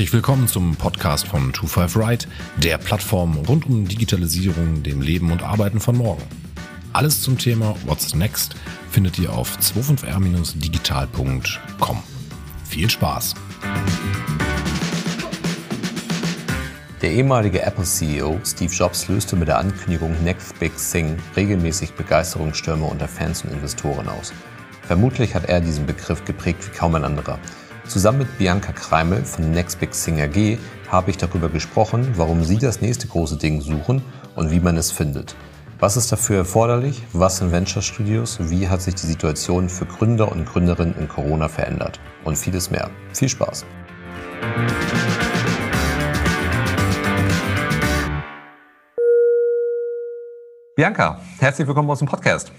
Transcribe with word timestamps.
Herzlich 0.00 0.14
willkommen 0.14 0.48
zum 0.48 0.76
Podcast 0.76 1.28
von 1.28 1.52
25 1.52 2.00
Right, 2.00 2.26
der 2.56 2.78
Plattform 2.78 3.36
rund 3.36 3.66
um 3.66 3.86
Digitalisierung, 3.86 4.82
dem 4.82 5.02
Leben 5.02 5.30
und 5.30 5.42
Arbeiten 5.42 5.78
von 5.78 5.94
morgen. 5.94 6.22
Alles 6.94 7.20
zum 7.20 7.36
Thema 7.36 7.74
What's 7.84 8.14
Next 8.14 8.54
findet 8.90 9.18
ihr 9.18 9.30
auf 9.30 9.58
25r-digital.com. 9.58 12.02
Viel 12.64 12.88
Spaß! 12.88 13.34
Der 17.02 17.10
ehemalige 17.10 17.60
Apple-CEO 17.60 18.40
Steve 18.42 18.72
Jobs 18.72 19.06
löste 19.08 19.36
mit 19.36 19.48
der 19.48 19.58
Ankündigung 19.58 20.16
Next 20.24 20.58
Big 20.58 20.72
Thing 20.78 21.18
regelmäßig 21.36 21.92
Begeisterungsstürme 21.92 22.86
unter 22.86 23.06
Fans 23.06 23.44
und 23.44 23.52
Investoren 23.52 24.08
aus. 24.08 24.32
Vermutlich 24.80 25.34
hat 25.34 25.44
er 25.44 25.60
diesen 25.60 25.84
Begriff 25.84 26.24
geprägt 26.24 26.66
wie 26.66 26.74
kaum 26.74 26.94
ein 26.94 27.04
anderer. 27.04 27.38
Zusammen 27.90 28.18
mit 28.18 28.38
Bianca 28.38 28.70
Kreimel 28.70 29.24
von 29.24 29.50
Next 29.50 29.80
Big 29.80 29.90
Thing 29.90 30.20
AG 30.20 30.58
habe 30.92 31.10
ich 31.10 31.16
darüber 31.16 31.48
gesprochen, 31.48 32.12
warum 32.14 32.44
Sie 32.44 32.56
das 32.56 32.80
nächste 32.80 33.08
große 33.08 33.36
Ding 33.36 33.60
suchen 33.60 34.00
und 34.36 34.52
wie 34.52 34.60
man 34.60 34.76
es 34.76 34.92
findet. 34.92 35.34
Was 35.80 35.96
ist 35.96 36.12
dafür 36.12 36.36
erforderlich? 36.36 37.02
Was 37.12 37.38
sind 37.38 37.50
Venture 37.50 37.82
Studios? 37.82 38.38
Wie 38.48 38.68
hat 38.68 38.80
sich 38.80 38.94
die 38.94 39.08
Situation 39.08 39.68
für 39.68 39.86
Gründer 39.86 40.30
und 40.30 40.46
Gründerinnen 40.46 40.94
in 41.00 41.08
Corona 41.08 41.48
verändert? 41.48 41.98
Und 42.22 42.38
vieles 42.38 42.70
mehr. 42.70 42.88
Viel 43.12 43.28
Spaß! 43.28 43.66
Bianca, 50.76 51.20
herzlich 51.40 51.66
willkommen 51.66 51.90
uns 51.90 52.00
im 52.00 52.06
Podcast. 52.06 52.52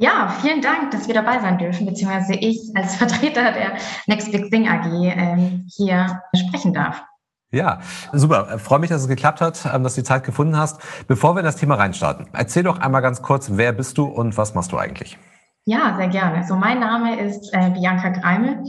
Ja, 0.00 0.32
vielen 0.40 0.62
Dank, 0.62 0.92
dass 0.92 1.08
wir 1.08 1.14
dabei 1.14 1.40
sein 1.40 1.58
dürfen, 1.58 1.84
beziehungsweise 1.84 2.34
ich 2.34 2.70
als 2.76 2.94
Vertreter 2.94 3.50
der 3.50 3.72
Next 4.06 4.30
Big 4.30 4.48
Thing 4.48 4.68
AG 4.68 4.86
ähm, 4.86 5.66
hier 5.76 6.22
sprechen 6.36 6.72
darf. 6.72 7.02
Ja, 7.50 7.80
super. 8.12 8.60
Freue 8.60 8.78
mich, 8.78 8.90
dass 8.90 9.02
es 9.02 9.08
geklappt 9.08 9.40
hat, 9.40 9.68
ähm, 9.74 9.82
dass 9.82 9.96
du 9.96 10.02
die 10.02 10.06
Zeit 10.06 10.22
gefunden 10.22 10.56
hast. 10.56 10.80
Bevor 11.08 11.34
wir 11.34 11.40
in 11.40 11.46
das 11.46 11.56
Thema 11.56 11.74
reinstarten, 11.74 12.28
erzähl 12.32 12.62
doch 12.62 12.78
einmal 12.78 13.02
ganz 13.02 13.22
kurz, 13.22 13.50
wer 13.54 13.72
bist 13.72 13.98
du 13.98 14.04
und 14.04 14.38
was 14.38 14.54
machst 14.54 14.70
du 14.70 14.78
eigentlich? 14.78 15.18
Ja, 15.64 15.96
sehr 15.96 16.08
gerne. 16.08 16.46
So, 16.46 16.54
mein 16.54 16.78
Name 16.78 17.18
ist 17.20 17.52
äh, 17.52 17.70
Bianca 17.70 18.10
Greimel 18.10 18.62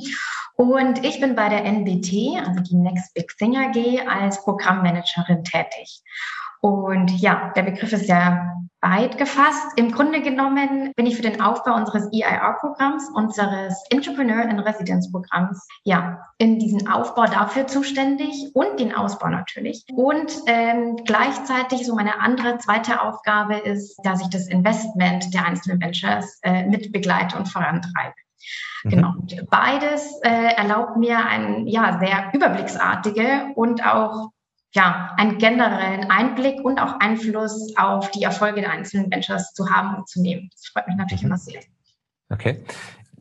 und 0.55 1.05
ich 1.05 1.21
bin 1.21 1.35
bei 1.35 1.47
der 1.47 1.63
NBT, 1.63 2.43
also 2.43 2.59
die 2.61 2.75
Next 2.75 3.13
Big 3.13 3.37
Thing 3.37 3.55
AG, 3.55 4.07
als 4.09 4.41
Programmmanagerin 4.43 5.43
tätig. 5.43 6.01
Und 6.61 7.11
ja, 7.21 7.53
der 7.55 7.63
Begriff 7.63 7.93
ist 7.93 8.07
ja 8.07 8.55
weit 8.81 9.17
gefasst. 9.17 9.73
Im 9.75 9.91
Grunde 9.91 10.21
genommen 10.21 10.91
bin 10.95 11.05
ich 11.05 11.15
für 11.15 11.21
den 11.21 11.41
Aufbau 11.41 11.75
unseres 11.75 12.09
EIR-Programms, 12.13 13.09
unseres 13.13 13.83
Entrepreneur 13.89 14.43
in 14.43 14.59
Residence-Programms, 14.59 15.67
ja, 15.83 16.21
in 16.37 16.59
diesen 16.59 16.87
Aufbau 16.87 17.25
dafür 17.25 17.67
zuständig 17.67 18.51
und 18.53 18.79
den 18.79 18.95
Ausbau 18.95 19.27
natürlich. 19.27 19.83
Und 19.93 20.31
ähm, 20.45 20.97
gleichzeitig 21.05 21.85
so 21.85 21.95
meine 21.95 22.19
andere 22.19 22.57
zweite 22.59 23.01
Aufgabe 23.01 23.55
ist, 23.55 23.99
dass 24.03 24.21
ich 24.21 24.29
das 24.29 24.47
Investment 24.47 25.33
der 25.33 25.45
einzelnen 25.45 25.81
Ventures 25.81 26.39
äh, 26.43 26.65
mit 26.65 26.91
begleite 26.91 27.37
und 27.37 27.47
vorantreibe. 27.47 28.13
Mhm. 28.83 28.89
Genau. 28.89 29.13
Beides 29.49 30.19
äh, 30.23 30.55
erlaubt 30.55 30.97
mir 30.97 31.25
ein 31.25 31.67
ja 31.67 31.99
sehr 31.99 32.29
überblicksartige 32.33 33.51
und 33.55 33.85
auch 33.85 34.31
ja, 34.73 35.15
einen 35.17 35.37
generellen 35.37 36.11
Einblick 36.11 36.63
und 36.63 36.79
auch 36.79 36.99
Einfluss 36.99 37.75
auf 37.77 38.11
die 38.11 38.23
Erfolge 38.23 38.61
der 38.61 38.71
einzelnen 38.71 39.11
Ventures 39.11 39.53
zu 39.53 39.69
haben 39.69 39.97
und 39.97 40.07
zu 40.07 40.21
nehmen. 40.21 40.49
Das 40.53 40.67
freut 40.67 40.87
mich 40.87 40.97
natürlich 40.97 41.23
mhm. 41.23 41.29
immer 41.29 41.37
sehr. 41.37 41.61
Okay. 42.29 42.63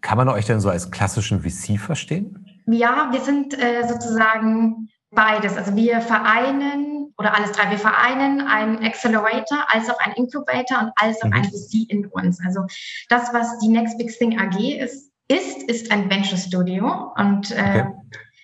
Kann 0.00 0.18
man 0.18 0.28
euch 0.28 0.44
denn 0.44 0.60
so 0.60 0.68
als 0.68 0.90
klassischen 0.90 1.40
VC 1.40 1.78
verstehen? 1.78 2.62
Ja, 2.66 3.08
wir 3.10 3.20
sind 3.20 3.58
äh, 3.58 3.86
sozusagen 3.88 4.88
beides. 5.10 5.56
Also 5.56 5.74
wir 5.74 6.00
vereinen 6.00 7.14
oder 7.16 7.34
alles 7.34 7.52
drei. 7.52 7.70
Wir 7.70 7.78
vereinen 7.78 8.42
einen 8.42 8.84
Accelerator 8.84 9.66
als 9.68 9.90
auch 9.90 9.98
einen 10.00 10.14
Incubator 10.14 10.80
und 10.82 10.92
als 10.96 11.20
auch 11.22 11.28
mhm. 11.28 11.34
ein 11.34 11.44
VC 11.44 11.88
in 11.88 12.06
uns. 12.06 12.38
Also 12.44 12.60
das, 13.08 13.32
was 13.32 13.58
die 13.58 13.68
Next 13.68 13.96
Big 13.98 14.16
Thing 14.16 14.38
AG 14.38 14.58
ist, 14.58 15.10
ist, 15.28 15.62
ist 15.64 15.90
ein 15.90 16.10
Venture 16.10 16.38
Studio 16.38 17.12
und 17.16 17.50
äh, 17.50 17.84
okay. 17.84 17.86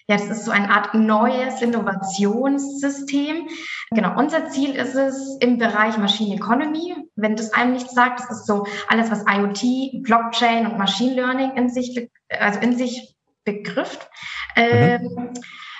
Ja, 0.06 0.18
das 0.18 0.28
ist 0.28 0.44
so 0.44 0.50
eine 0.50 0.68
Art 0.68 0.94
neues 0.94 1.62
Innovationssystem. 1.62 3.48
Genau, 3.90 4.18
unser 4.18 4.50
Ziel 4.50 4.74
ist 4.74 4.94
es 4.94 5.38
im 5.40 5.56
Bereich 5.56 5.96
Machine 5.96 6.34
Economy. 6.34 6.94
Wenn 7.16 7.36
das 7.36 7.54
einem 7.54 7.72
nichts 7.72 7.94
sagt, 7.94 8.20
das 8.20 8.30
ist 8.30 8.46
so 8.46 8.66
alles, 8.88 9.10
was 9.10 9.24
IoT, 9.26 10.02
Blockchain 10.02 10.66
und 10.66 10.76
Machine 10.76 11.14
Learning 11.14 11.56
in 11.56 11.70
sich, 11.70 12.10
also 12.28 12.60
in 12.60 12.76
sich 12.76 13.16
begrifft, 13.44 14.10
mhm. 14.56 14.62
äh, 14.62 15.00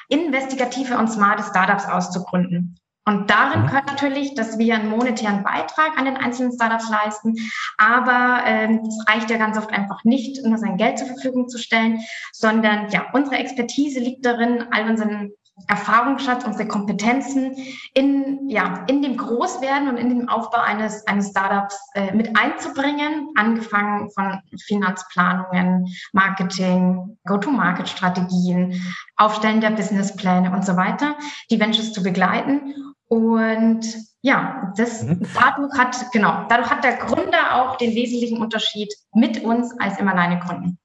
investigative 0.08 0.96
und 0.96 1.08
smarte 1.08 1.42
Startups 1.42 1.86
auszugründen. 1.86 2.78
Und 3.06 3.28
darin 3.28 3.62
mhm. 3.62 3.66
gehört 3.66 3.86
natürlich, 3.86 4.34
dass 4.34 4.58
wir 4.58 4.74
einen 4.74 4.88
monetären 4.88 5.42
Beitrag 5.42 5.98
an 5.98 6.06
den 6.06 6.16
einzelnen 6.16 6.52
Startups 6.52 6.88
leisten. 6.88 7.34
Aber 7.76 8.44
ähm, 8.46 8.80
es 8.82 8.94
ähm, 8.94 9.04
reicht 9.06 9.30
ja 9.30 9.36
ganz 9.36 9.58
oft 9.58 9.70
einfach 9.70 10.04
nicht, 10.04 10.44
nur 10.44 10.58
sein 10.58 10.76
Geld 10.76 10.98
zur 10.98 11.08
Verfügung 11.08 11.48
zu 11.48 11.58
stellen, 11.58 12.00
sondern 12.32 12.88
ja, 12.90 13.06
unsere 13.12 13.36
Expertise 13.36 14.00
liegt 14.00 14.24
darin, 14.24 14.64
all 14.70 14.88
unseren 14.88 15.32
Erfahrungsschatz, 15.68 16.44
unsere 16.44 16.66
Kompetenzen 16.66 17.54
in, 17.92 18.48
ja, 18.48 18.84
in 18.88 19.02
dem 19.02 19.16
Großwerden 19.16 19.88
und 19.88 19.98
in 19.98 20.08
dem 20.08 20.28
Aufbau 20.28 20.58
eines, 20.58 21.06
eines 21.06 21.30
Startups 21.30 21.78
äh, 21.94 22.12
mit 22.12 22.36
einzubringen, 22.36 23.28
angefangen 23.36 24.10
von 24.10 24.40
Finanzplanungen, 24.64 25.86
Marketing, 26.12 27.18
Go-to-Market-Strategien, 27.24 28.82
Aufstellen 29.16 29.60
der 29.60 29.70
Businesspläne 29.70 30.50
und 30.50 30.64
so 30.64 30.76
weiter, 30.76 31.16
die 31.50 31.60
Ventures 31.60 31.92
zu 31.92 32.02
begleiten 32.02 32.74
und 33.14 33.86
ja, 34.22 34.72
das 34.76 35.04
mhm. 35.04 35.20
dadurch 35.34 35.72
hat, 35.78 35.96
genau, 36.12 36.46
dadurch 36.48 36.68
hat 36.68 36.82
der 36.82 36.96
Gründer 36.96 37.54
auch 37.54 37.76
den 37.76 37.94
wesentlichen 37.94 38.38
Unterschied 38.38 38.92
mit 39.14 39.44
uns 39.44 39.72
als 39.78 40.00
im 40.00 40.08
alleine 40.08 40.40
gründen. 40.40 40.78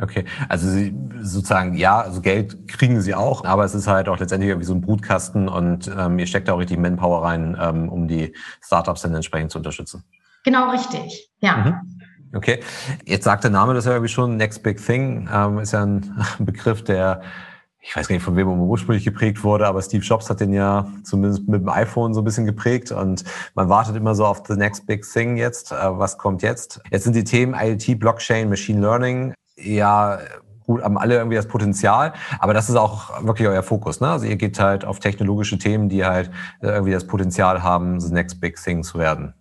Okay, 0.00 0.24
also 0.48 0.68
Sie 0.68 0.96
sozusagen, 1.20 1.74
ja, 1.74 2.00
also 2.00 2.22
Geld 2.22 2.66
kriegen 2.68 3.00
Sie 3.02 3.14
auch, 3.14 3.44
aber 3.44 3.64
es 3.64 3.74
ist 3.74 3.88
halt 3.88 4.08
auch 4.08 4.18
letztendlich 4.18 4.48
irgendwie 4.48 4.66
so 4.66 4.74
ein 4.74 4.80
Brutkasten 4.80 5.48
und 5.48 5.90
ähm, 5.98 6.18
ihr 6.18 6.26
steckt 6.26 6.48
da 6.48 6.54
auch 6.54 6.58
richtig 6.58 6.78
Manpower 6.78 7.22
rein, 7.22 7.56
ähm, 7.60 7.90
um 7.90 8.08
die 8.08 8.34
Startups 8.62 9.02
dann 9.02 9.14
entsprechend 9.14 9.50
zu 9.50 9.58
unterstützen. 9.58 10.02
Genau, 10.44 10.70
richtig, 10.70 11.30
ja. 11.40 11.56
Mhm. 11.56 12.00
Okay, 12.34 12.60
jetzt 13.04 13.24
sagt 13.24 13.44
der 13.44 13.50
Name 13.50 13.74
das 13.74 13.84
ja 13.84 13.92
irgendwie 13.92 14.12
schon, 14.12 14.36
Next 14.36 14.62
Big 14.62 14.84
Thing, 14.84 15.28
ähm, 15.32 15.58
ist 15.58 15.72
ja 15.72 15.84
ein 15.84 16.14
Begriff, 16.38 16.84
der 16.84 17.20
ich 17.86 17.94
weiß 17.94 18.08
gar 18.08 18.14
nicht, 18.14 18.24
von 18.24 18.36
wem 18.36 18.48
er 18.48 18.56
ursprünglich 18.56 19.04
geprägt 19.04 19.44
wurde, 19.44 19.66
aber 19.66 19.80
Steve 19.80 20.04
Jobs 20.04 20.28
hat 20.28 20.40
den 20.40 20.52
ja 20.52 20.86
zumindest 21.04 21.46
mit 21.46 21.60
dem 21.60 21.68
iPhone 21.68 22.14
so 22.14 22.20
ein 22.20 22.24
bisschen 22.24 22.44
geprägt 22.44 22.90
und 22.90 23.24
man 23.54 23.68
wartet 23.68 23.94
immer 23.96 24.14
so 24.14 24.26
auf 24.26 24.42
the 24.46 24.54
next 24.54 24.86
big 24.86 25.04
thing 25.10 25.36
jetzt. 25.36 25.70
Äh, 25.72 25.76
was 25.98 26.18
kommt 26.18 26.42
jetzt? 26.42 26.80
Jetzt 26.90 27.04
sind 27.04 27.14
die 27.14 27.24
Themen 27.24 27.54
IoT, 27.54 27.98
Blockchain, 27.98 28.48
Machine 28.48 28.80
Learning 28.80 29.34
ja 29.56 30.18
gut, 30.66 30.82
haben 30.82 30.98
alle 30.98 31.16
irgendwie 31.16 31.36
das 31.36 31.46
Potenzial, 31.46 32.12
aber 32.40 32.54
das 32.54 32.68
ist 32.68 32.76
auch 32.76 33.24
wirklich 33.24 33.46
euer 33.48 33.62
Fokus. 33.62 34.00
Ne? 34.00 34.08
Also 34.08 34.26
ihr 34.26 34.36
geht 34.36 34.58
halt 34.58 34.84
auf 34.84 34.98
technologische 34.98 35.58
Themen, 35.58 35.88
die 35.88 36.04
halt 36.04 36.30
irgendwie 36.60 36.92
das 36.92 37.06
Potenzial 37.06 37.62
haben, 37.62 38.00
the 38.00 38.12
next 38.12 38.40
big 38.40 38.56
thing 38.62 38.82
zu 38.82 38.98
werden. 38.98 39.32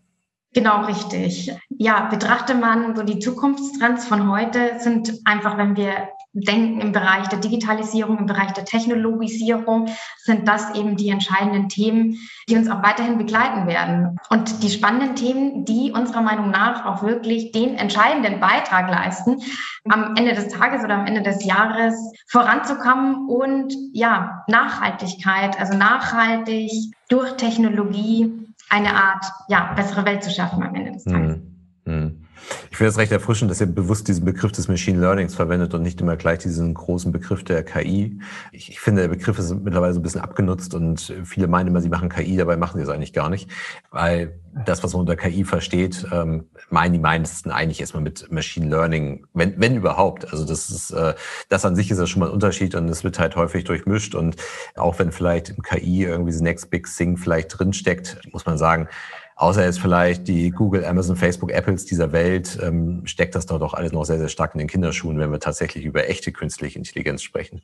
Genau, 0.54 0.86
richtig. 0.86 1.52
Ja, 1.70 2.08
betrachte 2.10 2.56
man 2.56 2.96
so 2.96 3.04
die 3.04 3.20
Zukunftstrends 3.20 4.06
von 4.06 4.32
heute 4.32 4.80
sind 4.80 5.20
einfach, 5.26 5.58
wenn 5.58 5.76
wir 5.76 5.92
denken 6.36 6.82
im 6.82 6.92
Bereich 6.92 7.28
der 7.30 7.40
Digitalisierung, 7.40 8.20
im 8.20 8.26
Bereich 8.26 8.52
der 8.52 8.66
Technologisierung, 8.66 9.88
sind 10.18 10.48
das 10.48 10.76
eben 10.76 10.98
die 10.98 11.10
entscheidenden 11.10 11.70
Themen, 11.70 12.18
die 12.50 12.58
uns 12.58 12.70
auch 12.70 12.84
weiterhin 12.84 13.18
begleiten 13.18 13.68
werden. 13.68 14.18
Und 14.30 14.62
die 14.62 14.70
spannenden 14.70 15.16
Themen, 15.16 15.64
die 15.66 15.92
unserer 15.92 16.22
Meinung 16.22 16.52
nach 16.52 16.86
auch 16.86 17.04
wirklich 17.04 17.52
den 17.54 17.76
entscheidenden 17.76 18.40
Beitrag 18.40 18.90
leisten, 18.90 19.42
am 19.90 20.16
Ende 20.16 20.34
des 20.34 20.50
Tages 20.50 20.84
oder 20.84 20.96
am 20.96 21.06
Ende 21.06 21.22
des 21.22 21.46
Jahres 21.46 21.96
voranzukommen 22.28 23.30
und 23.30 23.74
ja, 23.94 24.44
Nachhaltigkeit, 24.48 25.60
also 25.60 25.78
nachhaltig 25.78 26.72
durch 27.08 27.38
Technologie 27.38 28.32
eine 28.70 28.94
Art, 28.96 29.26
ja, 29.48 29.74
bessere 29.76 30.06
Welt 30.06 30.24
zu 30.24 30.32
schaffen 30.32 30.64
am 30.64 30.76
Ende 30.76 30.92
des 30.92 31.04
Tages. 31.04 31.36
Hm. 31.36 31.56
Hm. 31.86 32.25
Ich 32.72 32.78
finde 32.78 32.90
es 32.90 32.98
recht 32.98 33.12
erfrischend, 33.12 33.50
dass 33.50 33.62
ihr 33.62 33.68
bewusst 33.68 34.08
diesen 34.08 34.26
Begriff 34.26 34.52
des 34.52 34.68
Machine 34.68 35.00
Learnings 35.00 35.36
verwendet 35.36 35.74
und 35.74 35.82
nicht 35.82 36.02
immer 36.02 36.18
gleich 36.18 36.40
diesen 36.40 36.74
großen 36.74 37.12
Begriff 37.12 37.44
der 37.44 37.64
KI. 37.64 38.20
Ich, 38.52 38.70
ich 38.70 38.80
finde, 38.80 39.04
der 39.04 39.10
Begriff 39.10 39.40
ist 39.40 39.54
mittlerweile 39.64 39.94
so 39.94 40.00
ein 40.00 40.04
bisschen 40.04 40.22
abgenutzt 40.22 40.74
und 40.74 41.14
viele 41.24 41.48
meinen 41.48 41.68
immer, 41.68 41.82
sie 41.82 41.90
machen 41.90 42.10
KI, 42.10 42.38
dabei 42.38 42.58
machen 42.58 42.78
sie 42.78 42.84
es 42.84 42.90
eigentlich 42.90 43.14
gar 43.14 43.30
nicht. 43.30 43.50
Weil 43.92 44.40
das, 44.66 44.84
was 44.84 44.94
man 44.94 45.02
unter 45.02 45.16
KI 45.16 45.44
versteht, 45.44 46.06
ähm, 46.12 46.46
meinen 46.70 46.94
die 46.94 47.00
meisten 47.00 47.52
eigentlich 47.52 47.82
erstmal 47.82 48.04
mit 48.04 48.32
Machine 48.32 48.68
Learning, 48.68 49.26
wenn, 49.34 49.60
wenn 49.60 49.76
überhaupt. 49.76 50.32
Also 50.32 50.46
das 50.46 50.70
ist, 50.70 50.92
äh, 50.92 51.14
das 51.50 51.66
an 51.66 51.76
sich 51.76 51.92
ist 51.92 52.00
ja 52.00 52.08
schon 52.08 52.22
mal 52.22 52.28
ein 52.28 52.34
Unterschied 52.34 52.76
und 52.76 52.88
es 52.90 53.04
wird 53.04 53.20
halt 53.20 53.36
häufig 53.36 53.66
durchmischt. 53.66 54.16
Und 54.16 54.38
auch 54.76 54.98
wenn 55.00 55.12
vielleicht 55.12 55.50
im 55.50 55.62
KI 55.62 56.04
irgendwie 56.04 56.32
das 56.32 56.42
Next 56.42 56.70
Big 56.70 56.88
Thing 56.88 57.18
vielleicht 57.18 57.58
drinsteckt, 57.58 58.20
muss 58.32 58.46
man 58.46 58.58
sagen, 58.58 58.88
Außer 59.36 59.66
jetzt 59.66 59.82
vielleicht 59.82 60.28
die 60.30 60.50
Google, 60.52 60.86
Amazon, 60.86 61.18
Facebook, 61.18 61.52
Apples 61.52 61.86
dieser 61.86 62.14
Welt, 62.14 62.58
ähm, 62.62 63.02
steckt 63.06 63.36
das 63.36 63.46
dort 63.46 63.62
doch 63.62 63.74
alles 63.74 63.92
noch 63.92 64.06
sehr, 64.06 64.18
sehr 64.18 64.30
stark 64.30 64.56
in 64.56 64.60
den 64.60 64.70
Kinderschuhen, 64.70 65.20
wenn 65.20 65.32
wir 65.32 65.42
tatsächlich 65.42 65.84
über 65.84 66.08
echte 66.10 66.32
künstliche 66.32 66.80
Intelligenz 66.80 67.22
sprechen. 67.22 67.62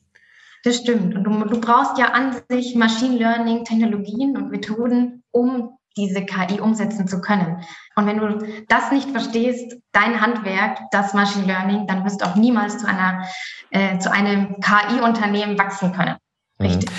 Das 0.64 0.78
stimmt. 0.78 1.16
Und 1.16 1.24
du, 1.24 1.46
du 1.46 1.62
brauchst 1.62 1.98
ja 1.98 2.08
an 2.08 2.36
sich 2.50 2.76
Machine 2.76 3.18
Learning 3.18 3.64
Technologien 3.64 4.36
und 4.36 4.52
Methoden, 4.52 5.24
um 5.32 5.78
diese 5.98 6.26
KI 6.26 6.60
umsetzen 6.60 7.08
zu 7.08 7.20
können. 7.20 7.64
Und 7.96 8.06
wenn 8.06 8.18
du 8.18 8.46
das 8.68 8.92
nicht 8.92 9.10
verstehst, 9.10 9.78
dein 9.92 10.22
Handwerk, 10.22 10.80
das 10.92 11.14
Machine 11.14 11.46
Learning, 11.46 11.88
dann 11.88 12.06
wirst 12.06 12.22
du 12.22 12.26
auch 12.26 12.36
niemals 12.36 12.78
zu 12.78 12.88
einer 12.88 13.26
äh, 13.72 13.98
zu 14.00 14.12
einem 14.12 14.58
KI-Unternehmen 14.60 15.58
wachsen 15.58 15.92
können. 15.94 16.16
Mhm. 16.60 16.66
Richtig. 16.66 16.90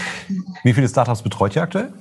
Wie 0.62 0.72
viele 0.72 0.88
Startups 0.88 1.22
betreut 1.22 1.56
ihr 1.56 1.62
aktuell? 1.62 1.92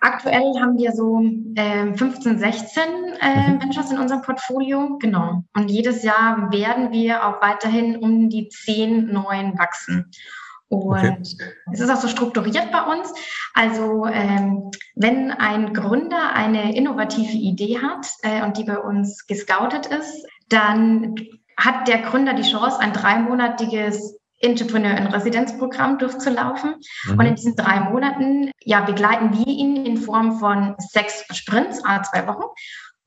Aktuell 0.00 0.54
haben 0.58 0.78
wir 0.78 0.92
so 0.92 1.22
äh, 1.56 1.94
15, 1.94 2.38
16 2.38 2.82
äh, 3.20 3.50
mhm. 3.50 3.62
Ventures 3.62 3.90
in 3.90 3.98
unserem 3.98 4.22
Portfolio, 4.22 4.96
genau. 4.98 5.44
Und 5.54 5.70
jedes 5.70 6.02
Jahr 6.02 6.50
werden 6.50 6.90
wir 6.90 7.26
auch 7.26 7.42
weiterhin 7.42 7.96
um 7.96 8.30
die 8.30 8.48
zehn 8.48 9.12
neuen 9.12 9.58
wachsen. 9.58 10.10
Und 10.68 10.92
okay. 10.92 11.26
es 11.72 11.80
ist 11.80 11.90
auch 11.90 12.00
so 12.00 12.08
strukturiert 12.08 12.70
bei 12.70 12.82
uns. 12.82 13.12
Also 13.54 14.06
ähm, 14.06 14.70
wenn 14.94 15.32
ein 15.32 15.74
Gründer 15.74 16.32
eine 16.32 16.76
innovative 16.76 17.36
Idee 17.36 17.78
hat 17.78 18.06
äh, 18.22 18.42
und 18.42 18.56
die 18.56 18.64
bei 18.64 18.78
uns 18.78 19.26
gescoutet 19.26 19.86
ist, 19.86 20.24
dann 20.48 21.16
hat 21.56 21.88
der 21.88 21.98
Gründer 21.98 22.34
die 22.34 22.48
Chance, 22.48 22.78
ein 22.80 22.92
dreimonatiges 22.92 24.19
Entrepreneur 24.40 24.96
in 24.96 25.06
Residenzprogramm 25.06 25.98
durchzulaufen. 25.98 26.76
Mhm. 27.04 27.18
Und 27.18 27.26
in 27.26 27.34
diesen 27.34 27.56
drei 27.56 27.80
Monaten 27.80 28.50
ja, 28.64 28.80
begleiten 28.80 29.36
wir 29.36 29.46
ihn 29.46 29.84
in 29.84 29.96
Form 29.98 30.38
von 30.38 30.74
sechs 30.78 31.24
Sprints, 31.30 31.84
a 31.84 32.02
zwei 32.02 32.26
Wochen. 32.26 32.44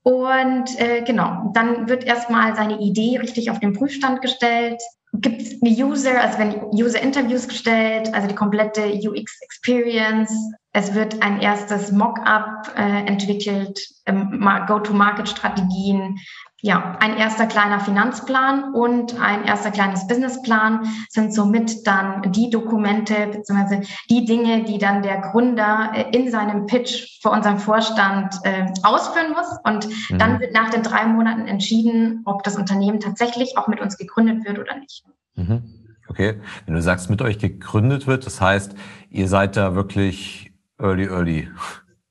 Und 0.04 0.78
äh, 0.78 1.02
genau, 1.02 1.50
dann 1.54 1.88
wird 1.88 2.04
erstmal 2.04 2.54
seine 2.54 2.78
Idee 2.78 3.18
richtig 3.18 3.50
auf 3.50 3.58
den 3.58 3.72
Prüfstand 3.72 4.20
gestellt. 4.20 4.80
Gibt 5.14 5.40
es 5.40 5.62
User, 5.62 6.20
also 6.20 6.38
wenn 6.38 6.64
User-Interviews 6.72 7.48
gestellt, 7.48 8.12
also 8.12 8.28
die 8.28 8.34
komplette 8.34 8.82
UX-Experience. 8.84 10.30
Es 10.72 10.92
wird 10.92 11.22
ein 11.22 11.40
erstes 11.40 11.92
Mock-up 11.92 12.72
äh, 12.76 13.06
entwickelt, 13.06 13.80
ähm, 14.06 14.44
Go-to-Market-Strategien, 14.66 16.18
ja, 16.64 16.96
ein 16.98 17.18
erster 17.18 17.44
kleiner 17.44 17.78
Finanzplan 17.78 18.72
und 18.72 19.20
ein 19.20 19.44
erster 19.44 19.70
kleines 19.70 20.06
Businessplan 20.06 20.88
sind 21.10 21.34
somit 21.34 21.86
dann 21.86 22.32
die 22.32 22.48
Dokumente 22.48 23.26
bzw. 23.26 23.82
die 24.08 24.24
Dinge, 24.24 24.64
die 24.64 24.78
dann 24.78 25.02
der 25.02 25.20
Gründer 25.20 25.92
äh, 25.94 26.16
in 26.16 26.30
seinem 26.30 26.64
Pitch 26.64 27.20
vor 27.20 27.32
unserem 27.32 27.58
Vorstand 27.58 28.36
äh, 28.44 28.64
ausführen 28.82 29.32
muss. 29.32 29.46
Und 29.62 29.88
mhm. 30.08 30.18
dann 30.18 30.40
wird 30.40 30.54
nach 30.54 30.70
den 30.70 30.82
drei 30.82 31.04
Monaten 31.04 31.46
entschieden, 31.46 32.22
ob 32.24 32.42
das 32.44 32.56
Unternehmen 32.56 32.98
tatsächlich 32.98 33.58
auch 33.58 33.68
mit 33.68 33.82
uns 33.82 33.98
gegründet 33.98 34.46
wird 34.46 34.58
oder 34.58 34.74
nicht. 34.78 35.04
Mhm. 35.34 35.64
Okay, 36.08 36.40
wenn 36.64 36.74
du 36.74 36.80
sagst, 36.80 37.10
mit 37.10 37.20
euch 37.20 37.38
gegründet 37.38 38.06
wird, 38.06 38.24
das 38.24 38.40
heißt, 38.40 38.74
ihr 39.10 39.28
seid 39.28 39.58
da 39.58 39.74
wirklich 39.74 40.50
early, 40.78 41.08
early. 41.08 41.50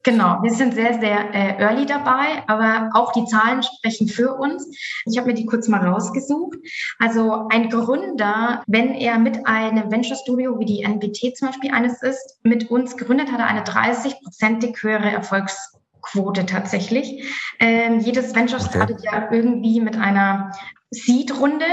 Genau, 0.04 0.40
wir 0.44 0.52
sind 0.52 0.74
sehr, 0.74 1.00
sehr 1.00 1.34
äh, 1.34 1.62
early 1.62 1.86
dabei, 1.86 2.44
aber 2.48 2.90
auch 2.94 3.14
die 3.14 3.24
Zahlen 3.24 3.64
sprechen 3.64 4.10
für 4.10 4.34
uns. 4.34 4.68
Ich 5.06 5.18
habe 5.18 5.28
mir 5.28 5.34
die 5.34 5.46
kurz 5.46 5.70
mal 5.70 5.88
rausgesucht. 5.88 6.58
Also 7.00 7.48
ein 7.50 7.70
Gründer, 7.70 8.64
wenn 8.68 8.94
er 8.96 9.18
mit 9.18 9.48
einem 9.48 9.90
Venture 9.90 10.18
Studio 10.18 10.60
wie 10.60 10.66
die 10.66 10.84
NBT 10.84 11.38
zum 11.38 11.48
Beispiel 11.48 11.72
eines 11.72 12.02
ist, 12.02 12.38
mit 12.44 12.70
uns 12.70 12.98
gründet, 12.98 13.32
hat 13.32 13.40
er 13.40 13.48
eine 13.48 13.64
30-prozentig 13.64 14.84
höhere 14.84 15.10
Erfolgsquote 15.10 16.46
tatsächlich. 16.46 17.24
Ähm, 17.60 18.02
jedes 18.02 18.36
Venture 18.36 18.60
startet 18.60 18.98
okay. 19.00 19.10
ja 19.10 19.32
irgendwie 19.32 19.80
mit 19.80 19.96
einer 19.96 20.52
Seed-Runde 20.92 21.66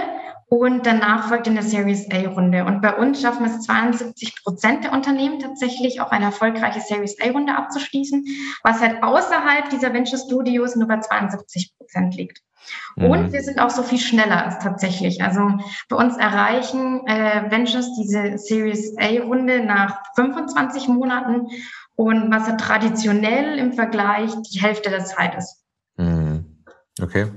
und 0.50 0.85
danach 0.85 1.29
folgt 1.29 1.47
eine 1.47 1.62
Series 1.62 2.11
A-Runde. 2.11 2.64
Und 2.64 2.82
bei 2.82 2.97
uns 2.97 3.23
schaffen 3.23 3.47
es 3.47 3.61
72 3.61 4.43
Prozent 4.43 4.82
der 4.82 4.93
Unternehmen 4.93 5.38
tatsächlich 5.38 6.00
auch 6.00 6.11
eine 6.11 6.25
erfolgreiche 6.25 6.81
Series 6.81 7.17
A-Runde 7.20 7.55
abzuschließen, 7.56 8.26
was 8.64 8.81
halt 8.81 9.00
außerhalb 9.00 9.70
dieser 9.70 9.94
Venture 9.94 10.19
Studios 10.19 10.75
nur 10.75 10.88
bei 10.88 10.99
72 10.99 11.76
Prozent 11.79 12.17
liegt. 12.17 12.43
Mhm. 12.97 13.05
Und 13.11 13.32
wir 13.32 13.43
sind 13.43 13.61
auch 13.61 13.70
so 13.70 13.85
viel 13.85 14.00
schneller 14.00 14.44
als 14.44 14.58
tatsächlich. 14.58 15.23
Also 15.23 15.52
bei 15.88 15.94
uns 15.94 16.17
erreichen 16.17 17.06
äh, 17.06 17.49
Ventures 17.49 17.94
diese 17.94 18.37
Series 18.37 18.97
A-Runde 18.99 19.64
nach 19.64 20.02
25 20.17 20.88
Monaten 20.88 21.47
und 21.94 22.32
was 22.32 22.49
ja 22.49 22.56
traditionell 22.56 23.56
im 23.56 23.73
Vergleich 23.73 24.32
die 24.52 24.61
Hälfte 24.61 24.91
der 24.91 25.05
Zeit 25.05 25.37
ist. 25.37 25.62
Mhm. 25.97 26.64
Okay. 27.00 27.29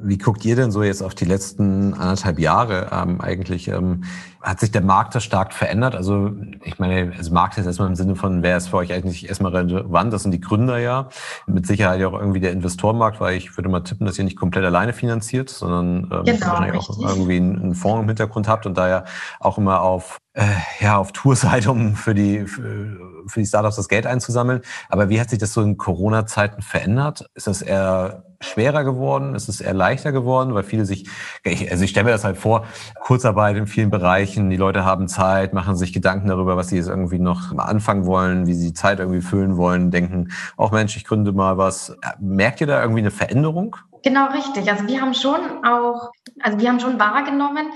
Wie 0.00 0.18
guckt 0.18 0.44
ihr 0.44 0.54
denn 0.54 0.70
so 0.70 0.82
jetzt 0.82 1.02
auf 1.02 1.14
die 1.14 1.24
letzten 1.24 1.92
anderthalb 1.92 2.38
Jahre 2.38 2.90
ähm, 2.92 3.20
eigentlich? 3.20 3.68
Ähm, 3.68 4.04
hat 4.48 4.60
sich 4.60 4.70
der 4.70 4.80
Markt 4.80 5.14
da 5.14 5.20
stark 5.20 5.52
verändert? 5.52 5.94
Also 5.94 6.32
ich 6.64 6.78
meine, 6.78 7.12
also 7.14 7.34
Markt 7.34 7.58
ist 7.58 7.66
erstmal 7.66 7.88
im 7.88 7.96
Sinne 7.96 8.16
von, 8.16 8.42
wer 8.42 8.56
ist 8.56 8.68
für 8.68 8.78
euch 8.78 8.94
eigentlich 8.94 9.28
erstmal 9.28 9.54
relevant? 9.54 10.10
Das 10.10 10.22
sind 10.22 10.32
die 10.32 10.40
Gründer 10.40 10.78
ja. 10.78 11.10
Mit 11.46 11.66
Sicherheit 11.66 12.00
ja 12.00 12.08
auch 12.08 12.18
irgendwie 12.18 12.40
der 12.40 12.52
Investorenmarkt, 12.52 13.20
weil 13.20 13.36
ich 13.36 13.58
würde 13.58 13.68
mal 13.68 13.80
tippen, 13.80 14.06
dass 14.06 14.18
ihr 14.18 14.24
nicht 14.24 14.38
komplett 14.38 14.64
alleine 14.64 14.94
finanziert, 14.94 15.50
sondern 15.50 16.10
ähm, 16.10 16.24
genau, 16.24 16.46
wahrscheinlich 16.46 16.80
auch 16.80 16.98
irgendwie 16.98 17.36
einen, 17.36 17.60
einen 17.60 17.74
Fonds 17.74 18.02
im 18.02 18.08
Hintergrund 18.08 18.48
habt 18.48 18.64
und 18.64 18.78
daher 18.78 19.04
auch 19.38 19.58
immer 19.58 19.82
auf 19.82 20.18
äh, 20.32 20.44
ja 20.80 20.96
auf 20.96 21.12
Tour 21.12 21.36
seid, 21.36 21.66
um 21.66 21.94
für 21.94 22.14
die 22.14 22.46
für, 22.46 22.96
für 23.26 23.40
die 23.40 23.46
Startups 23.46 23.76
das 23.76 23.88
Geld 23.88 24.06
einzusammeln. 24.06 24.62
Aber 24.88 25.10
wie 25.10 25.20
hat 25.20 25.28
sich 25.28 25.38
das 25.38 25.52
so 25.52 25.60
in 25.60 25.76
Corona-Zeiten 25.76 26.62
verändert? 26.62 27.28
Ist 27.34 27.48
das 27.48 27.60
eher 27.60 28.24
schwerer 28.40 28.84
geworden? 28.84 29.34
Ist 29.34 29.48
es 29.48 29.60
eher 29.60 29.74
leichter 29.74 30.12
geworden? 30.12 30.54
Weil 30.54 30.62
viele 30.62 30.84
sich, 30.84 31.08
also 31.44 31.82
ich 31.82 31.90
stelle 31.90 32.04
mir 32.04 32.12
das 32.12 32.24
halt 32.24 32.38
vor, 32.38 32.66
Kurzarbeit 33.00 33.56
in 33.56 33.66
vielen 33.66 33.90
Bereichen, 33.90 34.37
die 34.46 34.56
Leute 34.56 34.84
haben 34.84 35.08
Zeit, 35.08 35.52
machen 35.52 35.76
sich 35.76 35.92
Gedanken 35.92 36.28
darüber, 36.28 36.56
was 36.56 36.68
sie 36.68 36.76
jetzt 36.76 36.88
irgendwie 36.88 37.18
noch 37.18 37.56
anfangen 37.56 38.06
wollen, 38.06 38.46
wie 38.46 38.54
sie 38.54 38.72
Zeit 38.72 39.00
irgendwie 39.00 39.20
füllen 39.20 39.56
wollen, 39.56 39.90
denken, 39.90 40.28
auch 40.56 40.72
Mensch, 40.72 40.96
ich 40.96 41.04
gründe 41.04 41.32
mal 41.32 41.58
was. 41.58 41.96
Merkt 42.20 42.60
ihr 42.60 42.66
da 42.66 42.80
irgendwie 42.80 43.00
eine 43.00 43.10
Veränderung? 43.10 43.76
Genau 44.02 44.26
richtig. 44.28 44.70
Also 44.70 44.86
wir 44.86 45.00
haben 45.00 45.14
schon 45.14 45.64
auch, 45.64 46.10
also 46.40 46.58
wir 46.58 46.68
haben 46.68 46.80
schon 46.80 47.00
wahrgenommen, 47.00 47.66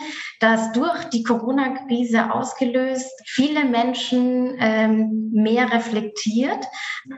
dass 0.41 0.73
durch 0.73 1.05
die 1.07 1.23
Corona-Krise 1.23 2.33
ausgelöst 2.33 3.11
viele 3.27 3.65
Menschen 3.65 4.57
ähm, 4.59 5.31
mehr 5.33 5.73
reflektiert 5.73 6.65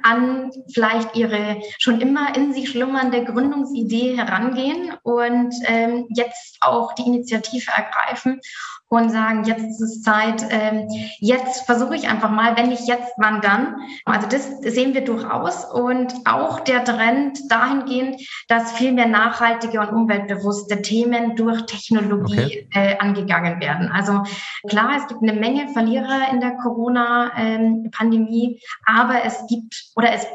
an 0.02 0.50
vielleicht 0.72 1.16
ihre 1.16 1.60
schon 1.78 2.00
immer 2.00 2.34
in 2.36 2.52
sich 2.52 2.70
schlummernde 2.70 3.24
Gründungsidee 3.24 4.16
herangehen 4.16 4.92
und 5.02 5.54
ähm, 5.66 6.06
jetzt 6.14 6.56
auch 6.60 6.94
die 6.94 7.06
Initiative 7.06 7.70
ergreifen 7.70 8.40
und 8.88 9.10
sagen, 9.10 9.44
jetzt 9.44 9.64
ist 9.64 9.80
es 9.80 10.02
Zeit, 10.02 10.44
ähm, 10.50 10.88
jetzt 11.18 11.66
versuche 11.66 11.96
ich 11.96 12.08
einfach 12.08 12.30
mal, 12.30 12.56
wenn 12.56 12.68
nicht 12.68 12.86
jetzt, 12.86 13.12
wann 13.16 13.40
dann. 13.40 13.76
Also 14.04 14.28
das 14.28 14.60
sehen 14.60 14.94
wir 14.94 15.04
durchaus 15.04 15.64
und 15.64 16.14
auch 16.24 16.60
der 16.60 16.84
Trend 16.84 17.50
dahingehend, 17.50 18.20
dass 18.48 18.70
viel 18.72 18.92
mehr 18.92 19.08
nachhaltige 19.08 19.80
und 19.80 19.90
umweltbewusste 19.90 20.82
Themen 20.82 21.34
durch 21.36 21.66
Technologie 21.66 22.66
okay. 22.66 22.68
äh, 22.72 22.98
angegangen 22.98 23.60
werden. 23.60 23.90
Also 23.92 24.22
klar, 24.68 24.92
es 24.96 25.06
gibt 25.08 25.22
eine 25.22 25.32
Menge 25.32 25.68
Verlierer 25.68 26.30
in 26.30 26.40
der 26.40 26.56
Corona-Pandemie, 26.56 28.60
aber 28.84 29.24
es 29.24 29.44
gibt 29.48 29.90
oder 29.96 30.12
es 30.12 30.26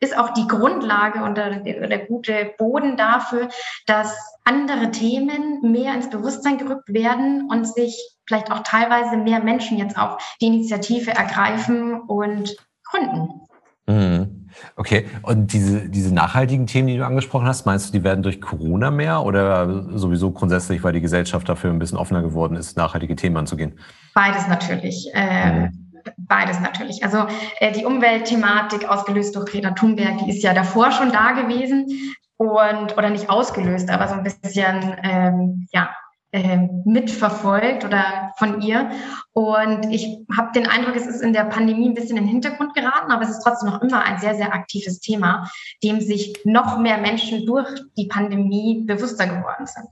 ist 0.00 0.16
auch 0.16 0.32
die 0.34 0.46
Grundlage 0.46 1.22
und 1.22 1.36
der, 1.36 1.60
der, 1.60 2.06
gute 2.06 2.52
Boden 2.56 2.96
dafür, 2.96 3.48
dass 3.86 4.14
andere 4.44 4.90
Themen 4.90 5.60
mehr 5.72 5.94
ins 5.94 6.10
Bewusstsein 6.10 6.58
gerückt 6.58 6.92
werden 6.92 7.48
und 7.50 7.66
sich 7.66 8.16
vielleicht 8.26 8.52
auch 8.52 8.60
teilweise 8.60 9.16
mehr 9.16 9.42
Menschen 9.42 9.78
jetzt 9.78 9.98
auch 9.98 10.18
die 10.40 10.46
Initiative 10.46 11.10
ergreifen 11.10 12.00
und 12.02 12.56
gründen. 12.84 13.40
Mhm. 13.86 14.48
Okay, 14.76 15.06
und 15.22 15.52
diese, 15.52 15.88
diese 15.88 16.12
nachhaltigen 16.12 16.66
Themen, 16.66 16.88
die 16.88 16.96
du 16.96 17.06
angesprochen 17.06 17.46
hast, 17.46 17.66
meinst 17.66 17.88
du, 17.88 17.98
die 17.98 18.04
werden 18.04 18.22
durch 18.22 18.40
Corona 18.40 18.90
mehr 18.90 19.24
oder 19.24 19.96
sowieso 19.96 20.30
grundsätzlich, 20.30 20.82
weil 20.82 20.92
die 20.92 21.00
Gesellschaft 21.00 21.48
dafür 21.48 21.70
ein 21.70 21.78
bisschen 21.78 21.98
offener 21.98 22.22
geworden 22.22 22.56
ist, 22.56 22.76
nachhaltige 22.76 23.14
Themen 23.16 23.36
anzugehen? 23.36 23.78
Beides 24.14 24.48
natürlich. 24.48 25.10
Äh, 25.14 25.52
mhm. 25.52 25.87
Beides 26.16 26.60
natürlich. 26.60 27.02
Also 27.04 27.26
äh, 27.60 27.72
die 27.72 27.84
Umweltthematik, 27.84 28.88
ausgelöst 28.88 29.36
durch 29.36 29.46
Greta 29.46 29.70
Thunberg, 29.72 30.18
die 30.18 30.30
ist 30.30 30.42
ja 30.42 30.54
davor 30.54 30.90
schon 30.90 31.12
da 31.12 31.32
gewesen 31.32 32.14
und 32.36 32.96
oder 32.96 33.10
nicht 33.10 33.28
ausgelöst, 33.30 33.90
aber 33.90 34.08
so 34.08 34.14
ein 34.14 34.22
bisschen 34.22 34.96
ähm, 35.02 35.66
ja 35.72 35.90
ähm, 36.32 36.82
mitverfolgt 36.84 37.84
oder 37.84 38.32
von 38.36 38.60
ihr. 38.60 38.90
Und 39.32 39.86
ich 39.90 40.18
habe 40.36 40.52
den 40.54 40.66
Eindruck, 40.66 40.94
es 40.94 41.06
ist 41.06 41.22
in 41.22 41.32
der 41.32 41.44
Pandemie 41.44 41.88
ein 41.88 41.94
bisschen 41.94 42.16
in 42.16 42.24
den 42.24 42.30
Hintergrund 42.30 42.74
geraten, 42.74 43.10
aber 43.10 43.22
es 43.22 43.30
ist 43.30 43.42
trotzdem 43.42 43.70
noch 43.70 43.80
immer 43.82 44.02
ein 44.02 44.18
sehr, 44.18 44.34
sehr 44.34 44.52
aktives 44.52 45.00
Thema, 45.00 45.50
dem 45.82 46.00
sich 46.00 46.38
noch 46.44 46.78
mehr 46.78 46.98
Menschen 46.98 47.46
durch 47.46 47.68
die 47.96 48.06
Pandemie 48.06 48.84
bewusster 48.86 49.26
geworden 49.26 49.66
sind. 49.66 49.86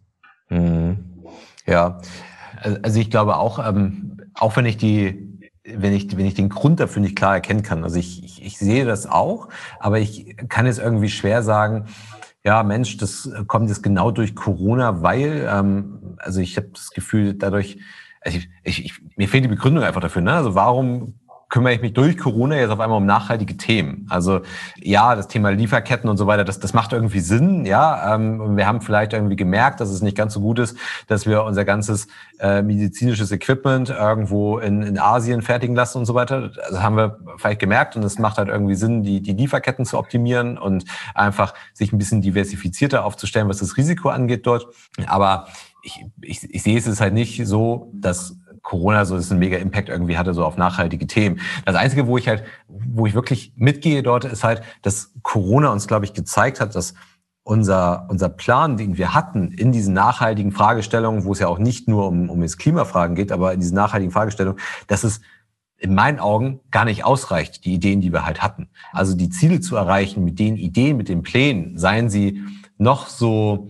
Mhm. 0.48 0.98
Ja, 1.66 2.00
also 2.82 3.00
ich 3.00 3.10
glaube 3.10 3.36
auch, 3.36 3.58
ähm, 3.66 4.18
auch 4.34 4.56
wenn 4.56 4.66
ich 4.66 4.76
die 4.76 5.25
wenn 5.74 5.92
ich, 5.92 6.16
wenn 6.16 6.26
ich 6.26 6.34
den 6.34 6.48
Grund 6.48 6.80
dafür 6.80 7.02
nicht 7.02 7.16
klar 7.16 7.34
erkennen 7.34 7.62
kann. 7.62 7.82
Also 7.84 7.98
ich, 7.98 8.24
ich, 8.24 8.44
ich 8.44 8.58
sehe 8.58 8.84
das 8.84 9.06
auch, 9.06 9.48
aber 9.80 9.98
ich 9.98 10.36
kann 10.48 10.66
jetzt 10.66 10.78
irgendwie 10.78 11.08
schwer 11.08 11.42
sagen, 11.42 11.86
ja, 12.44 12.62
Mensch, 12.62 12.96
das 12.96 13.28
kommt 13.48 13.68
jetzt 13.68 13.82
genau 13.82 14.12
durch 14.12 14.36
Corona, 14.36 15.02
weil, 15.02 15.48
ähm, 15.50 16.16
also 16.18 16.40
ich 16.40 16.56
habe 16.56 16.68
das 16.72 16.90
Gefühl, 16.90 17.34
dadurch 17.34 17.78
ich, 18.26 18.48
ich, 18.64 18.84
ich, 18.84 18.92
mir 19.16 19.28
fehlt 19.28 19.44
die 19.44 19.48
Begründung 19.48 19.84
einfach 19.84 20.00
dafür. 20.00 20.22
Ne? 20.22 20.32
Also 20.32 20.54
warum 20.54 21.14
kümmere 21.48 21.74
ich 21.74 21.80
mich 21.80 21.92
durch 21.92 22.18
Corona 22.18 22.56
jetzt 22.56 22.70
auf 22.70 22.80
einmal 22.80 22.98
um 22.98 23.06
nachhaltige 23.06 23.56
Themen. 23.56 24.06
Also 24.10 24.40
ja, 24.76 25.14
das 25.14 25.28
Thema 25.28 25.50
Lieferketten 25.50 26.10
und 26.10 26.16
so 26.16 26.26
weiter, 26.26 26.44
das, 26.44 26.58
das 26.58 26.74
macht 26.74 26.92
irgendwie 26.92 27.20
Sinn. 27.20 27.64
Ja, 27.66 28.14
ähm, 28.14 28.56
wir 28.56 28.66
haben 28.66 28.80
vielleicht 28.80 29.12
irgendwie 29.12 29.36
gemerkt, 29.36 29.80
dass 29.80 29.90
es 29.90 30.02
nicht 30.02 30.16
ganz 30.16 30.34
so 30.34 30.40
gut 30.40 30.58
ist, 30.58 30.76
dass 31.06 31.24
wir 31.24 31.44
unser 31.44 31.64
ganzes 31.64 32.08
äh, 32.40 32.62
medizinisches 32.62 33.30
Equipment 33.30 33.90
irgendwo 33.90 34.58
in, 34.58 34.82
in 34.82 34.98
Asien 34.98 35.40
fertigen 35.40 35.76
lassen 35.76 35.98
und 35.98 36.06
so 36.06 36.14
weiter. 36.14 36.48
Das 36.48 36.82
haben 36.82 36.96
wir 36.96 37.18
vielleicht 37.36 37.60
gemerkt 37.60 37.94
und 37.94 38.02
es 38.02 38.18
macht 38.18 38.38
halt 38.38 38.48
irgendwie 38.48 38.74
Sinn, 38.74 39.04
die, 39.04 39.22
die 39.22 39.32
Lieferketten 39.32 39.84
zu 39.84 39.98
optimieren 39.98 40.58
und 40.58 40.84
einfach 41.14 41.54
sich 41.74 41.92
ein 41.92 41.98
bisschen 41.98 42.22
diversifizierter 42.22 43.04
aufzustellen, 43.04 43.48
was 43.48 43.58
das 43.58 43.76
Risiko 43.76 44.08
angeht 44.08 44.46
dort. 44.46 44.66
Aber 45.06 45.46
ich, 45.86 46.04
ich, 46.20 46.42
ich 46.52 46.62
sehe 46.62 46.76
es 46.76 47.00
halt 47.00 47.14
nicht 47.14 47.46
so, 47.46 47.92
dass 47.94 48.36
Corona 48.66 49.04
so 49.04 49.14
einen 49.14 49.38
mega 49.38 49.58
Impact 49.58 49.88
irgendwie 49.88 50.18
hatte, 50.18 50.34
so 50.34 50.44
auf 50.44 50.56
nachhaltige 50.56 51.06
Themen. 51.06 51.38
Das 51.64 51.76
Einzige, 51.76 52.08
wo 52.08 52.18
ich 52.18 52.26
halt, 52.26 52.42
wo 52.66 53.06
ich 53.06 53.14
wirklich 53.14 53.52
mitgehe 53.54 54.02
dort, 54.02 54.24
ist 54.24 54.42
halt, 54.42 54.60
dass 54.82 55.12
Corona 55.22 55.70
uns, 55.70 55.86
glaube 55.86 56.04
ich, 56.04 56.14
gezeigt 56.14 56.60
hat, 56.60 56.74
dass 56.74 56.94
unser, 57.44 58.06
unser 58.10 58.28
Plan, 58.28 58.76
den 58.76 58.98
wir 58.98 59.14
hatten 59.14 59.52
in 59.52 59.70
diesen 59.70 59.94
nachhaltigen 59.94 60.50
Fragestellungen, 60.50 61.24
wo 61.24 61.32
es 61.32 61.38
ja 61.38 61.46
auch 61.46 61.58
nicht 61.58 61.86
nur 61.86 62.08
um, 62.08 62.28
um 62.28 62.42
jetzt 62.42 62.58
Klimafragen 62.58 63.14
geht, 63.14 63.30
aber 63.30 63.52
in 63.52 63.60
diesen 63.60 63.76
nachhaltigen 63.76 64.10
Fragestellungen, 64.10 64.60
dass 64.88 65.04
es 65.04 65.20
in 65.78 65.94
meinen 65.94 66.18
Augen 66.18 66.58
gar 66.72 66.84
nicht 66.84 67.04
ausreicht, 67.04 67.64
die 67.66 67.74
Ideen, 67.74 68.00
die 68.00 68.12
wir 68.12 68.26
halt 68.26 68.42
hatten. 68.42 68.68
Also 68.90 69.14
die 69.14 69.30
Ziele 69.30 69.60
zu 69.60 69.76
erreichen 69.76 70.24
mit 70.24 70.40
den 70.40 70.56
Ideen, 70.56 70.96
mit 70.96 71.08
den 71.08 71.22
Plänen, 71.22 71.78
seien 71.78 72.10
sie 72.10 72.42
noch 72.78 73.06
so 73.06 73.68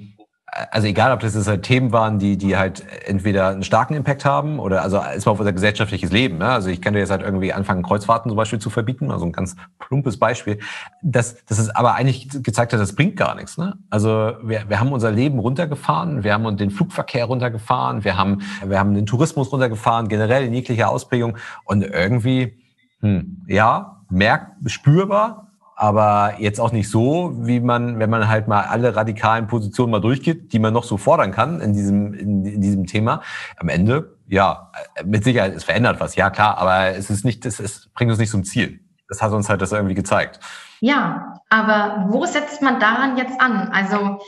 also 0.71 0.87
egal, 0.87 1.13
ob 1.13 1.21
das 1.21 1.35
jetzt 1.35 1.49
halt 1.49 1.63
Themen 1.63 1.93
waren, 1.93 2.19
die, 2.19 2.37
die 2.37 2.57
halt 2.57 2.85
entweder 3.07 3.49
einen 3.49 3.63
starken 3.63 3.95
Impact 3.95 4.25
haben 4.25 4.59
oder 4.59 4.83
also 4.83 5.01
ist 5.15 5.27
mal 5.27 5.33
auf 5.33 5.39
unser 5.39 5.53
gesellschaftliches 5.53 6.11
Leben. 6.11 6.39
Ne? 6.39 6.47
Also 6.47 6.71
ich 6.71 6.81
könnte 6.81 6.99
jetzt 6.99 7.11
halt 7.11 7.23
irgendwie 7.23 7.53
anfangen, 7.53 7.83
Kreuzfahrten 7.83 8.31
zum 8.31 8.37
Beispiel 8.37 8.59
zu 8.59 8.71
verbieten, 8.71 9.11
also 9.11 9.27
ein 9.27 9.33
ganz 9.33 9.57
plumpes 9.79 10.19
Beispiel. 10.19 10.59
Das, 11.03 11.37
das 11.47 11.59
ist 11.59 11.77
aber 11.77 11.95
eigentlich 11.95 12.29
gezeigt 12.43 12.73
hat, 12.73 12.81
das 12.81 12.95
bringt 12.95 13.17
gar 13.17 13.35
nichts. 13.35 13.59
Ne? 13.59 13.77
Also 13.91 14.33
wir, 14.43 14.69
wir 14.69 14.81
haben 14.81 14.93
unser 14.93 15.11
Leben 15.11 15.39
runtergefahren, 15.39 16.25
wir 16.25 16.33
haben 16.33 16.57
den 16.57 16.71
Flugverkehr 16.71 17.27
runtergefahren, 17.27 18.05
wir 18.05 18.17
haben, 18.17 18.43
wir 18.65 18.79
haben 18.79 18.95
den 18.95 19.07
Tourismus 19.07 19.53
runtergefahren, 19.53 20.09
generell 20.09 20.45
in 20.45 20.55
jeglicher 20.55 20.89
Ausprägung 20.89 21.37
und 21.65 21.83
irgendwie, 21.83 22.57
hm, 23.01 23.45
ja, 23.47 24.03
merkt, 24.09 24.71
spürbar, 24.71 25.46
aber 25.79 26.37
jetzt 26.39 26.59
auch 26.59 26.73
nicht 26.73 26.91
so, 26.91 27.35
wie 27.37 27.61
man, 27.61 27.99
wenn 27.99 28.09
man 28.09 28.29
halt 28.29 28.49
mal 28.49 28.63
alle 28.63 28.97
radikalen 28.97 29.47
Positionen 29.47 29.93
mal 29.93 30.01
durchgeht, 30.01 30.55
die 30.55 30.59
man 30.59 30.73
noch 30.73 30.85
so 30.85 30.97
fordern 30.97 31.33
kann 31.33 31.61
in 31.61 31.75
diesem, 31.75 32.15
in, 32.15 32.45
in 32.47 32.61
diesem 32.63 32.87
Thema. 32.87 33.21
Am 33.59 33.69
Ende, 33.69 34.17
ja, 34.27 34.73
mit 35.05 35.23
Sicherheit, 35.23 35.55
es 35.55 35.65
verändert 35.65 36.01
was, 36.01 36.17
ja 36.17 36.31
klar, 36.31 36.57
aber 36.57 36.97
es 36.97 37.11
ist 37.11 37.27
nicht, 37.27 37.45
es, 37.45 37.61
es 37.61 37.91
bringt 37.95 38.11
uns 38.11 38.19
nicht 38.19 38.31
zum 38.31 38.43
Ziel. 38.43 38.81
Das 39.09 39.21
hat 39.21 39.33
uns 39.33 39.51
halt 39.51 39.61
das 39.61 39.71
irgendwie 39.71 39.95
gezeigt. 39.95 40.41
Ja, 40.81 41.35
aber 41.51 42.07
wo 42.09 42.25
setzt 42.25 42.63
man 42.63 42.81
daran 42.81 43.19
jetzt 43.19 43.39
an? 43.39 43.69
Also 43.71 44.19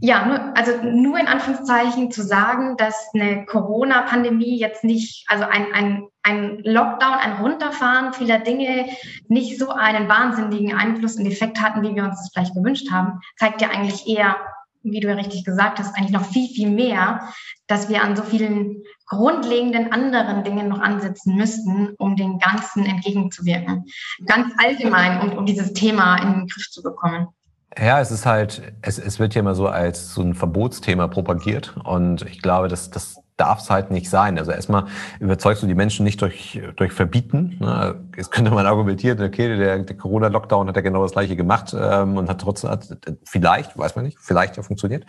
ja, 0.00 0.52
also 0.54 0.72
nur 0.82 1.18
in 1.18 1.26
Anführungszeichen 1.26 2.10
zu 2.10 2.22
sagen, 2.22 2.76
dass 2.76 3.08
eine 3.14 3.46
Corona-Pandemie 3.46 4.58
jetzt 4.58 4.84
nicht, 4.84 5.24
also 5.28 5.44
ein, 5.44 5.72
ein, 5.72 6.06
ein 6.22 6.58
Lockdown, 6.64 7.14
ein 7.14 7.32
Runterfahren 7.40 8.12
vieler 8.12 8.38
Dinge 8.40 8.86
nicht 9.28 9.58
so 9.58 9.70
einen 9.70 10.08
wahnsinnigen 10.08 10.74
Einfluss 10.74 11.16
und 11.16 11.26
Effekt 11.26 11.62
hatten, 11.62 11.82
wie 11.82 11.94
wir 11.94 12.04
uns 12.04 12.18
das 12.18 12.30
vielleicht 12.32 12.54
gewünscht 12.54 12.90
haben, 12.90 13.20
zeigt 13.36 13.62
ja 13.62 13.70
eigentlich 13.70 14.06
eher, 14.06 14.36
wie 14.82 15.00
du 15.00 15.08
ja 15.08 15.14
richtig 15.14 15.44
gesagt 15.44 15.78
hast, 15.78 15.96
eigentlich 15.96 16.12
noch 16.12 16.26
viel, 16.26 16.48
viel 16.48 16.70
mehr, 16.70 17.32
dass 17.66 17.88
wir 17.88 18.02
an 18.02 18.16
so 18.16 18.22
vielen 18.22 18.82
grundlegenden 19.06 19.92
anderen 19.92 20.44
Dingen 20.44 20.68
noch 20.68 20.80
ansetzen 20.80 21.36
müssten, 21.36 21.94
um 21.98 22.16
den 22.16 22.38
Ganzen 22.38 22.84
entgegenzuwirken. 22.84 23.86
Ganz 24.26 24.52
allgemein, 24.58 25.20
um, 25.20 25.38
um 25.38 25.46
dieses 25.46 25.72
Thema 25.72 26.16
in 26.16 26.32
den 26.32 26.46
Griff 26.48 26.70
zu 26.70 26.82
bekommen. 26.82 27.28
Ja, 27.78 28.00
es 28.00 28.10
ist 28.10 28.24
halt, 28.24 28.72
es, 28.80 28.98
es 28.98 29.18
wird 29.18 29.34
ja 29.34 29.40
immer 29.40 29.54
so 29.54 29.66
als 29.68 30.14
so 30.14 30.22
ein 30.22 30.34
Verbotsthema 30.34 31.08
propagiert. 31.08 31.76
Und 31.84 32.22
ich 32.22 32.40
glaube, 32.40 32.68
dass 32.68 32.90
das 32.90 33.22
darf 33.36 33.60
es 33.60 33.70
halt 33.70 33.90
nicht 33.90 34.08
sein. 34.08 34.38
Also 34.38 34.50
erstmal 34.50 34.86
überzeugst 35.20 35.62
du 35.62 35.66
die 35.66 35.74
Menschen 35.74 36.04
nicht 36.04 36.22
durch, 36.22 36.60
durch 36.76 36.92
Verbieten. 36.92 37.56
Ne? 37.60 37.94
Jetzt 38.16 38.30
könnte 38.30 38.50
man 38.50 38.66
argumentieren, 38.66 39.20
okay, 39.22 39.56
der, 39.56 39.78
der 39.80 39.96
Corona-Lockdown 39.96 40.68
hat 40.68 40.76
ja 40.76 40.82
genau 40.82 41.02
das 41.02 41.12
gleiche 41.12 41.36
gemacht 41.36 41.76
ähm, 41.78 42.16
und 42.16 42.28
hat 42.30 42.40
trotzdem, 42.40 42.70
hat, 42.70 42.86
vielleicht, 43.24 43.76
weiß 43.76 43.96
man 43.96 44.06
nicht, 44.06 44.18
vielleicht 44.20 44.56
ja 44.56 44.62
funktioniert. 44.62 45.04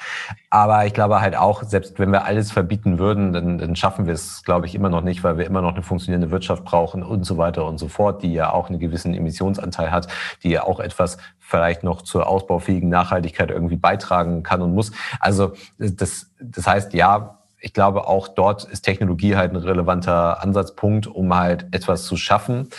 Aber 0.49 0.85
ich 0.85 0.93
glaube 0.93 1.21
halt 1.21 1.37
auch, 1.37 1.63
selbst 1.63 1.99
wenn 1.99 2.11
wir 2.11 2.25
alles 2.25 2.51
verbieten 2.51 2.99
würden, 2.99 3.31
dann, 3.31 3.57
dann 3.57 3.75
schaffen 3.75 4.07
wir 4.07 4.13
es, 4.13 4.43
glaube 4.43 4.65
ich, 4.65 4.75
immer 4.75 4.89
noch 4.89 5.01
nicht, 5.01 5.23
weil 5.23 5.37
wir 5.37 5.45
immer 5.45 5.61
noch 5.61 5.73
eine 5.73 5.83
funktionierende 5.83 6.31
Wirtschaft 6.31 6.65
brauchen 6.65 7.03
und 7.03 7.23
so 7.23 7.37
weiter 7.37 7.65
und 7.65 7.77
so 7.77 7.87
fort, 7.87 8.23
die 8.23 8.33
ja 8.33 8.51
auch 8.51 8.69
einen 8.69 8.79
gewissen 8.79 9.13
Emissionsanteil 9.13 9.91
hat, 9.91 10.07
die 10.43 10.49
ja 10.49 10.63
auch 10.63 10.81
etwas 10.81 11.17
vielleicht 11.39 11.83
noch 11.83 12.01
zur 12.01 12.27
ausbaufähigen 12.27 12.89
Nachhaltigkeit 12.89 13.51
irgendwie 13.51 13.77
beitragen 13.77 14.43
kann 14.43 14.61
und 14.61 14.75
muss. 14.75 14.91
Also 15.21 15.53
das, 15.77 16.29
das 16.41 16.67
heißt, 16.67 16.93
ja, 16.93 17.37
ich 17.59 17.73
glaube, 17.73 18.07
auch 18.07 18.27
dort 18.27 18.63
ist 18.65 18.81
Technologie 18.81 19.35
halt 19.35 19.51
ein 19.51 19.57
relevanter 19.57 20.41
Ansatzpunkt, 20.43 21.07
um 21.07 21.35
halt 21.35 21.67
etwas 21.71 22.05
zu 22.05 22.17
schaffen, 22.17 22.69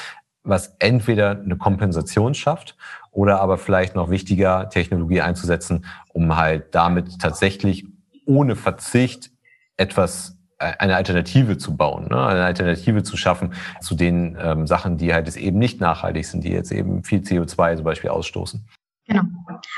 was 0.43 0.77
entweder 0.79 1.31
eine 1.31 1.57
Kompensation 1.57 2.35
schafft 2.35 2.77
oder 3.11 3.41
aber 3.41 3.59
vielleicht 3.59 3.95
noch 3.95 4.11
wichtiger, 4.11 4.71
Technologie 4.71 5.21
einzusetzen, 5.21 5.85
um 6.13 6.37
halt 6.37 6.75
damit 6.75 7.21
tatsächlich 7.21 7.87
ohne 8.25 8.57
Verzicht 8.57 9.31
etwas 9.77 10.39
äh, 10.59 10.73
eine 10.79 10.97
Alternative 10.97 11.59
zu 11.59 11.77
bauen, 11.77 12.09
ne? 12.09 12.27
eine 12.27 12.45
Alternative 12.45 13.03
zu 13.03 13.17
schaffen 13.17 13.55
zu 13.81 13.95
den 13.95 14.37
ähm, 14.41 14.67
Sachen, 14.67 14.97
die 14.99 15.13
halt 15.13 15.35
eben 15.37 15.59
nicht 15.59 15.81
nachhaltig 15.81 16.27
sind, 16.27 16.45
die 16.45 16.51
jetzt 16.51 16.73
eben 16.73 17.05
viel 17.05 17.21
CO2 17.21 17.77
zum 17.77 17.85
Beispiel 17.85 18.11
ausstoßen. 18.11 18.67
Genau. 19.07 19.23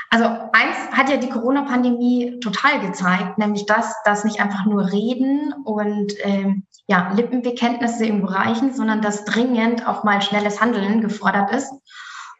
Also 0.09 0.25
eins 0.51 0.70
hat 0.91 1.09
ja 1.09 1.17
die 1.17 1.29
Corona-Pandemie 1.29 2.39
total 2.39 2.79
gezeigt, 2.81 3.37
nämlich 3.37 3.65
das, 3.65 3.93
dass 4.05 4.23
nicht 4.23 4.41
einfach 4.41 4.65
nur 4.65 4.91
Reden 4.91 5.53
und 5.63 6.13
ähm, 6.19 6.63
ja, 6.87 7.11
Lippenbekenntnisse 7.13 8.05
irgendwo 8.05 8.27
reichen, 8.27 8.73
sondern 8.73 9.01
dass 9.01 9.25
dringend 9.25 9.87
auch 9.87 10.03
mal 10.03 10.21
schnelles 10.21 10.59
Handeln 10.61 11.01
gefordert 11.01 11.51
ist. 11.51 11.71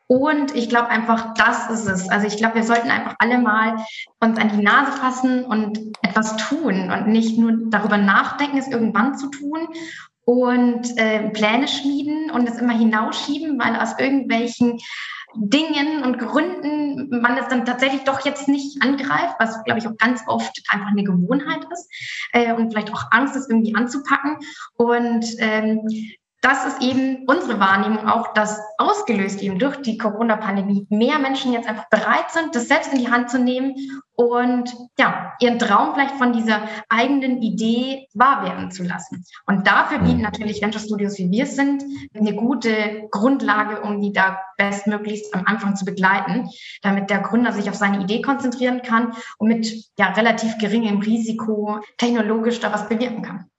Und 0.07 0.53
ich 0.55 0.67
glaube 0.67 0.89
einfach, 0.89 1.33
das 1.35 1.69
ist 1.69 1.87
es. 1.87 2.09
Also 2.09 2.27
ich 2.27 2.35
glaube, 2.35 2.55
wir 2.55 2.63
sollten 2.63 2.91
einfach 2.91 3.15
alle 3.19 3.39
mal 3.39 3.77
uns 4.19 4.37
an 4.37 4.49
die 4.49 4.61
Nase 4.61 4.91
fassen 4.91 5.45
und 5.45 5.79
etwas 6.01 6.35
tun 6.35 6.91
und 6.91 7.07
nicht 7.07 7.37
nur 7.37 7.53
darüber 7.69 7.97
nachdenken, 7.97 8.57
es 8.57 8.67
irgendwann 8.67 9.17
zu 9.17 9.29
tun 9.29 9.69
und 10.25 10.97
äh, 10.97 11.29
Pläne 11.29 11.67
schmieden 11.69 12.29
und 12.29 12.49
es 12.49 12.57
immer 12.57 12.77
hinausschieben, 12.77 13.57
weil 13.57 13.77
aus 13.77 13.97
irgendwelchen 13.97 14.79
Dingen 15.35 16.03
und 16.03 16.19
Gründen 16.19 17.21
man 17.21 17.37
es 17.37 17.47
dann 17.47 17.65
tatsächlich 17.65 18.03
doch 18.03 18.25
jetzt 18.25 18.47
nicht 18.47 18.81
angreift, 18.81 19.35
was, 19.39 19.63
glaube 19.63 19.79
ich, 19.79 19.87
auch 19.87 19.97
ganz 19.97 20.21
oft 20.27 20.61
einfach 20.69 20.89
eine 20.89 21.03
Gewohnheit 21.03 21.65
ist 21.71 21.89
äh, 22.33 22.53
und 22.53 22.71
vielleicht 22.71 22.93
auch 22.93 23.03
Angst 23.11 23.35
ist, 23.35 23.49
irgendwie 23.49 23.75
anzupacken. 23.75 24.37
Und 24.75 25.25
ähm, 25.39 25.87
das 26.41 26.65
ist 26.65 26.81
eben 26.81 27.25
unsere 27.27 27.59
Wahrnehmung 27.59 28.07
auch, 28.07 28.33
dass 28.33 28.59
ausgelöst 28.79 29.41
eben 29.43 29.59
durch 29.59 29.77
die 29.77 29.97
Corona-Pandemie 29.97 30.87
mehr 30.89 31.19
Menschen 31.19 31.53
jetzt 31.53 31.69
einfach 31.69 31.87
bereit 31.89 32.31
sind, 32.31 32.55
das 32.55 32.67
selbst 32.67 32.91
in 32.91 32.99
die 32.99 33.11
Hand 33.11 33.29
zu 33.29 33.37
nehmen 33.37 33.75
und 34.15 34.75
ja, 34.97 35.33
ihren 35.39 35.59
Traum 35.59 35.93
vielleicht 35.93 36.15
von 36.15 36.33
dieser 36.33 36.61
eigenen 36.89 37.41
Idee 37.41 38.07
wahr 38.13 38.43
werden 38.43 38.71
zu 38.71 38.83
lassen. 38.83 39.23
Und 39.45 39.67
dafür 39.67 39.99
bieten 39.99 40.17
mhm. 40.17 40.23
natürlich 40.23 40.61
Venture 40.61 40.81
Studios, 40.81 41.17
wie 41.19 41.29
wir 41.29 41.45
sind, 41.45 41.83
eine 42.15 42.35
gute 42.35 43.07
Grundlage, 43.11 43.81
um 43.81 44.01
die 44.01 44.11
da 44.11 44.39
bestmöglichst 44.57 45.33
am 45.35 45.45
Anfang 45.45 45.75
zu 45.75 45.85
begleiten, 45.85 46.49
damit 46.81 47.09
der 47.11 47.19
Gründer 47.19 47.51
sich 47.51 47.69
auf 47.69 47.75
seine 47.75 48.01
Idee 48.01 48.21
konzentrieren 48.21 48.81
kann 48.81 49.13
und 49.37 49.47
mit 49.47 49.71
ja, 49.97 50.07
relativ 50.09 50.57
geringem 50.57 50.99
Risiko 50.99 51.79
technologisch 51.97 52.59
da 52.59 52.73
was 52.73 52.89
bewirken 52.89 53.21
kann. 53.21 53.51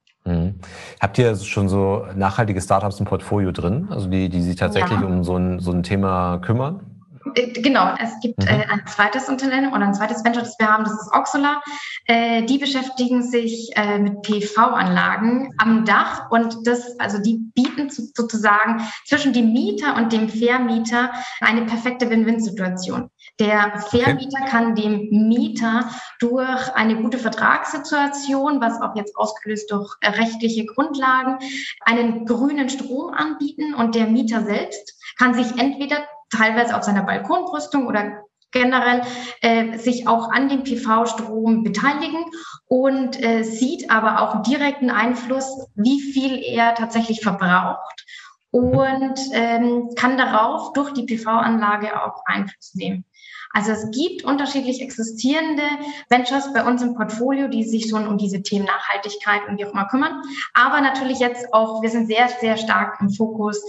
Habt 1.00 1.18
ihr 1.18 1.34
schon 1.36 1.68
so 1.68 2.06
nachhaltige 2.14 2.60
Startups 2.60 3.00
im 3.00 3.06
Portfolio 3.06 3.52
drin, 3.52 3.88
also 3.90 4.08
die, 4.08 4.28
die 4.28 4.42
sich 4.42 4.56
tatsächlich 4.56 5.00
ja. 5.00 5.06
um 5.06 5.24
so 5.24 5.36
ein, 5.36 5.60
so 5.60 5.72
ein 5.72 5.82
Thema 5.82 6.38
kümmern? 6.38 6.91
Äh, 7.34 7.52
genau, 7.52 7.94
es 8.00 8.18
gibt 8.20 8.38
mhm. 8.38 8.48
äh, 8.48 8.66
ein 8.70 8.82
zweites 8.86 9.28
Unternehmen 9.28 9.72
oder 9.72 9.86
ein 9.86 9.94
zweites 9.94 10.24
Venture, 10.24 10.42
das 10.42 10.58
wir 10.58 10.68
haben, 10.68 10.84
das 10.84 10.94
ist 10.94 11.12
Oxola. 11.12 11.62
Äh, 12.06 12.42
die 12.44 12.58
beschäftigen 12.58 13.22
sich 13.22 13.70
äh, 13.76 13.98
mit 13.98 14.22
PV-Anlagen 14.22 15.54
am 15.58 15.84
Dach 15.84 16.30
und 16.30 16.66
das, 16.66 16.98
also 16.98 17.18
die 17.18 17.38
bieten 17.54 17.90
zu, 17.90 18.10
sozusagen 18.14 18.82
zwischen 19.06 19.32
dem 19.32 19.52
Mieter 19.52 19.96
und 19.96 20.12
dem 20.12 20.28
Vermieter 20.28 21.12
eine 21.40 21.62
perfekte 21.62 22.10
Win-Win-Situation. 22.10 23.10
Der 23.38 23.78
Vermieter 23.88 24.40
okay. 24.42 24.50
kann 24.50 24.74
dem 24.74 25.08
Mieter 25.28 25.88
durch 26.18 26.74
eine 26.74 26.96
gute 26.96 27.18
Vertragssituation, 27.18 28.60
was 28.60 28.80
auch 28.80 28.96
jetzt 28.96 29.16
ausgelöst 29.16 29.70
durch 29.70 29.94
rechtliche 30.02 30.66
Grundlagen, 30.66 31.38
einen 31.82 32.26
grünen 32.26 32.68
Strom 32.68 33.12
anbieten 33.14 33.74
und 33.74 33.94
der 33.94 34.06
Mieter 34.06 34.44
selbst 34.44 34.98
kann 35.18 35.34
sich 35.34 35.58
entweder 35.58 35.98
teilweise 36.36 36.76
auf 36.76 36.82
seiner 36.82 37.02
Balkonbrüstung 37.02 37.86
oder 37.86 38.22
generell 38.50 39.02
äh, 39.40 39.78
sich 39.78 40.06
auch 40.06 40.30
an 40.30 40.48
dem 40.48 40.62
PV-Strom 40.62 41.62
beteiligen 41.64 42.24
und 42.66 43.22
äh, 43.22 43.42
sieht 43.42 43.90
aber 43.90 44.20
auch 44.20 44.42
direkten 44.42 44.90
Einfluss, 44.90 45.66
wie 45.74 46.00
viel 46.00 46.38
er 46.42 46.74
tatsächlich 46.74 47.20
verbraucht 47.22 48.04
und 48.50 49.18
ähm, 49.32 49.88
kann 49.96 50.18
darauf 50.18 50.74
durch 50.74 50.92
die 50.92 51.04
PV-Anlage 51.04 52.02
auch 52.02 52.22
Einfluss 52.26 52.74
nehmen. 52.74 53.04
Also 53.52 53.72
es 53.72 53.90
gibt 53.90 54.24
unterschiedlich 54.24 54.80
existierende 54.80 55.62
Ventures 56.08 56.52
bei 56.52 56.64
uns 56.64 56.82
im 56.82 56.94
Portfolio, 56.94 57.48
die 57.48 57.64
sich 57.64 57.88
schon 57.88 58.06
um 58.06 58.18
diese 58.18 58.42
Themen 58.42 58.64
Nachhaltigkeit 58.64 59.42
und 59.48 59.58
wie 59.58 59.66
auch 59.66 59.72
immer 59.72 59.86
kümmern. 59.86 60.22
Aber 60.54 60.80
natürlich 60.80 61.18
jetzt 61.18 61.52
auch, 61.52 61.82
wir 61.82 61.90
sind 61.90 62.06
sehr, 62.06 62.28
sehr 62.40 62.56
stark 62.56 62.98
im 63.00 63.10
Fokus, 63.10 63.62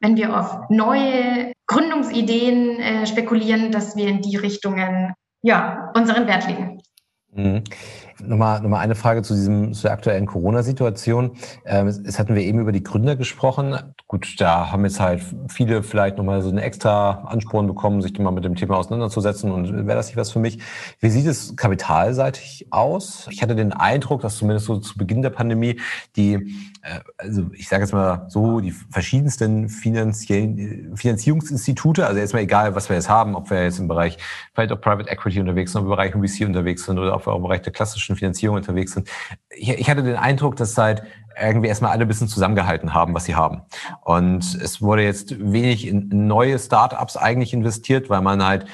wenn 0.00 0.16
wir 0.16 0.38
auf 0.38 0.68
neue 0.70 1.52
Gründungsideen 1.66 2.80
äh, 2.80 3.06
spekulieren, 3.06 3.72
dass 3.72 3.96
wir 3.96 4.08
in 4.08 4.22
die 4.22 4.36
Richtungen 4.36 5.14
ja, 5.42 5.92
unseren 5.94 6.26
Wert 6.26 6.46
legen. 6.48 6.82
Mhm. 7.32 7.64
Nochmal, 8.20 8.60
nochmal 8.60 8.80
eine 8.80 8.96
Frage 8.96 9.22
zu 9.22 9.34
diesem, 9.34 9.72
zu 9.74 9.82
der 9.82 9.92
aktuellen 9.92 10.26
Corona-Situation. 10.26 11.32
Ähm, 11.64 11.88
hatten 12.18 12.34
wir 12.34 12.42
eben 12.42 12.58
über 12.58 12.72
die 12.72 12.82
Gründer 12.82 13.14
gesprochen. 13.14 13.76
Gut, 14.08 14.34
da 14.38 14.72
haben 14.72 14.84
jetzt 14.84 14.98
halt 14.98 15.22
viele 15.48 15.82
vielleicht 15.82 16.16
nochmal 16.16 16.42
so 16.42 16.50
eine 16.50 16.62
extra 16.62 17.24
Ansporn 17.26 17.66
bekommen, 17.66 18.02
sich 18.02 18.18
mal 18.18 18.32
mit 18.32 18.44
dem 18.44 18.56
Thema 18.56 18.76
auseinanderzusetzen 18.76 19.52
und 19.52 19.86
wäre 19.86 19.96
das 19.96 20.08
nicht 20.08 20.16
was 20.16 20.32
für 20.32 20.40
mich. 20.40 20.58
Wie 21.00 21.10
sieht 21.10 21.26
es 21.26 21.54
kapitalseitig 21.56 22.66
aus? 22.70 23.28
Ich 23.30 23.40
hatte 23.42 23.54
den 23.54 23.72
Eindruck, 23.72 24.22
dass 24.22 24.36
zumindest 24.36 24.66
so 24.66 24.78
zu 24.78 24.98
Beginn 24.98 25.22
der 25.22 25.30
Pandemie 25.30 25.78
die, 26.16 26.34
äh, 26.82 27.00
also 27.18 27.46
ich 27.52 27.68
sage 27.68 27.84
jetzt 27.84 27.92
mal 27.92 28.26
so, 28.28 28.60
die 28.60 28.72
verschiedensten 28.72 29.68
finanziellen 29.68 30.96
Finanzierungsinstitute, 30.96 32.06
also 32.06 32.18
jetzt 32.18 32.32
mal 32.32 32.40
egal, 32.40 32.74
was 32.74 32.88
wir 32.88 32.96
jetzt 32.96 33.08
haben, 33.08 33.36
ob 33.36 33.50
wir 33.50 33.62
jetzt 33.62 33.78
im 33.78 33.86
Bereich 33.86 34.18
vielleicht 34.54 34.72
auch 34.72 34.80
Private 34.80 35.08
Equity 35.08 35.40
unterwegs 35.40 35.72
sind, 35.72 35.82
im 35.82 35.88
Bereich 35.88 36.12
VC 36.12 36.46
unterwegs 36.46 36.84
sind 36.84 36.98
oder 36.98 37.14
auch 37.14 37.26
im 37.26 37.42
Bereich 37.42 37.62
der 37.62 37.72
klassischen 37.72 38.07
klassischen 38.08 38.16
Finanzierung 38.16 38.56
unterwegs 38.56 38.92
sind. 38.92 39.08
Ich, 39.50 39.68
ich 39.68 39.90
hatte 39.90 40.02
den 40.02 40.16
Eindruck, 40.16 40.56
dass 40.56 40.74
seit 40.74 41.02
irgendwie 41.40 41.68
erstmal 41.68 41.92
alle 41.92 42.02
ein 42.02 42.08
bisschen 42.08 42.28
zusammengehalten 42.28 42.94
haben, 42.94 43.14
was 43.14 43.24
sie 43.24 43.34
haben. 43.34 43.62
Und 44.02 44.42
es 44.54 44.82
wurde 44.82 45.02
jetzt 45.02 45.38
wenig 45.38 45.86
in 45.86 46.08
neue 46.26 46.58
Startups 46.58 47.16
eigentlich 47.16 47.52
investiert, 47.52 48.10
weil 48.10 48.22
man 48.22 48.44
halt 48.44 48.66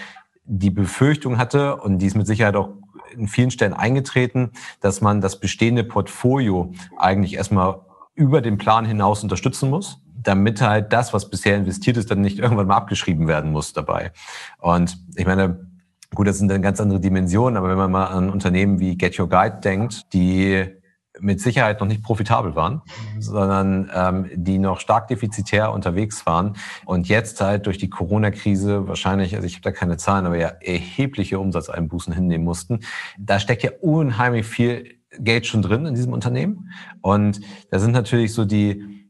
die 0.47 0.71
Befürchtung 0.71 1.38
hatte, 1.38 1.76
und 1.76 1.99
die 1.99 2.07
ist 2.07 2.17
mit 2.17 2.26
Sicherheit 2.26 2.57
auch 2.57 2.71
in 3.14 3.29
vielen 3.29 3.50
Stellen 3.50 3.75
eingetreten, 3.75 4.50
dass 4.81 5.00
man 5.00 5.21
das 5.21 5.38
bestehende 5.41 5.85
Portfolio 5.85 6.73
eigentlich 6.99 7.35
erstmal 7.35 7.81
über 8.14 8.41
den 8.41 8.59
Plan 8.59 8.85
hinaus 8.85 9.23
unterstützen 9.23 9.71
muss, 9.71 10.00
damit 10.23 10.61
halt 10.61 10.93
das, 10.93 11.12
was 11.12 11.29
bisher 11.29 11.57
investiert 11.57 11.97
ist, 11.97 12.11
dann 12.11 12.21
nicht 12.23 12.38
irgendwann 12.38 12.67
mal 12.67 12.76
abgeschrieben 12.76 13.29
werden 13.29 13.53
muss 13.53 13.73
dabei. 13.73 14.12
Und 14.59 14.97
ich 15.17 15.26
meine, 15.26 15.74
Gut, 16.14 16.28
das 16.28 16.38
sind 16.38 16.49
dann 16.49 16.62
ganz 16.62 16.80
andere 16.80 17.00
Dimensionen, 17.00 17.56
aber 17.56 17.68
wenn 17.68 17.78
man 17.78 17.90
mal 17.90 18.06
an 18.06 18.30
Unternehmen 18.30 18.78
wie 18.78 18.97
Get 18.97 19.18
Your 19.18 19.28
Guide 19.28 19.61
denkt, 19.62 20.12
die 20.12 20.64
mit 21.21 21.40
Sicherheit 21.40 21.80
noch 21.80 21.87
nicht 21.87 22.02
profitabel 22.02 22.56
waren, 22.56 22.83
sondern 23.18 23.90
ähm, 23.94 24.30
die 24.35 24.59
noch 24.59 24.80
stark 24.80 25.09
defizitär 25.09 25.73
unterwegs 25.73 26.26
waren 26.26 26.56
und 26.87 27.09
jetzt 27.09 27.40
halt 27.40 27.66
durch 27.66 27.78
die 27.78 27.88
Corona-Krise 27.88 28.88
wahrscheinlich, 28.88 29.35
also 29.37 29.47
ich 29.47 29.54
habe 29.54 29.62
da 29.62 29.73
keine 29.73 29.97
Zahlen, 29.97 30.26
aber 30.26 30.37
ja 30.37 30.49
erhebliche 30.61 31.38
Umsatzeinbußen 31.38 32.12
hinnehmen 32.12 32.44
mussten. 32.44 32.80
Da 33.18 33.38
steckt 33.38 33.62
ja 33.62 33.71
unheimlich 33.80 34.47
viel 34.47 34.99
Geld 35.18 35.47
schon 35.47 35.62
drin 35.62 35.87
in 35.87 35.94
diesem 35.94 36.12
Unternehmen 36.12 36.71
und 37.00 37.40
da 37.71 37.78
sind 37.78 37.92
natürlich 37.92 38.33
so 38.35 38.44
die 38.44 39.03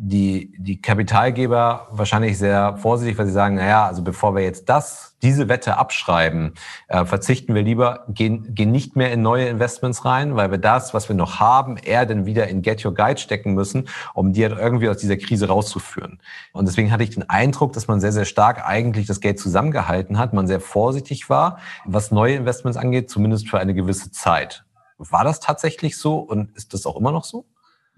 die, 0.00 0.52
die 0.58 0.80
Kapitalgeber 0.80 1.88
wahrscheinlich 1.90 2.38
sehr 2.38 2.76
vorsichtig, 2.76 3.18
weil 3.18 3.26
sie 3.26 3.32
sagen, 3.32 3.56
naja, 3.56 3.86
also 3.86 4.02
bevor 4.02 4.36
wir 4.36 4.42
jetzt 4.44 4.68
das, 4.68 5.16
diese 5.22 5.48
Wette 5.48 5.76
abschreiben, 5.76 6.54
äh, 6.86 7.04
verzichten 7.04 7.52
wir 7.54 7.62
lieber, 7.62 8.04
gehen, 8.08 8.54
gehen 8.54 8.70
nicht 8.70 8.94
mehr 8.94 9.12
in 9.12 9.22
neue 9.22 9.48
Investments 9.48 10.04
rein, 10.04 10.36
weil 10.36 10.52
wir 10.52 10.58
das, 10.58 10.94
was 10.94 11.08
wir 11.08 11.16
noch 11.16 11.40
haben, 11.40 11.76
eher 11.76 12.06
dann 12.06 12.26
wieder 12.26 12.46
in 12.46 12.62
Get 12.62 12.84
Your 12.84 12.94
Guide 12.94 13.18
stecken 13.18 13.54
müssen, 13.54 13.88
um 14.14 14.32
die 14.32 14.44
halt 14.44 14.56
irgendwie 14.56 14.88
aus 14.88 14.98
dieser 14.98 15.16
Krise 15.16 15.48
rauszuführen. 15.48 16.20
Und 16.52 16.68
deswegen 16.68 16.92
hatte 16.92 17.02
ich 17.02 17.10
den 17.10 17.28
Eindruck, 17.28 17.72
dass 17.72 17.88
man 17.88 17.98
sehr, 18.00 18.12
sehr 18.12 18.24
stark 18.24 18.64
eigentlich 18.64 19.06
das 19.06 19.20
Geld 19.20 19.40
zusammengehalten 19.40 20.16
hat, 20.16 20.32
man 20.32 20.46
sehr 20.46 20.60
vorsichtig 20.60 21.28
war, 21.28 21.58
was 21.84 22.12
neue 22.12 22.36
Investments 22.36 22.78
angeht, 22.78 23.10
zumindest 23.10 23.48
für 23.48 23.58
eine 23.58 23.74
gewisse 23.74 24.12
Zeit. 24.12 24.64
War 24.98 25.24
das 25.24 25.40
tatsächlich 25.40 25.96
so 25.96 26.18
und 26.18 26.56
ist 26.56 26.72
das 26.72 26.86
auch 26.86 26.96
immer 26.96 27.10
noch 27.10 27.24
so? 27.24 27.46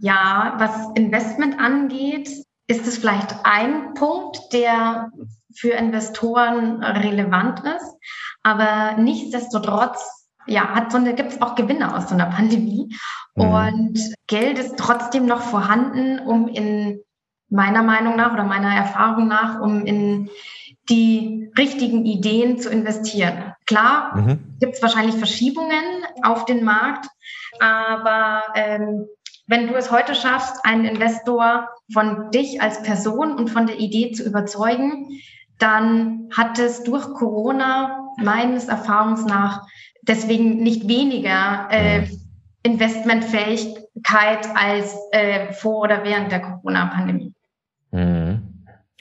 Ja, 0.00 0.54
was 0.58 0.88
Investment 0.94 1.60
angeht, 1.60 2.28
ist 2.66 2.86
es 2.86 2.98
vielleicht 2.98 3.34
ein 3.44 3.94
Punkt, 3.94 4.40
der 4.52 5.10
für 5.54 5.72
Investoren 5.72 6.82
relevant 6.82 7.60
ist. 7.60 7.96
Aber 8.42 8.96
nichtsdestotrotz, 8.96 10.28
ja, 10.46 10.68
hat 10.74 10.90
so 10.90 10.98
eine, 10.98 11.14
gibt 11.14 11.32
es 11.32 11.42
auch 11.42 11.54
Gewinne 11.54 11.94
aus 11.94 12.08
so 12.08 12.14
einer 12.14 12.26
Pandemie. 12.26 12.96
Mhm. 13.34 13.44
Und 13.44 14.14
Geld 14.26 14.58
ist 14.58 14.76
trotzdem 14.78 15.26
noch 15.26 15.42
vorhanden, 15.42 16.20
um 16.20 16.48
in 16.48 17.00
meiner 17.50 17.82
Meinung 17.82 18.16
nach 18.16 18.32
oder 18.32 18.44
meiner 18.44 18.74
Erfahrung 18.74 19.28
nach, 19.28 19.60
um 19.60 19.84
in 19.84 20.30
die 20.88 21.50
richtigen 21.58 22.06
Ideen 22.06 22.58
zu 22.58 22.70
investieren. 22.70 23.54
Klar, 23.66 24.16
mhm. 24.16 24.56
gibt 24.60 24.74
es 24.74 24.82
wahrscheinlich 24.82 25.16
Verschiebungen 25.16 25.84
auf 26.22 26.44
den 26.44 26.64
Markt, 26.64 27.06
aber 27.60 28.42
ähm, 28.54 29.06
wenn 29.50 29.66
du 29.66 29.74
es 29.74 29.90
heute 29.90 30.14
schaffst, 30.14 30.64
einen 30.64 30.84
Investor 30.84 31.68
von 31.92 32.30
dich 32.30 32.62
als 32.62 32.82
Person 32.82 33.36
und 33.36 33.50
von 33.50 33.66
der 33.66 33.80
Idee 33.80 34.12
zu 34.12 34.24
überzeugen, 34.24 35.08
dann 35.58 36.28
hat 36.34 36.58
es 36.60 36.84
durch 36.84 37.02
Corona 37.14 38.08
meines 38.16 38.68
Erfahrungs 38.68 39.26
nach 39.26 39.66
deswegen 40.02 40.62
nicht 40.62 40.88
weniger 40.88 41.66
äh, 41.70 42.06
Investmentfähigkeit 42.62 44.46
als 44.54 44.96
äh, 45.10 45.52
vor 45.52 45.82
oder 45.82 46.04
während 46.04 46.30
der 46.30 46.40
Corona-Pandemie. 46.40 47.34
Mhm. 47.90 48.42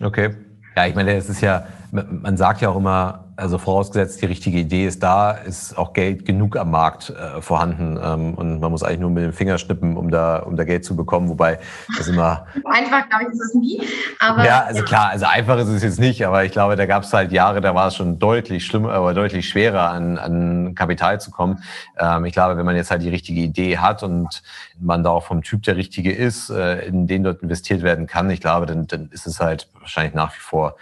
Okay. 0.01 0.35
Ja, 0.75 0.87
ich 0.87 0.95
meine, 0.95 1.13
es 1.13 1.29
ist 1.29 1.41
ja, 1.41 1.67
man 1.91 2.37
sagt 2.37 2.61
ja 2.61 2.69
auch 2.69 2.77
immer, 2.77 3.28
also 3.39 3.57
vorausgesetzt, 3.57 4.21
die 4.21 4.25
richtige 4.25 4.59
Idee 4.59 4.85
ist 4.85 5.01
da, 5.01 5.31
ist 5.31 5.77
auch 5.77 5.93
Geld 5.93 6.25
genug 6.25 6.57
am 6.57 6.71
Markt 6.71 7.09
äh, 7.09 7.41
vorhanden. 7.41 7.99
Ähm, 8.01 8.33
und 8.35 8.59
man 8.59 8.71
muss 8.71 8.83
eigentlich 8.83 8.99
nur 8.99 9.09
mit 9.09 9.23
dem 9.23 9.33
Finger 9.33 9.57
schnippen, 9.57 9.97
um 9.97 10.11
da, 10.11 10.37
um 10.39 10.55
da 10.55 10.63
Geld 10.63 10.85
zu 10.85 10.95
bekommen. 10.95 11.29
Wobei 11.29 11.59
das 11.97 12.07
immer. 12.07 12.45
einfach, 12.65 13.07
glaube 13.09 13.25
ich, 13.25 13.29
ist 13.31 13.41
es 13.41 13.53
nie. 13.53 13.81
Aber, 14.19 14.45
ja, 14.45 14.63
also 14.63 14.79
ja. 14.79 14.85
klar, 14.85 15.09
also 15.11 15.25
einfach 15.25 15.57
ist 15.57 15.69
es 15.69 15.83
jetzt 15.83 15.99
nicht, 15.99 16.25
aber 16.25 16.43
ich 16.43 16.51
glaube, 16.51 16.75
da 16.75 16.85
gab 16.85 17.03
es 17.03 17.13
halt 17.13 17.31
Jahre, 17.31 17.61
da 17.61 17.73
war 17.73 17.87
es 17.87 17.95
schon 17.95 18.19
deutlich 18.19 18.65
schlimmer, 18.65 18.91
aber 18.91 19.13
deutlich 19.13 19.47
schwerer, 19.47 19.89
an, 19.89 20.17
an 20.17 20.75
Kapital 20.75 21.19
zu 21.21 21.31
kommen. 21.31 21.63
Ähm, 21.97 22.25
ich 22.25 22.33
glaube, 22.33 22.57
wenn 22.57 22.65
man 22.65 22.75
jetzt 22.75 22.91
halt 22.91 23.01
die 23.01 23.09
richtige 23.09 23.41
Idee 23.41 23.77
hat 23.77 24.03
und 24.03 24.43
man 24.79 25.03
da 25.03 25.11
auch 25.11 25.23
vom 25.23 25.41
Typ 25.43 25.63
der 25.63 25.77
richtige 25.77 26.11
ist, 26.11 26.49
äh, 26.49 26.85
in 26.85 27.07
den 27.07 27.23
dort 27.23 27.41
investiert 27.41 27.81
werden 27.81 28.07
kann, 28.07 28.29
ich 28.29 28.41
glaube, 28.41 28.65
dann, 28.65 28.87
dann 28.87 29.09
ist 29.11 29.27
es 29.27 29.39
halt 29.39 29.69
wahrscheinlich 29.79 30.13
nach 30.13 30.33
wie 30.35 30.39
vor 30.39 30.75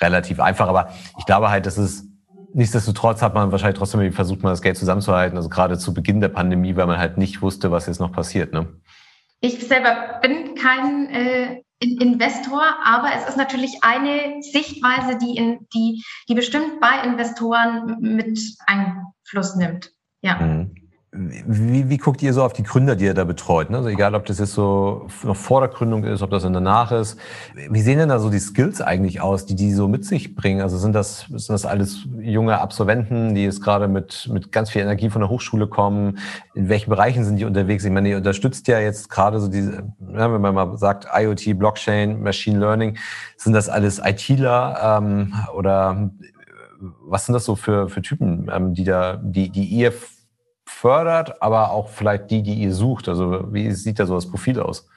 relativ 0.00 0.40
einfach. 0.40 0.68
Aber 0.68 0.90
ich 1.18 1.26
glaube 1.26 1.50
halt, 1.50 1.66
dass 1.66 1.78
es 1.78 2.06
nichtsdestotrotz 2.52 3.20
hat 3.20 3.34
man 3.34 3.52
wahrscheinlich 3.52 3.78
trotzdem 3.78 4.12
versucht, 4.12 4.42
mal 4.42 4.50
das 4.50 4.62
Geld 4.62 4.78
zusammenzuhalten. 4.78 5.36
Also 5.36 5.48
gerade 5.48 5.78
zu 5.78 5.92
Beginn 5.92 6.20
der 6.20 6.28
Pandemie, 6.28 6.74
weil 6.76 6.86
man 6.86 6.98
halt 6.98 7.18
nicht 7.18 7.42
wusste, 7.42 7.70
was 7.70 7.86
jetzt 7.86 8.00
noch 8.00 8.12
passiert. 8.12 8.52
Ne? 8.52 8.68
Ich 9.40 9.66
selber 9.66 10.18
bin 10.22 10.54
kein 10.54 11.10
äh, 11.10 11.62
Investor, 11.80 12.62
aber 12.84 13.08
es 13.14 13.28
ist 13.28 13.36
natürlich 13.36 13.78
eine 13.82 14.42
Sichtweise, 14.42 15.18
die, 15.18 15.36
in, 15.36 15.66
die, 15.74 16.02
die 16.28 16.34
bestimmt 16.34 16.80
bei 16.80 17.02
Investoren 17.04 17.98
mit 18.00 18.40
Einfluss 18.66 19.56
nimmt. 19.56 19.90
Ja. 20.22 20.36
Mhm. 20.36 20.85
Wie, 21.18 21.88
wie 21.88 21.96
guckt 21.96 22.22
ihr 22.22 22.32
so 22.32 22.42
auf 22.42 22.52
die 22.52 22.62
Gründer, 22.62 22.94
die 22.94 23.06
ihr 23.06 23.14
da 23.14 23.24
betreut? 23.24 23.70
Ne? 23.70 23.78
Also 23.78 23.88
egal, 23.88 24.14
ob 24.14 24.26
das 24.26 24.38
jetzt 24.38 24.52
so 24.52 25.06
noch 25.22 25.36
vor 25.36 25.60
der 25.60 25.70
Gründung 25.70 26.04
ist, 26.04 26.22
ob 26.22 26.30
das 26.30 26.42
dann 26.42 26.52
danach 26.52 26.92
ist. 26.92 27.18
Wie 27.70 27.80
sehen 27.80 27.98
denn 27.98 28.08
da 28.08 28.18
so 28.18 28.28
die 28.28 28.38
Skills 28.38 28.80
eigentlich 28.80 29.20
aus, 29.20 29.46
die 29.46 29.54
die 29.54 29.72
so 29.72 29.88
mit 29.88 30.04
sich 30.04 30.34
bringen? 30.34 30.60
Also 30.60 30.76
sind 30.76 30.94
das, 30.94 31.26
sind 31.28 31.48
das 31.48 31.64
alles 31.64 32.06
junge 32.18 32.60
Absolventen, 32.60 33.34
die 33.34 33.44
jetzt 33.44 33.62
gerade 33.62 33.88
mit, 33.88 34.28
mit 34.30 34.52
ganz 34.52 34.70
viel 34.70 34.82
Energie 34.82 35.08
von 35.08 35.20
der 35.20 35.30
Hochschule 35.30 35.66
kommen? 35.66 36.18
In 36.54 36.68
welchen 36.68 36.90
Bereichen 36.90 37.24
sind 37.24 37.36
die 37.36 37.44
unterwegs? 37.44 37.84
Ich 37.84 37.92
meine, 37.92 38.10
ihr 38.10 38.16
unterstützt 38.18 38.68
ja 38.68 38.78
jetzt 38.78 39.08
gerade 39.08 39.40
so 39.40 39.48
diese, 39.48 39.84
wenn 39.98 40.40
man 40.40 40.54
mal 40.54 40.76
sagt 40.76 41.06
IoT, 41.14 41.58
Blockchain, 41.58 42.22
Machine 42.22 42.58
Learning, 42.58 42.98
sind 43.36 43.54
das 43.54 43.68
alles 43.68 44.00
ITler 44.04 44.98
ähm, 45.00 45.34
oder 45.54 46.10
was 46.78 47.26
sind 47.26 47.32
das 47.32 47.44
so 47.44 47.56
für, 47.56 47.88
für 47.88 48.02
Typen, 48.02 48.50
ähm, 48.52 48.74
die 48.74 48.84
da, 48.84 49.16
die, 49.16 49.48
die 49.48 49.64
ihr 49.64 49.92
fördert, 50.66 51.40
aber 51.42 51.70
auch 51.70 51.88
vielleicht 51.88 52.30
die, 52.30 52.42
die 52.42 52.54
ihr 52.54 52.74
sucht? 52.74 53.08
Also 53.08 53.52
wie 53.52 53.70
sieht 53.72 53.98
da 53.98 54.06
so 54.06 54.14
das 54.14 54.28
Profil 54.28 54.60
aus? 54.60 54.88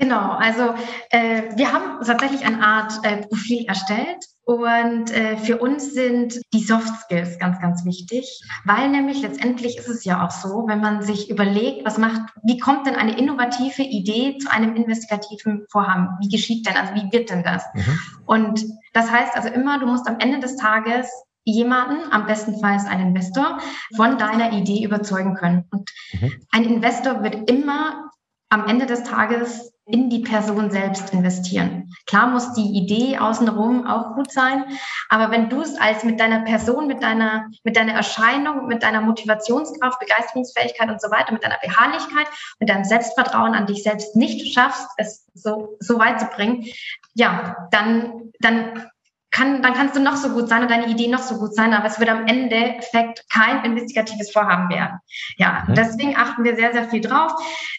Genau, 0.00 0.30
also 0.30 0.74
äh, 1.10 1.42
wir 1.56 1.72
haben 1.72 2.02
tatsächlich 2.02 2.46
eine 2.46 2.62
Art 2.62 2.92
äh, 3.02 3.18
Profil 3.26 3.66
erstellt 3.66 4.24
und 4.44 5.10
äh, 5.10 5.36
für 5.36 5.58
uns 5.58 5.92
sind 5.92 6.40
die 6.54 6.64
Soft 6.64 7.02
Skills 7.02 7.38
ganz, 7.38 7.60
ganz 7.60 7.84
wichtig, 7.84 8.40
weil 8.64 8.88
nämlich 8.88 9.20
letztendlich 9.20 9.76
ist 9.76 9.88
es 9.88 10.04
ja 10.06 10.24
auch 10.24 10.30
so, 10.30 10.64
wenn 10.66 10.80
man 10.80 11.02
sich 11.02 11.28
überlegt, 11.28 11.84
was 11.84 11.98
macht, 11.98 12.22
wie 12.42 12.58
kommt 12.58 12.86
denn 12.86 12.96
eine 12.96 13.18
innovative 13.18 13.82
Idee 13.82 14.38
zu 14.38 14.50
einem 14.50 14.74
investigativen 14.74 15.66
Vorhaben? 15.70 16.08
Wie 16.20 16.28
geschieht 16.28 16.66
denn, 16.66 16.78
also 16.78 16.94
wie 16.94 17.12
wird 17.12 17.28
denn 17.28 17.42
das? 17.42 17.62
Mhm. 17.74 17.98
Und 18.24 18.64
das 18.94 19.10
heißt 19.10 19.36
also 19.36 19.50
immer, 19.50 19.78
du 19.78 19.86
musst 19.86 20.08
am 20.08 20.18
Ende 20.18 20.40
des 20.40 20.56
Tages 20.56 21.10
jemanden, 21.44 22.12
am 22.12 22.26
bestenfalls 22.26 22.86
einen 22.86 23.08
Investor, 23.08 23.58
von 23.96 24.18
deiner 24.18 24.52
Idee 24.52 24.84
überzeugen 24.84 25.34
können. 25.34 25.64
Und 25.70 25.90
mhm. 26.12 26.32
ein 26.52 26.64
Investor 26.64 27.22
wird 27.22 27.50
immer 27.50 28.10
am 28.50 28.66
Ende 28.66 28.86
des 28.86 29.04
Tages 29.04 29.72
in 29.86 30.08
die 30.10 30.20
Person 30.20 30.70
selbst 30.70 31.12
investieren. 31.12 31.90
Klar 32.06 32.28
muss 32.28 32.52
die 32.54 32.78
Idee 32.78 33.18
außenrum 33.18 33.86
auch 33.86 34.14
gut 34.14 34.32
sein, 34.32 34.64
aber 35.08 35.30
wenn 35.30 35.48
du 35.48 35.62
es 35.62 35.76
als 35.80 36.04
mit 36.04 36.20
deiner 36.20 36.40
Person, 36.40 36.86
mit 36.86 37.02
deiner, 37.02 37.46
mit 37.64 37.76
deiner 37.76 37.92
Erscheinung, 37.92 38.66
mit 38.66 38.82
deiner 38.82 39.00
Motivationskraft, 39.00 39.98
Begeisterungsfähigkeit 39.98 40.88
und 40.88 41.00
so 41.00 41.10
weiter, 41.10 41.32
mit 41.32 41.44
deiner 41.44 41.58
Beharrlichkeit, 41.62 42.26
mit 42.60 42.68
deinem 42.68 42.84
Selbstvertrauen 42.84 43.54
an 43.54 43.66
dich 43.66 43.82
selbst 43.82 44.14
nicht 44.14 44.54
schaffst, 44.54 44.88
es 44.96 45.26
so, 45.34 45.76
so 45.80 45.98
weit 45.98 46.20
zu 46.20 46.26
bringen, 46.26 46.66
ja, 47.14 47.68
dann, 47.70 48.32
dann 48.40 48.90
kann, 49.30 49.62
dann 49.62 49.74
kannst 49.74 49.96
du 49.96 50.00
noch 50.00 50.16
so 50.16 50.30
gut 50.30 50.48
sein 50.48 50.62
und 50.62 50.70
deine 50.70 50.88
Idee 50.88 51.08
noch 51.08 51.22
so 51.22 51.38
gut 51.38 51.54
sein, 51.54 51.72
aber 51.72 51.86
es 51.86 51.98
wird 52.00 52.10
am 52.10 52.26
Endeffekt 52.26 53.24
kein 53.30 53.64
investigatives 53.64 54.32
Vorhaben 54.32 54.68
werden. 54.68 54.98
Ja, 55.36 55.64
mhm. 55.66 55.74
deswegen 55.74 56.16
achten 56.16 56.44
wir 56.44 56.56
sehr, 56.56 56.72
sehr 56.72 56.88
viel 56.88 57.00
drauf, 57.00 57.32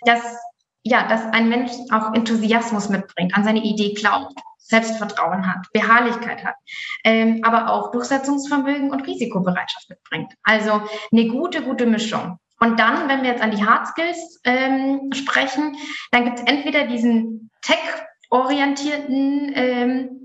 dass 0.05 0.21
ja, 0.83 1.07
dass 1.07 1.25
ein 1.33 1.47
Mensch 1.49 1.71
auch 1.91 2.13
Enthusiasmus 2.15 2.89
mitbringt, 2.89 3.35
an 3.35 3.43
seine 3.43 3.61
Idee 3.61 3.93
glaubt, 3.93 4.33
Selbstvertrauen 4.57 5.45
hat, 5.47 5.67
Beharrlichkeit 5.73 6.43
hat, 6.43 6.55
ähm, 7.03 7.41
aber 7.43 7.71
auch 7.71 7.91
Durchsetzungsvermögen 7.91 8.89
und 8.89 9.05
Risikobereitschaft 9.05 9.89
mitbringt. 9.89 10.33
Also 10.43 10.81
eine 11.11 11.27
gute, 11.27 11.61
gute 11.61 11.85
Mischung. 11.85 12.39
Und 12.59 12.79
dann, 12.79 13.09
wenn 13.09 13.21
wir 13.23 13.31
jetzt 13.31 13.43
an 13.43 13.51
die 13.51 13.63
Hard 13.65 13.87
Skills 13.87 14.39
ähm, 14.43 15.11
sprechen, 15.13 15.75
dann 16.11 16.25
gibt 16.25 16.39
es 16.39 16.45
entweder 16.45 16.87
diesen 16.87 17.49
tech-orientierten 17.61 19.51
ähm, 19.55 20.20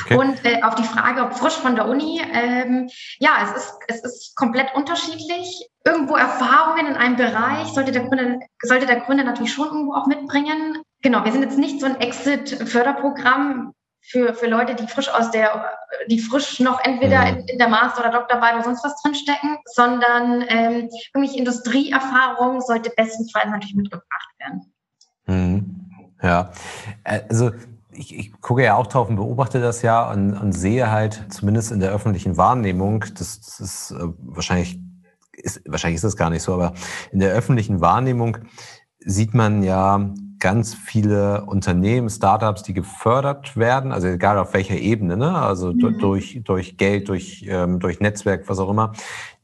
Okay. 0.00 0.16
Und 0.16 0.44
äh, 0.44 0.62
auf 0.62 0.74
die 0.74 0.84
Frage, 0.84 1.22
ob 1.22 1.34
frisch 1.34 1.54
von 1.54 1.74
der 1.74 1.86
Uni, 1.86 2.20
ähm, 2.32 2.88
ja, 3.18 3.30
es 3.42 3.62
ist, 3.62 3.74
es 3.88 4.04
ist 4.04 4.36
komplett 4.36 4.74
unterschiedlich. 4.74 5.68
Irgendwo 5.84 6.16
Erfahrungen 6.16 6.86
in 6.86 6.96
einem 6.96 7.16
Bereich 7.16 7.68
sollte 7.68 7.92
der 7.92 8.04
Gründer, 8.04 8.38
sollte 8.62 8.86
der 8.86 9.00
Gründer 9.00 9.24
natürlich 9.24 9.52
schon 9.52 9.66
irgendwo 9.66 9.94
auch 9.94 10.06
mitbringen. 10.06 10.82
Genau, 11.02 11.24
wir 11.24 11.32
sind 11.32 11.42
jetzt 11.42 11.58
nicht 11.58 11.80
so 11.80 11.86
ein 11.86 12.00
Exit-Förderprogramm 12.00 13.74
für, 14.00 14.34
für 14.34 14.46
Leute, 14.46 14.74
die 14.74 14.86
frisch 14.86 15.08
aus 15.08 15.30
der, 15.30 15.70
die 16.08 16.20
frisch 16.20 16.60
noch 16.60 16.82
entweder 16.84 17.22
mhm. 17.22 17.38
in, 17.38 17.48
in, 17.48 17.58
der 17.58 17.68
Master- 17.68 18.00
oder 18.00 18.18
Doktorarbeit 18.18 18.54
oder 18.54 18.64
sonst 18.64 18.84
was 18.84 19.00
drinstecken, 19.02 19.58
sondern 19.66 20.44
ähm, 20.48 20.88
irgendwie 21.14 21.38
Industrieerfahrung 21.38 22.60
sollte 22.60 22.90
bestenfalls 22.96 23.50
natürlich 23.50 23.74
mitgebracht 23.74 24.28
werden. 24.38 24.72
Mhm. 25.26 25.78
Ja, 26.22 26.52
äh, 27.04 27.20
also 27.28 27.50
ich, 27.94 28.16
ich 28.16 28.40
gucke 28.40 28.64
ja 28.64 28.76
auch 28.76 28.86
drauf 28.86 29.08
und 29.08 29.16
beobachte 29.16 29.60
das 29.60 29.82
ja 29.82 30.10
und, 30.10 30.34
und 30.34 30.52
sehe 30.52 30.90
halt 30.90 31.26
zumindest 31.30 31.72
in 31.72 31.80
der 31.80 31.92
öffentlichen 31.92 32.36
Wahrnehmung, 32.36 33.04
das, 33.16 33.40
das 33.40 33.60
ist 33.60 33.90
äh, 33.92 34.08
wahrscheinlich 34.20 34.80
ist, 35.32 35.62
wahrscheinlich 35.66 35.96
ist 35.96 36.04
das 36.04 36.16
gar 36.16 36.30
nicht 36.30 36.42
so, 36.42 36.54
aber 36.54 36.74
in 37.10 37.18
der 37.18 37.32
öffentlichen 37.32 37.80
Wahrnehmung 37.80 38.38
sieht 38.98 39.34
man 39.34 39.62
ja 39.62 40.12
ganz 40.38 40.74
viele 40.74 41.44
Unternehmen, 41.44 42.10
Startups, 42.10 42.64
die 42.64 42.74
gefördert 42.74 43.56
werden, 43.56 43.92
also 43.92 44.08
egal 44.08 44.38
auf 44.38 44.54
welcher 44.54 44.76
Ebene, 44.76 45.16
ne? 45.16 45.38
also 45.38 45.72
mhm. 45.72 45.98
durch, 45.98 46.40
durch 46.42 46.76
Geld, 46.76 47.08
durch, 47.08 47.46
ähm, 47.48 47.78
durch 47.78 48.00
Netzwerk, 48.00 48.48
was 48.48 48.58
auch 48.58 48.68
immer, 48.68 48.92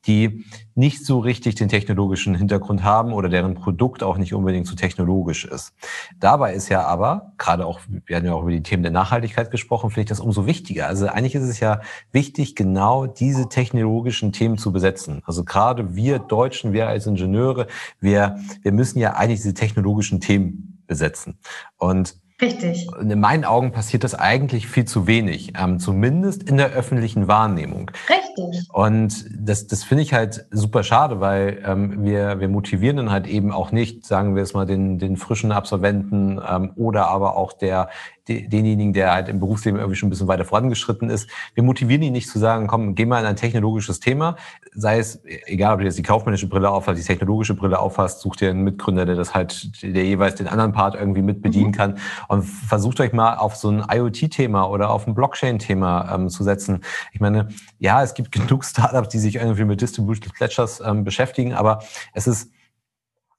die 0.09 0.45
nicht 0.75 1.05
so 1.05 1.19
richtig 1.19 1.57
den 1.57 1.69
technologischen 1.69 2.35
Hintergrund 2.35 2.83
haben 2.83 3.13
oder 3.13 3.29
deren 3.29 3.55
Produkt 3.55 4.03
auch 4.03 4.17
nicht 4.17 4.33
unbedingt 4.33 4.67
so 4.67 4.75
technologisch 4.75 5.45
ist. 5.45 5.75
Dabei 6.19 6.55
ist 6.55 6.69
ja 6.69 6.85
aber, 6.85 7.33
gerade 7.37 7.67
auch, 7.67 7.81
wir 8.07 8.17
haben 8.17 8.25
ja 8.25 8.33
auch 8.33 8.43
über 8.43 8.53
die 8.53 8.63
Themen 8.63 8.83
der 8.83 8.93
Nachhaltigkeit 8.93 9.51
gesprochen, 9.51 9.91
finde 9.91 10.03
ich 10.03 10.09
das 10.09 10.21
umso 10.21 10.47
wichtiger. 10.47 10.87
Also 10.87 11.07
eigentlich 11.07 11.35
ist 11.35 11.43
es 11.43 11.61
ja 11.61 11.81
wichtig, 12.11 12.57
genau 12.57 13.07
diese 13.07 13.49
technologischen 13.49 14.33
Themen 14.33 14.57
zu 14.57 14.73
besetzen. 14.73 15.23
Also 15.27 15.45
gerade 15.45 15.95
wir 15.95 16.19
Deutschen, 16.19 16.73
wir 16.73 16.89
als 16.89 17.07
Ingenieure, 17.07 17.67
wir, 18.01 18.39
wir 18.63 18.73
müssen 18.73 18.99
ja 18.99 19.15
eigentlich 19.15 19.41
diese 19.41 19.55
technologischen 19.55 20.21
Themen 20.21 20.83
besetzen. 20.87 21.39
Und 21.77 22.17
Richtig. 22.41 22.87
In 23.01 23.19
meinen 23.19 23.45
Augen 23.45 23.73
passiert 23.73 24.05
das 24.05 24.15
eigentlich 24.15 24.69
viel 24.69 24.85
zu 24.85 25.09
wenig, 25.09 25.55
ähm, 25.59 25.81
zumindest 25.81 26.45
in 26.45 26.57
der 26.57 26.71
öffentlichen 26.71 27.27
Wahrnehmung. 27.27 27.91
Richtig. 28.09 28.69
Und 28.73 29.25
das, 29.37 29.67
das 29.67 29.83
finde 29.83 30.05
ich 30.05 30.15
halt 30.15 30.47
super 30.53 30.85
schade, 30.85 31.19
weil 31.19 31.63
ähm, 31.67 32.05
wir, 32.05 32.39
wir 32.39 32.49
motivieren 32.49 32.99
dann 32.99 33.11
halt 33.11 33.27
eben 33.27 33.51
auch 33.51 33.73
nicht, 33.73 34.07
sagen 34.07 34.37
wir 34.37 34.45
es 34.45 34.55
mal, 34.55 34.67
den, 34.67 34.99
den 34.99 35.17
frischen 35.17 35.51
Absolventen 35.51 36.41
ähm, 36.49 36.71
oder 36.77 37.09
aber 37.09 37.37
auch 37.37 37.53
der 37.53 37.89
denjenigen, 38.29 38.93
der 38.93 39.13
halt 39.13 39.29
im 39.29 39.41
Berufsleben 39.41 39.79
irgendwie 39.79 39.97
schon 39.97 40.09
ein 40.09 40.11
bisschen 40.11 40.29
weiter 40.29 40.45
vorangeschritten 40.45 41.11
ist. 41.11 41.29
Wir 41.55 41.63
motivieren 41.63 42.03
ihn 42.03 42.13
nicht 42.13 42.29
zu 42.29 42.39
sagen, 42.39 42.67
komm, 42.67 42.95
geh 42.95 43.07
mal 43.07 43.21
in 43.21 43.27
ein 43.27 43.37
technologisches 43.37 44.01
Thema, 44.01 44.37
sei 44.75 44.99
es, 44.99 45.21
egal 45.47 45.75
ob 45.75 45.81
du 45.81 45.87
jetzt 45.87 45.99
die 45.99 46.03
kaufmännische 46.03 46.49
Brille 46.49 46.71
aufhast, 46.71 47.01
die 47.01 47.05
technologische 47.05 47.55
Brille 47.55 47.79
aufhast, 47.79 48.21
such 48.21 48.37
dir 48.37 48.51
einen 48.51 48.63
Mitgründer, 48.63 49.07
der 49.07 49.17
das 49.17 49.35
halt, 49.35 49.83
der 49.83 50.05
jeweils 50.05 50.37
den 50.37 50.47
anderen 50.47 50.73
Part 50.73 50.95
irgendwie 50.95 51.23
mit 51.23 51.43
bedienen 51.43 51.69
mhm. 51.69 51.73
kann 51.73 51.99
und 52.29 52.43
versucht 52.43 53.01
euch 53.01 53.13
mal 53.13 53.37
auf 53.37 53.57
so 53.57 53.71
ein 53.71 53.85
IoT-Thema 53.91 54.69
oder 54.69 54.91
auf 54.91 55.07
ein 55.07 55.15
Blockchain-Thema 55.15 56.15
ähm, 56.15 56.29
zu 56.29 56.45
setzen. 56.45 56.81
Ich 57.13 57.21
meine, 57.21 57.49
ja, 57.79 58.03
es 58.03 58.15
gibt 58.15 58.33
genug 58.49 58.65
Startups, 58.65 59.09
die 59.09 59.19
sich 59.19 59.37
irgendwie 59.37 59.65
mit 59.65 59.81
Distributed 59.81 60.39
Ledgers 60.39 60.81
ähm, 60.85 61.05
beschäftigen, 61.05 61.55
aber 61.55 61.81
es 62.13 62.27
ist, 62.27 62.51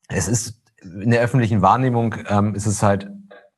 es 0.08 0.28
ist 0.28 0.60
in 0.82 1.12
der 1.12 1.22
öffentlichen 1.22 1.62
Wahrnehmung 1.62 2.16
ähm, 2.30 2.56
ist 2.56 2.66
es 2.66 2.82
halt 2.84 3.10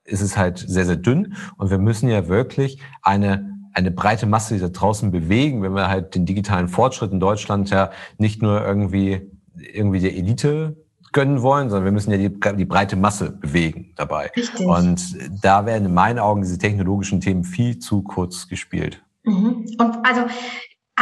ist 0.03 0.21
es 0.21 0.37
halt 0.37 0.59
sehr, 0.59 0.85
sehr 0.85 0.97
dünn. 0.97 1.35
Und 1.57 1.69
wir 1.69 1.77
müssen 1.77 2.09
ja 2.09 2.27
wirklich 2.27 2.79
eine, 3.01 3.57
eine 3.73 3.91
breite 3.91 4.25
Masse 4.25 4.57
da 4.57 4.67
draußen 4.67 5.11
bewegen, 5.11 5.61
wenn 5.63 5.73
wir 5.73 5.87
halt 5.87 6.15
den 6.15 6.25
digitalen 6.25 6.67
Fortschritt 6.67 7.11
in 7.11 7.19
Deutschland 7.19 7.69
ja 7.69 7.91
nicht 8.17 8.41
nur 8.41 8.65
irgendwie, 8.65 9.29
irgendwie 9.55 9.99
der 9.99 10.15
Elite 10.15 10.75
gönnen 11.11 11.41
wollen, 11.41 11.69
sondern 11.69 11.85
wir 11.85 11.91
müssen 11.91 12.11
ja 12.11 12.17
die, 12.17 12.29
die 12.57 12.65
breite 12.65 12.95
Masse 12.95 13.31
bewegen 13.31 13.93
dabei. 13.95 14.31
Richtig. 14.35 14.65
Und 14.65 15.17
da 15.43 15.65
werden 15.65 15.85
in 15.85 15.93
meinen 15.93 16.19
Augen 16.19 16.41
diese 16.41 16.57
technologischen 16.57 17.19
Themen 17.19 17.43
viel 17.43 17.79
zu 17.79 18.01
kurz 18.01 18.47
gespielt. 18.47 19.03
Mhm. 19.23 19.65
Und 19.77 19.97
also 20.03 20.21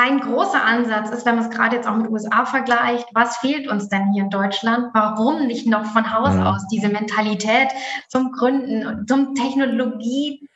ein 0.01 0.21
großer 0.21 0.63
Ansatz 0.63 1.09
ist, 1.09 1.25
wenn 1.25 1.35
man 1.35 1.45
es 1.45 1.51
gerade 1.51 1.75
jetzt 1.75 1.87
auch 1.87 1.95
mit 1.95 2.09
USA 2.09 2.45
vergleicht, 2.45 3.07
was 3.13 3.37
fehlt 3.37 3.67
uns 3.67 3.89
denn 3.89 4.13
hier 4.13 4.23
in 4.23 4.29
Deutschland? 4.29 4.91
Warum 4.93 5.45
nicht 5.45 5.67
noch 5.67 5.85
von 5.85 6.13
Haus 6.13 6.35
ja. 6.35 6.51
aus 6.51 6.67
diese 6.67 6.87
Mentalität 6.87 7.67
zum 8.07 8.31
Gründen, 8.31 9.05
zum 9.07 9.35
Technologie 9.35 10.47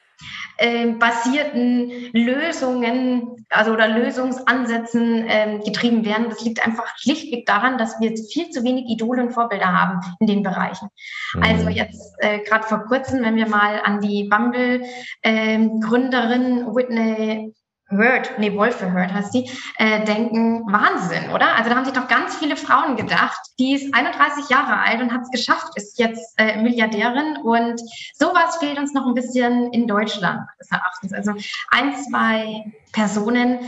ähm, 0.60 0.99
basierten 0.99 1.91
Lösungen, 2.13 3.45
also 3.49 3.73
oder 3.73 3.89
Lösungsansätzen 3.89 5.25
ähm, 5.27 5.60
getrieben 5.62 6.06
werden. 6.06 6.27
Das 6.29 6.45
liegt 6.45 6.65
einfach 6.65 6.97
schlichtweg 6.97 7.45
daran, 7.45 7.77
dass 7.77 7.99
wir 7.99 8.08
jetzt 8.10 8.32
viel 8.32 8.49
zu 8.49 8.63
wenig 8.63 8.86
Idole 8.86 9.23
und 9.23 9.32
Vorbilder 9.32 9.73
haben 9.73 9.99
in 10.19 10.27
den 10.27 10.43
Bereichen. 10.43 10.88
Mhm. 11.34 11.43
Also 11.43 11.67
jetzt 11.69 12.15
äh, 12.19 12.39
gerade 12.39 12.65
vor 12.65 12.86
kurzem, 12.86 13.23
wenn 13.23 13.36
wir 13.36 13.49
mal 13.49 13.82
an 13.84 13.99
die 13.99 14.29
Bumble-Gründerin 14.29 16.60
ähm, 16.60 16.75
Whitney 16.75 17.53
Hurt, 17.97 18.32
nee, 18.38 18.56
Wolfe 18.56 18.91
Hurt 18.91 19.13
heißt 19.13 19.34
die, 19.34 19.49
äh, 19.77 20.03
denken, 20.06 20.65
Wahnsinn, 20.71 21.29
oder? 21.32 21.56
Also 21.56 21.69
da 21.69 21.75
haben 21.75 21.86
sich 21.86 21.93
doch 21.93 22.08
ganz 22.08 22.36
viele 22.36 22.56
Frauen 22.56 22.95
gedacht, 22.95 23.39
die 23.60 23.73
ist 23.73 23.93
31 23.93 24.49
Jahre 24.49 24.79
alt 24.79 25.01
und 25.01 25.12
hat 25.12 25.21
es 25.21 25.32
geschafft, 25.32 25.73
ist 25.75 25.99
jetzt 25.99 26.34
äh, 26.38 26.62
Milliardärin 26.62 27.38
und 27.43 27.82
sowas 28.15 28.58
fehlt 28.58 28.77
uns 28.77 28.93
noch 28.93 29.06
ein 29.08 29.13
bisschen 29.13 29.71
in 29.71 29.88
Deutschland, 29.88 30.41
des 30.60 30.71
Erachtens. 30.71 31.13
Also 31.13 31.34
ein, 31.71 31.95
zwei 31.95 32.71
Personen, 32.91 33.60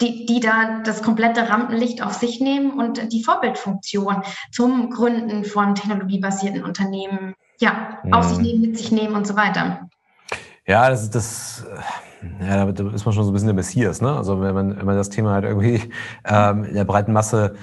die, 0.00 0.26
die 0.26 0.40
da 0.40 0.80
das 0.84 1.02
komplette 1.02 1.48
Rampenlicht 1.48 2.02
auf 2.02 2.14
sich 2.14 2.40
nehmen 2.40 2.72
und 2.72 3.12
die 3.12 3.22
Vorbildfunktion 3.22 4.22
zum 4.50 4.90
Gründen 4.90 5.44
von 5.44 5.74
technologiebasierten 5.74 6.64
Unternehmen 6.64 7.34
ja, 7.60 7.98
mhm. 8.02 8.12
auf 8.12 8.24
sich 8.24 8.38
mhm. 8.38 8.44
nehmen, 8.44 8.60
mit 8.60 8.78
sich 8.78 8.92
nehmen 8.92 9.14
und 9.14 9.26
so 9.26 9.36
weiter. 9.36 9.88
Ja, 10.66 10.88
das 10.90 11.02
ist 11.02 11.14
das 11.14 11.66
ja, 12.40 12.70
da 12.70 12.90
ist 12.92 13.04
man 13.04 13.14
schon 13.14 13.24
so 13.24 13.30
ein 13.30 13.32
bisschen 13.32 13.48
der 13.48 13.54
Messias, 13.54 14.00
ne? 14.00 14.16
Also 14.16 14.40
wenn 14.40 14.54
man, 14.54 14.76
wenn 14.76 14.86
man 14.86 14.96
das 14.96 15.10
Thema 15.10 15.32
halt 15.32 15.44
irgendwie 15.44 15.80
ähm, 16.24 16.64
in 16.64 16.74
der 16.74 16.84
breiten 16.84 17.12
Masse 17.12 17.54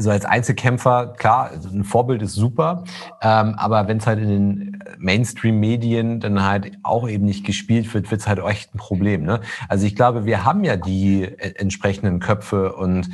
also 0.00 0.10
als 0.12 0.24
Einzelkämpfer, 0.24 1.12
klar, 1.18 1.50
ein 1.52 1.84
Vorbild 1.84 2.22
ist 2.22 2.32
super, 2.32 2.84
ähm, 3.20 3.54
aber 3.58 3.86
wenn 3.86 3.98
es 3.98 4.06
halt 4.06 4.18
in 4.18 4.28
den 4.28 4.82
Mainstream-Medien 4.98 6.20
dann 6.20 6.42
halt 6.42 6.72
auch 6.82 7.06
eben 7.06 7.26
nicht 7.26 7.44
gespielt 7.44 7.92
wird, 7.92 8.10
wird 8.10 8.22
es 8.22 8.26
halt 8.26 8.38
echt 8.38 8.74
ein 8.74 8.78
Problem. 8.78 9.24
Ne? 9.24 9.40
Also 9.68 9.86
ich 9.86 9.94
glaube, 9.94 10.24
wir 10.24 10.46
haben 10.46 10.64
ja 10.64 10.78
die 10.78 11.24
äh, 11.24 11.54
entsprechenden 11.56 12.18
Köpfe 12.18 12.72
und 12.72 13.10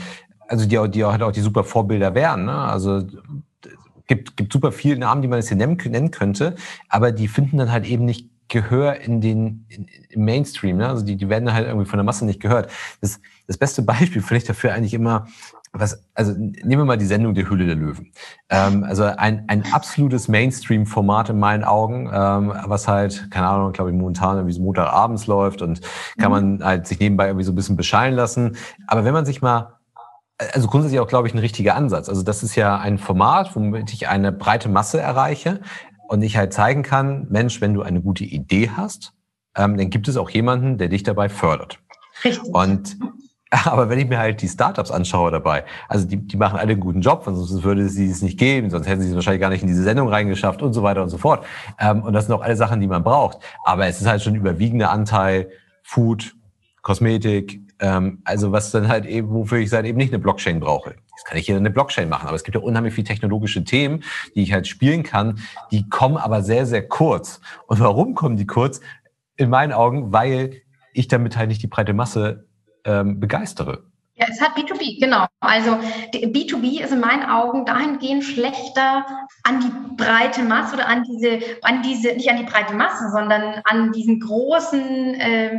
also 0.47 0.65
die, 0.65 0.91
die 0.93 1.05
halt 1.05 1.23
auch 1.23 1.33
die 1.33 1.41
super 1.41 1.65
Vorbilder 1.65 2.15
wären. 2.15 2.45
Ne? 2.45 2.57
Also 2.57 3.03
gibt, 4.07 4.37
gibt 4.37 4.53
super 4.53 4.71
viele 4.71 4.99
Namen, 4.99 5.23
die 5.23 5.29
man 5.29 5.41
jetzt 5.41 5.49
hier 5.49 5.57
nennen, 5.57 5.79
nennen 5.87 6.13
könnte, 6.13 6.55
aber 6.89 7.11
die 7.11 7.27
finden 7.27 7.57
dann 7.57 7.73
halt 7.73 7.87
eben 7.87 8.05
nicht 8.05 8.31
Gehör 8.49 9.01
in 9.01 9.21
den 9.21 9.67
in, 9.69 9.87
im 10.11 10.25
Mainstream. 10.25 10.77
Ne? 10.77 10.89
Also 10.89 11.05
die, 11.05 11.17
die 11.17 11.29
werden 11.29 11.53
halt 11.53 11.67
irgendwie 11.67 11.87
von 11.87 11.99
der 11.99 12.05
Masse 12.05 12.25
nicht 12.25 12.41
gehört. 12.41 12.71
Das, 13.01 13.21
das 13.47 13.57
beste 13.59 13.83
Beispiel 13.83 14.23
finde 14.23 14.39
ich 14.39 14.45
dafür 14.45 14.73
eigentlich 14.73 14.95
immer, 14.95 15.27
was, 15.73 16.05
also 16.15 16.33
nehmen 16.33 16.83
wir 16.83 16.85
mal 16.85 16.97
die 16.97 17.07
Sendung 17.07 17.35
Der 17.35 17.49
Höhle 17.49 17.67
der 17.67 17.75
Löwen. 17.75 18.13
Ähm, 18.49 18.85
also 18.85 19.05
ein, 19.05 19.45
ein 19.49 19.65
absolutes 19.73 20.29
Mainstream-Format 20.29 21.31
in 21.31 21.39
meinen 21.39 21.65
Augen, 21.65 22.11
ähm, 22.13 22.53
was 22.65 22.89
halt, 22.89 23.31
keine 23.31 23.47
Ahnung, 23.49 23.73
glaube 23.73 23.91
ich, 23.91 23.97
momentan 23.97 24.37
irgendwie 24.37 24.55
so 24.55 24.63
Montagabends 24.63 25.27
läuft 25.27 25.63
und 25.63 25.81
kann 26.19 26.33
mhm. 26.33 26.59
man 26.59 26.65
halt 26.65 26.87
sich 26.87 26.99
nebenbei 26.99 27.27
irgendwie 27.27 27.45
so 27.45 27.53
ein 27.53 27.57
bisschen 27.57 27.77
beschallen 27.77 28.15
lassen. 28.15 28.57
Aber 28.87 29.05
wenn 29.05 29.13
man 29.13 29.27
sich 29.27 29.43
mal 29.43 29.73
also 30.53 30.69
grundsätzlich 30.69 31.01
auch, 31.01 31.09
glaube 31.09 31.29
ich, 31.29 31.35
ein 31.35 31.39
richtiger 31.39 31.75
Ansatz. 31.75 32.11
Also 32.11 32.23
das 32.23 32.43
ist 32.43 32.57
ja 32.57 32.79
ein 32.79 32.99
Format, 32.99 33.57
womit 33.57 33.93
ich 33.95 34.09
eine 34.09 34.33
breite 34.33 34.69
Masse 34.69 35.01
erreiche 35.01 35.61
und 36.09 36.23
ich 36.23 36.37
halt 36.37 36.53
zeigen 36.53 36.83
kann, 36.83 37.27
Mensch, 37.31 37.61
wenn 37.61 37.75
du 37.75 37.83
eine 37.83 38.01
gute 38.01 38.25
Idee 38.25 38.71
hast, 38.77 39.13
ähm, 39.57 39.77
dann 39.77 39.91
gibt 39.91 40.09
es 40.09 40.17
auch 40.17 40.31
jemanden, 40.31 40.79
der 40.79 40.89
dich 40.89 41.03
dabei 41.03 41.29
fördert. 41.29 41.79
Richtig. 42.25 42.55
Und 42.55 42.97
aber 43.65 43.89
wenn 43.89 43.99
ich 43.99 44.09
mir 44.09 44.19
halt 44.19 44.43
die 44.43 44.49
Startups 44.49 44.91
anschaue 44.91 45.31
dabei, 45.31 45.65
also 45.89 46.07
die, 46.07 46.17
die 46.17 46.37
machen 46.37 46.59
alle 46.59 46.73
einen 46.73 46.81
guten 46.81 47.01
Job, 47.01 47.23
sonst 47.25 47.63
würde 47.63 47.83
es 47.83 47.95
sie 47.95 48.11
es 48.11 48.23
nicht 48.23 48.39
geben, 48.39 48.71
sonst 48.71 48.89
hätten 48.89 49.03
sie 49.03 49.09
es 49.09 49.15
wahrscheinlich 49.15 49.41
gar 49.41 49.51
nicht 49.51 49.63
in 49.63 49.69
diese 49.69 49.83
Sendung 49.83 50.09
reingeschafft 50.09 50.63
und 50.63 50.73
so 50.73 50.83
weiter 50.83 51.03
und 51.03 51.09
so 51.09 51.19
fort. 51.19 51.45
Ähm, 51.79 52.03
und 52.03 52.13
das 52.13 52.27
sind 52.27 52.35
auch 52.35 52.43
alle 52.43 52.57
Sachen, 52.57 52.81
die 52.81 52.87
man 52.87 53.05
braucht. 53.05 53.39
Aber 53.65 53.87
es 53.87 54.01
ist 54.01 54.07
halt 54.07 54.23
schon 54.23 54.35
überwiegender 54.35 54.91
Anteil 54.91 55.51
Food, 55.83 56.35
Kosmetik, 56.83 57.61
ähm, 57.81 58.21
also 58.25 58.53
was 58.53 58.71
dann 58.71 58.89
halt 58.89 59.07
eben, 59.07 59.31
wofür 59.31 59.59
ich 59.59 59.73
halt 59.73 59.87
eben 59.87 59.99
nicht 59.99 60.13
eine 60.13 60.19
Blockchain 60.19 60.61
brauche. 60.61 60.91
Jetzt 60.91 61.25
kann 61.25 61.39
ich 61.39 61.47
hier 61.47 61.57
eine 61.57 61.71
Blockchain 61.71 62.09
machen, 62.09 62.27
aber 62.27 62.37
es 62.37 62.45
gibt 62.45 62.55
ja 62.55 62.61
unheimlich 62.61 62.95
viele 62.95 63.07
technologische 63.07 63.65
Themen, 63.65 64.03
die 64.35 64.43
ich 64.43 64.53
halt 64.53 64.67
spielen 64.67 65.03
kann, 65.03 65.41
die 65.71 65.89
kommen 65.89 66.17
aber 66.17 66.43
sehr, 66.43 66.67
sehr 66.67 66.87
kurz. 66.87 67.41
Und 67.67 67.81
warum 67.81 68.15
kommen 68.15 68.37
die 68.37 68.47
kurz? 68.47 68.81
In 69.37 69.51
meinen 69.51 69.73
Augen, 69.73 70.13
weil 70.13 70.63
ich 70.93 71.09
damit 71.09 71.37
halt 71.37 71.49
nicht 71.49 71.63
die 71.63 71.67
breite 71.67 71.93
Masse 71.93 72.47
ähm, 72.85 73.21
begeistere. 73.21 73.85
Ja, 74.19 74.27
es 74.31 74.41
hat 74.41 74.57
B2B, 74.57 74.99
genau. 74.99 75.27
Also 75.41 75.73
B2B 76.13 76.83
ist 76.83 76.91
in 76.91 77.01
meinen 77.01 77.25
Augen 77.25 77.67
dahingehend 77.67 78.25
schlechter 78.25 79.05
an 79.43 79.61
die 79.61 80.03
breite 80.03 80.43
Masse 80.43 80.75
oder 80.75 80.89
an 80.89 81.03
diese, 81.03 81.41
an 81.63 81.83
diese, 81.83 82.15
nicht 82.15 82.31
an 82.31 82.39
die 82.39 82.45
breite 82.45 82.75
Masse, 82.75 83.11
sondern 83.13 83.61
an 83.65 83.93
diesen 83.93 84.21
großen 84.21 85.15
äh, 85.17 85.59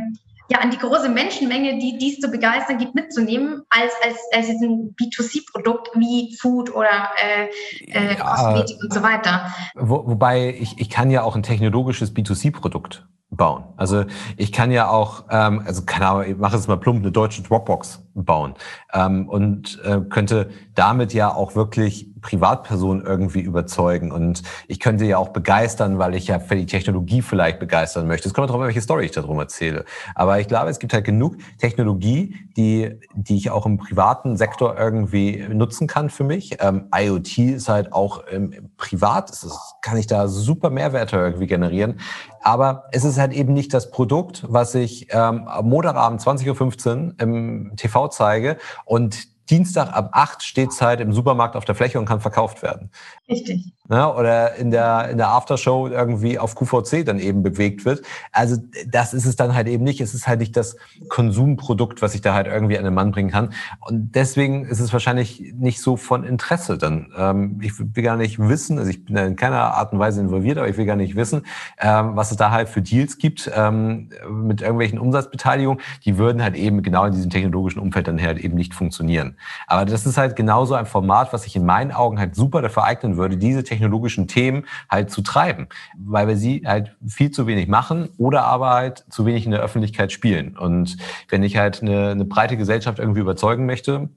ja, 0.50 0.58
an 0.58 0.70
die 0.70 0.78
große 0.78 1.08
Menschenmenge, 1.08 1.78
die 1.78 1.98
dies 1.98 2.20
zu 2.20 2.30
begeistern 2.30 2.78
gibt, 2.78 2.94
mitzunehmen, 2.94 3.62
als, 3.68 3.92
als, 4.02 4.16
als 4.34 4.48
ein 4.48 4.94
B2C-Produkt 4.98 5.90
wie 5.94 6.36
Food 6.40 6.74
oder 6.74 7.10
äh, 7.22 7.48
äh, 7.84 8.08
ja, 8.08 8.14
Kosmetik 8.14 8.82
und 8.82 8.92
so 8.92 9.02
weiter. 9.02 9.52
Wo, 9.74 10.06
wobei 10.06 10.54
ich, 10.58 10.78
ich 10.78 10.88
kann 10.88 11.10
ja 11.10 11.22
auch 11.22 11.36
ein 11.36 11.42
technologisches 11.42 12.14
B2C-Produkt 12.14 13.06
bauen. 13.30 13.64
Also 13.76 14.04
ich 14.36 14.52
kann 14.52 14.70
ja 14.70 14.88
auch, 14.88 15.24
ähm, 15.30 15.62
also 15.66 15.82
keine 15.84 16.08
Ahnung, 16.08 16.24
ich 16.24 16.36
mache 16.36 16.56
jetzt 16.56 16.66
mal 16.66 16.76
plump, 16.76 17.00
eine 17.00 17.12
deutsche 17.12 17.42
Dropbox 17.42 18.02
bauen 18.14 18.54
ähm, 18.94 19.28
und 19.28 19.80
äh, 19.84 20.00
könnte 20.08 20.48
damit 20.74 21.12
ja 21.12 21.34
auch 21.34 21.54
wirklich 21.54 22.07
Privatpersonen 22.20 23.04
irgendwie 23.04 23.40
überzeugen 23.40 24.12
und 24.12 24.42
ich 24.66 24.80
könnte 24.80 25.04
ja 25.04 25.18
auch 25.18 25.28
begeistern, 25.28 25.98
weil 25.98 26.14
ich 26.14 26.28
ja 26.28 26.38
für 26.38 26.56
die 26.56 26.66
Technologie 26.66 27.22
vielleicht 27.22 27.58
begeistern 27.58 28.06
möchte. 28.06 28.28
Es 28.28 28.34
kommt 28.34 28.48
darauf, 28.48 28.62
welche 28.62 28.80
Story 28.80 29.06
ich 29.06 29.12
darum 29.12 29.38
erzähle. 29.38 29.84
Aber 30.14 30.40
ich 30.40 30.48
glaube, 30.48 30.70
es 30.70 30.78
gibt 30.78 30.92
halt 30.92 31.04
genug 31.04 31.36
Technologie, 31.58 32.36
die, 32.56 32.98
die 33.14 33.36
ich 33.36 33.50
auch 33.50 33.66
im 33.66 33.78
privaten 33.78 34.36
Sektor 34.36 34.78
irgendwie 34.78 35.46
nutzen 35.48 35.86
kann 35.86 36.10
für 36.10 36.24
mich. 36.24 36.58
Ähm, 36.60 36.88
IoT 36.94 37.38
ist 37.38 37.68
halt 37.68 37.92
auch 37.92 38.24
ähm, 38.30 38.70
privat, 38.76 39.30
ist, 39.30 39.74
kann 39.82 39.96
ich 39.96 40.06
da 40.06 40.28
super 40.28 40.70
Mehrwerte 40.70 41.16
irgendwie 41.16 41.46
generieren. 41.46 42.00
Aber 42.42 42.84
es 42.92 43.04
ist 43.04 43.18
halt 43.18 43.32
eben 43.32 43.52
nicht 43.52 43.74
das 43.74 43.90
Produkt, 43.90 44.44
was 44.48 44.74
ich 44.74 45.08
ähm, 45.10 45.48
am 45.48 45.68
Montagabend 45.68 46.20
20.15 46.20 47.06
Uhr 47.06 47.14
im 47.18 47.72
TV 47.76 48.08
zeige 48.08 48.56
und 48.84 49.37
Dienstag 49.50 49.92
ab 49.92 50.10
8 50.12 50.42
steht 50.42 50.70
es 50.70 50.82
halt 50.82 51.00
im 51.00 51.12
Supermarkt 51.12 51.56
auf 51.56 51.64
der 51.64 51.74
Fläche 51.74 51.98
und 51.98 52.06
kann 52.06 52.20
verkauft 52.20 52.62
werden. 52.62 52.90
Richtig. 53.28 53.72
Ja, 53.90 54.14
oder 54.14 54.56
in 54.56 54.70
der, 54.70 55.08
in 55.08 55.16
der 55.16 55.28
Aftershow 55.28 55.88
irgendwie 55.88 56.38
auf 56.38 56.54
QVC 56.54 57.06
dann 57.06 57.18
eben 57.18 57.42
bewegt 57.42 57.86
wird. 57.86 58.02
Also 58.32 58.56
das 58.86 59.14
ist 59.14 59.24
es 59.24 59.36
dann 59.36 59.54
halt 59.54 59.66
eben 59.66 59.82
nicht. 59.82 60.02
Es 60.02 60.12
ist 60.12 60.28
halt 60.28 60.40
nicht 60.40 60.54
das 60.58 60.76
Konsumprodukt, 61.08 62.02
was 62.02 62.14
ich 62.14 62.20
da 62.20 62.34
halt 62.34 62.48
irgendwie 62.48 62.76
an 62.76 62.84
den 62.84 62.92
Mann 62.92 63.12
bringen 63.12 63.30
kann. 63.30 63.54
Und 63.80 64.14
deswegen 64.14 64.66
ist 64.66 64.80
es 64.80 64.92
wahrscheinlich 64.92 65.54
nicht 65.56 65.80
so 65.80 65.96
von 65.96 66.24
Interesse 66.24 66.76
dann. 66.76 67.12
Ähm, 67.16 67.60
ich 67.62 67.78
will 67.78 68.02
gar 68.02 68.16
nicht 68.16 68.38
wissen, 68.38 68.78
also 68.78 68.90
ich 68.90 69.06
bin 69.06 69.14
da 69.14 69.24
in 69.24 69.36
keiner 69.36 69.74
Art 69.74 69.94
und 69.94 69.98
Weise 69.98 70.20
involviert, 70.20 70.58
aber 70.58 70.68
ich 70.68 70.76
will 70.76 70.84
gar 70.84 70.96
nicht 70.96 71.16
wissen, 71.16 71.46
ähm, 71.78 72.14
was 72.14 72.30
es 72.30 72.36
da 72.36 72.50
halt 72.50 72.68
für 72.68 72.82
Deals 72.82 73.16
gibt 73.16 73.50
ähm, 73.54 74.10
mit 74.30 74.60
irgendwelchen 74.60 74.98
Umsatzbeteiligungen. 74.98 75.82
Die 76.04 76.18
würden 76.18 76.42
halt 76.42 76.56
eben 76.56 76.82
genau 76.82 77.06
in 77.06 77.12
diesem 77.12 77.30
technologischen 77.30 77.80
Umfeld 77.80 78.06
dann 78.06 78.20
halt 78.20 78.38
eben 78.38 78.54
nicht 78.54 78.74
funktionieren. 78.74 79.37
Aber 79.66 79.84
das 79.84 80.06
ist 80.06 80.18
halt 80.18 80.36
genauso 80.36 80.74
ein 80.74 80.86
Format, 80.86 81.32
was 81.32 81.42
sich 81.42 81.56
in 81.56 81.64
meinen 81.64 81.92
Augen 81.92 82.18
halt 82.18 82.34
super 82.34 82.62
dafür 82.62 82.84
eignen 82.84 83.16
würde, 83.16 83.36
diese 83.36 83.64
technologischen 83.64 84.28
Themen 84.28 84.64
halt 84.90 85.10
zu 85.10 85.22
treiben, 85.22 85.68
weil 85.96 86.28
wir 86.28 86.36
sie 86.36 86.62
halt 86.66 86.96
viel 87.06 87.30
zu 87.30 87.46
wenig 87.46 87.68
machen 87.68 88.08
oder 88.18 88.44
aber 88.44 88.70
halt 88.70 89.04
zu 89.10 89.26
wenig 89.26 89.44
in 89.44 89.50
der 89.50 89.60
Öffentlichkeit 89.60 90.12
spielen. 90.12 90.56
Und 90.56 90.96
wenn 91.28 91.42
ich 91.42 91.56
halt 91.56 91.82
eine, 91.82 92.10
eine 92.10 92.24
breite 92.24 92.56
Gesellschaft 92.56 92.98
irgendwie 92.98 93.20
überzeugen 93.20 93.66
möchte, 93.66 94.08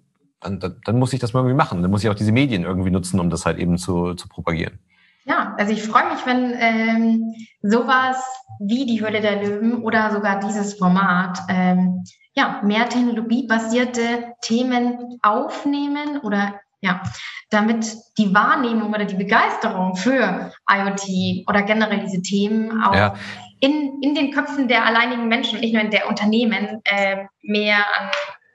dann, 0.41 0.59
dann 0.83 0.99
muss 0.99 1.13
ich 1.13 1.19
das 1.19 1.33
mal 1.33 1.41
irgendwie 1.41 1.55
machen. 1.55 1.81
Dann 1.81 1.91
muss 1.91 2.03
ich 2.03 2.09
auch 2.09 2.15
diese 2.15 2.31
Medien 2.31 2.63
irgendwie 2.63 2.91
nutzen, 2.91 3.19
um 3.19 3.29
das 3.29 3.45
halt 3.45 3.57
eben 3.57 3.77
zu, 3.77 4.15
zu 4.15 4.27
propagieren. 4.27 4.79
Ja, 5.25 5.53
also 5.57 5.71
ich 5.71 5.83
freue 5.83 6.11
mich, 6.11 6.25
wenn 6.25 6.53
ähm, 6.57 7.35
sowas 7.61 8.17
wie 8.67 8.85
die 8.85 9.01
Höhle 9.01 9.21
der 9.21 9.41
Löwen 9.41 9.83
oder 9.83 10.11
sogar 10.11 10.39
dieses 10.39 10.75
Format 10.75 11.39
ähm, 11.49 12.03
ja, 12.33 12.61
mehr 12.63 12.87
technologiebasierte 12.87 14.33
Themen 14.41 15.17
aufnehmen 15.21 16.19
oder 16.21 16.59
ja, 16.81 17.01
damit 17.49 17.85
die 18.17 18.33
Wahrnehmung 18.33 18.93
oder 18.93 19.05
die 19.05 19.15
Begeisterung 19.15 19.95
für 19.95 20.51
IoT 20.69 21.47
oder 21.47 21.61
generell 21.61 21.99
diese 21.99 22.21
Themen 22.21 22.81
auch 22.81 22.95
ja. 22.95 23.13
in, 23.59 24.01
in 24.01 24.15
den 24.15 24.31
Köpfen 24.31 24.67
der 24.67 24.85
alleinigen 24.85 25.27
Menschen, 25.27 25.59
nicht 25.59 25.73
nur 25.73 25.83
in 25.83 25.91
der 25.91 26.07
Unternehmen, 26.07 26.81
äh, 26.85 27.25
mehr 27.43 27.77
an 27.77 28.09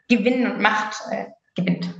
Gewinn 0.09 0.51
und 0.51 0.61
Macht 0.61 0.97
äh, 1.11 1.27
gewinnt. 1.55 1.95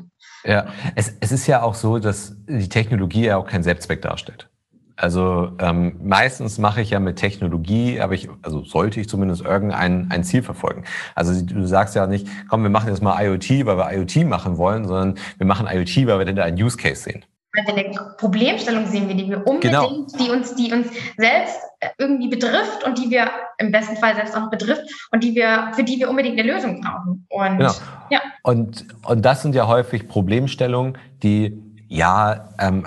Ja, 0.45 0.67
es, 0.95 1.17
es 1.21 1.33
ist 1.33 1.47
ja 1.47 1.63
auch 1.63 1.75
so, 1.75 1.99
dass 1.99 2.37
die 2.47 2.69
Technologie 2.69 3.27
ja 3.27 3.37
auch 3.37 3.47
kein 3.47 3.63
Selbstzweck 3.63 4.03
darstellt. 4.03 4.49
Also 4.97 5.53
ähm, 5.59 6.01
meistens 6.03 6.59
mache 6.59 6.81
ich 6.81 6.91
ja 6.91 7.01
mit 7.01 7.17
Technologie, 7.17 8.01
aber 8.01 8.15
ich, 8.15 8.29
also 8.43 8.65
sollte 8.65 8.99
ich 8.99 9.09
zumindest 9.09 9.43
irgendein 9.43 10.11
ein 10.11 10.25
Ziel 10.25 10.43
verfolgen. 10.43 10.85
Also 11.15 11.39
du 11.45 11.67
sagst 11.67 11.95
ja 11.95 12.07
nicht, 12.07 12.27
komm, 12.49 12.63
wir 12.63 12.71
machen 12.71 12.89
jetzt 12.89 13.03
mal 13.03 13.23
IoT, 13.23 13.67
weil 13.67 13.77
wir 13.77 13.93
IoT 13.93 14.27
machen 14.27 14.57
wollen, 14.57 14.87
sondern 14.87 15.19
wir 15.37 15.47
machen 15.47 15.67
IoT, 15.71 16.07
weil 16.07 16.19
wir 16.19 16.25
dann 16.25 16.37
da 16.37 16.45
einen 16.45 16.61
Use 16.61 16.79
Case 16.79 17.03
sehen. 17.03 17.25
Weil 17.55 17.77
wir 17.77 17.85
eine 17.85 18.15
Problemstellung 18.17 18.87
sehen, 18.87 19.09
die 19.09 19.29
wir 19.29 19.47
unbedingt, 19.47 19.63
genau. 19.63 20.05
die 20.19 20.31
uns, 20.31 20.55
die 20.55 20.73
uns 20.73 20.89
selbst 21.19 21.59
irgendwie 21.99 22.29
betrifft 22.29 22.85
und 22.85 22.99
die 22.99 23.11
wir 23.11 23.29
im 23.59 23.71
besten 23.71 23.97
Fall 23.97 24.15
selbst 24.15 24.35
auch 24.35 24.41
noch 24.41 24.51
betrifft 24.51 24.83
und 25.13 25.23
die 25.23 25.35
wir, 25.35 25.73
für 25.75 25.85
die 25.85 25.99
wir 25.99 26.09
unbedingt 26.09 26.39
eine 26.39 26.51
Lösung 26.51 26.81
brauchen. 26.81 27.27
Und, 27.29 27.59
genau. 27.59 27.73
ja. 28.11 28.21
und, 28.43 28.87
und 29.05 29.23
das 29.25 29.43
sind 29.43 29.55
ja 29.55 29.67
häufig 29.67 30.09
Problemstellungen, 30.09 30.97
die 31.23 31.63
ja 31.89 32.49
ähm, 32.59 32.87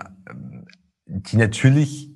die 1.10 1.38
natürlich 1.38 2.10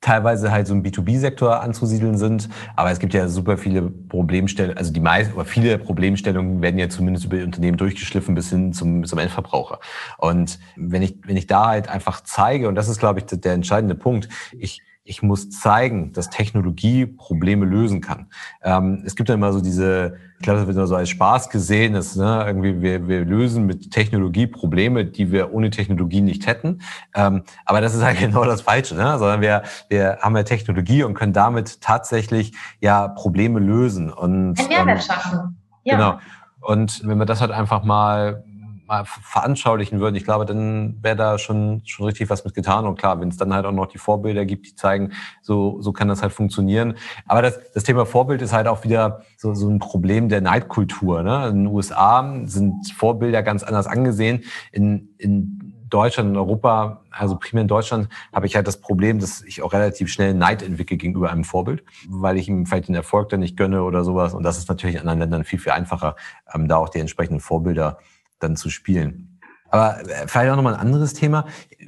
teilweise 0.00 0.52
halt 0.52 0.68
so 0.68 0.74
im 0.74 0.84
B2B-Sektor 0.84 1.60
anzusiedeln 1.60 2.16
sind, 2.16 2.48
aber 2.76 2.92
es 2.92 3.00
gibt 3.00 3.12
ja 3.12 3.26
super 3.26 3.58
viele 3.58 3.90
Problemstellungen, 3.90 4.78
also 4.78 4.92
die 4.92 5.00
meisten 5.00 5.34
oder 5.34 5.44
viele 5.44 5.78
Problemstellungen 5.78 6.62
werden 6.62 6.78
ja 6.78 6.88
zumindest 6.88 7.24
über 7.24 7.42
Unternehmen 7.42 7.76
durchgeschliffen 7.76 8.34
bis 8.36 8.50
hin 8.50 8.72
zum, 8.72 9.04
zum 9.04 9.18
Endverbraucher. 9.18 9.80
Und 10.18 10.60
wenn 10.76 11.02
ich, 11.02 11.16
wenn 11.24 11.36
ich 11.36 11.48
da 11.48 11.66
halt 11.66 11.88
einfach 11.88 12.20
zeige, 12.20 12.68
und 12.68 12.76
das 12.76 12.88
ist, 12.88 13.00
glaube 13.00 13.18
ich, 13.18 13.26
der 13.26 13.52
entscheidende 13.54 13.96
Punkt, 13.96 14.28
ich, 14.52 14.80
ich 15.06 15.22
muss 15.22 15.50
zeigen, 15.50 16.12
dass 16.12 16.30
Technologie 16.30 17.06
Probleme 17.06 17.64
lösen 17.64 18.00
kann. 18.00 18.26
Ähm, 18.62 19.02
es 19.06 19.14
gibt 19.14 19.28
ja 19.28 19.36
immer 19.36 19.52
so 19.52 19.60
diese, 19.60 20.16
ich 20.38 20.42
glaube, 20.42 20.58
das 20.58 20.66
wird 20.66 20.76
nur 20.76 20.86
so 20.86 20.96
als 20.96 21.08
Spaß 21.10 21.48
gesehen, 21.48 21.94
dass 21.94 22.16
ne, 22.16 22.44
irgendwie 22.46 22.82
wir, 22.82 23.06
wir 23.06 23.24
lösen 23.24 23.66
mit 23.66 23.92
Technologie 23.92 24.48
Probleme, 24.48 25.04
die 25.04 25.30
wir 25.30 25.54
ohne 25.54 25.70
Technologie 25.70 26.20
nicht 26.20 26.46
hätten. 26.46 26.82
Ähm, 27.14 27.44
aber 27.64 27.80
das 27.80 27.94
ist 27.94 28.02
halt 28.02 28.18
genau 28.20 28.44
das 28.44 28.62
Falsche, 28.62 28.96
ne? 28.96 29.18
sondern 29.18 29.40
wir, 29.40 29.62
wir 29.88 30.18
haben 30.20 30.36
ja 30.36 30.42
Technologie 30.42 31.04
und 31.04 31.14
können 31.14 31.32
damit 31.32 31.80
tatsächlich 31.80 32.52
ja 32.80 33.08
Probleme 33.08 33.60
lösen 33.60 34.12
und 34.12 34.58
ein 34.58 34.68
Mehrwert 34.68 34.98
ähm, 34.98 35.00
schaffen. 35.00 35.56
Ja. 35.84 35.96
Genau. 35.96 36.18
Und 36.60 37.06
wenn 37.06 37.16
wir 37.18 37.26
das 37.26 37.40
halt 37.40 37.52
einfach 37.52 37.84
mal 37.84 38.44
mal 38.86 39.04
veranschaulichen 39.04 40.00
würden, 40.00 40.14
ich 40.14 40.24
glaube, 40.24 40.46
dann 40.46 40.98
wäre 41.02 41.16
da 41.16 41.38
schon, 41.38 41.82
schon 41.84 42.06
richtig 42.06 42.30
was 42.30 42.44
mit 42.44 42.54
getan. 42.54 42.86
Und 42.86 42.98
klar, 42.98 43.20
wenn 43.20 43.28
es 43.28 43.36
dann 43.36 43.52
halt 43.52 43.66
auch 43.66 43.72
noch 43.72 43.86
die 43.86 43.98
Vorbilder 43.98 44.44
gibt, 44.44 44.66
die 44.66 44.74
zeigen, 44.74 45.12
so, 45.42 45.80
so 45.80 45.92
kann 45.92 46.08
das 46.08 46.22
halt 46.22 46.32
funktionieren. 46.32 46.96
Aber 47.26 47.42
das, 47.42 47.58
das 47.72 47.84
Thema 47.84 48.06
Vorbild 48.06 48.42
ist 48.42 48.52
halt 48.52 48.68
auch 48.68 48.84
wieder 48.84 49.22
so, 49.36 49.54
so 49.54 49.68
ein 49.68 49.78
Problem 49.78 50.28
der 50.28 50.40
Neidkultur. 50.40 51.22
Ne? 51.22 51.48
In 51.48 51.64
den 51.64 51.66
USA 51.66 52.40
sind 52.44 52.90
Vorbilder 52.92 53.42
ganz 53.42 53.62
anders 53.62 53.86
angesehen. 53.86 54.44
In, 54.72 55.14
in 55.18 55.66
Deutschland 55.88 56.30
und 56.30 56.36
Europa, 56.36 57.02
also 57.10 57.36
primär 57.36 57.62
in 57.62 57.68
Deutschland, 57.68 58.08
habe 58.32 58.46
ich 58.46 58.56
halt 58.56 58.66
das 58.66 58.80
Problem, 58.80 59.18
dass 59.20 59.42
ich 59.42 59.62
auch 59.62 59.72
relativ 59.72 60.08
schnell 60.08 60.34
Neid 60.34 60.62
entwickle 60.62 60.96
gegenüber 60.96 61.30
einem 61.30 61.44
Vorbild, 61.44 61.84
weil 62.08 62.36
ich 62.36 62.48
ihm 62.48 62.66
vielleicht 62.66 62.88
den 62.88 62.94
Erfolg 62.94 63.28
dann 63.28 63.40
nicht 63.40 63.56
gönne 63.56 63.82
oder 63.84 64.02
sowas. 64.02 64.34
Und 64.34 64.42
das 64.42 64.58
ist 64.58 64.68
natürlich 64.68 64.96
in 64.96 65.02
anderen 65.02 65.20
Ländern 65.20 65.44
viel, 65.44 65.58
viel 65.58 65.72
einfacher, 65.72 66.16
ähm, 66.52 66.66
da 66.68 66.76
auch 66.76 66.88
die 66.88 66.98
entsprechenden 66.98 67.40
Vorbilder 67.40 67.98
dann 68.38 68.56
zu 68.56 68.70
spielen. 68.70 69.40
Aber 69.70 70.00
äh, 70.00 70.26
vielleicht 70.26 70.50
auch 70.50 70.56
nochmal 70.56 70.74
ein 70.74 70.80
anderes 70.80 71.12
Thema. 71.12 71.46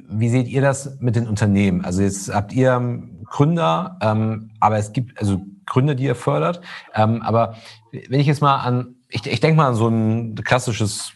Wie 0.09 0.29
seht 0.29 0.47
ihr 0.47 0.61
das 0.61 0.99
mit 0.99 1.15
den 1.15 1.27
Unternehmen? 1.27 1.85
Also 1.85 2.01
jetzt 2.01 2.33
habt 2.33 2.53
ihr 2.53 2.73
ähm, 2.73 3.25
Gründer, 3.25 3.97
ähm, 4.01 4.51
aber 4.59 4.77
es 4.77 4.91
gibt 4.91 5.19
also 5.19 5.41
Gründer, 5.65 5.95
die 5.95 6.05
ihr 6.05 6.15
fördert. 6.15 6.61
Ähm, 6.93 7.21
aber 7.21 7.55
wenn 7.91 8.19
ich 8.19 8.27
jetzt 8.27 8.41
mal 8.41 8.57
an, 8.57 8.95
ich, 9.07 9.25
ich 9.25 9.39
denke 9.39 9.57
mal 9.57 9.69
an 9.69 9.75
so 9.75 9.87
ein 9.87 10.35
klassisches 10.35 11.13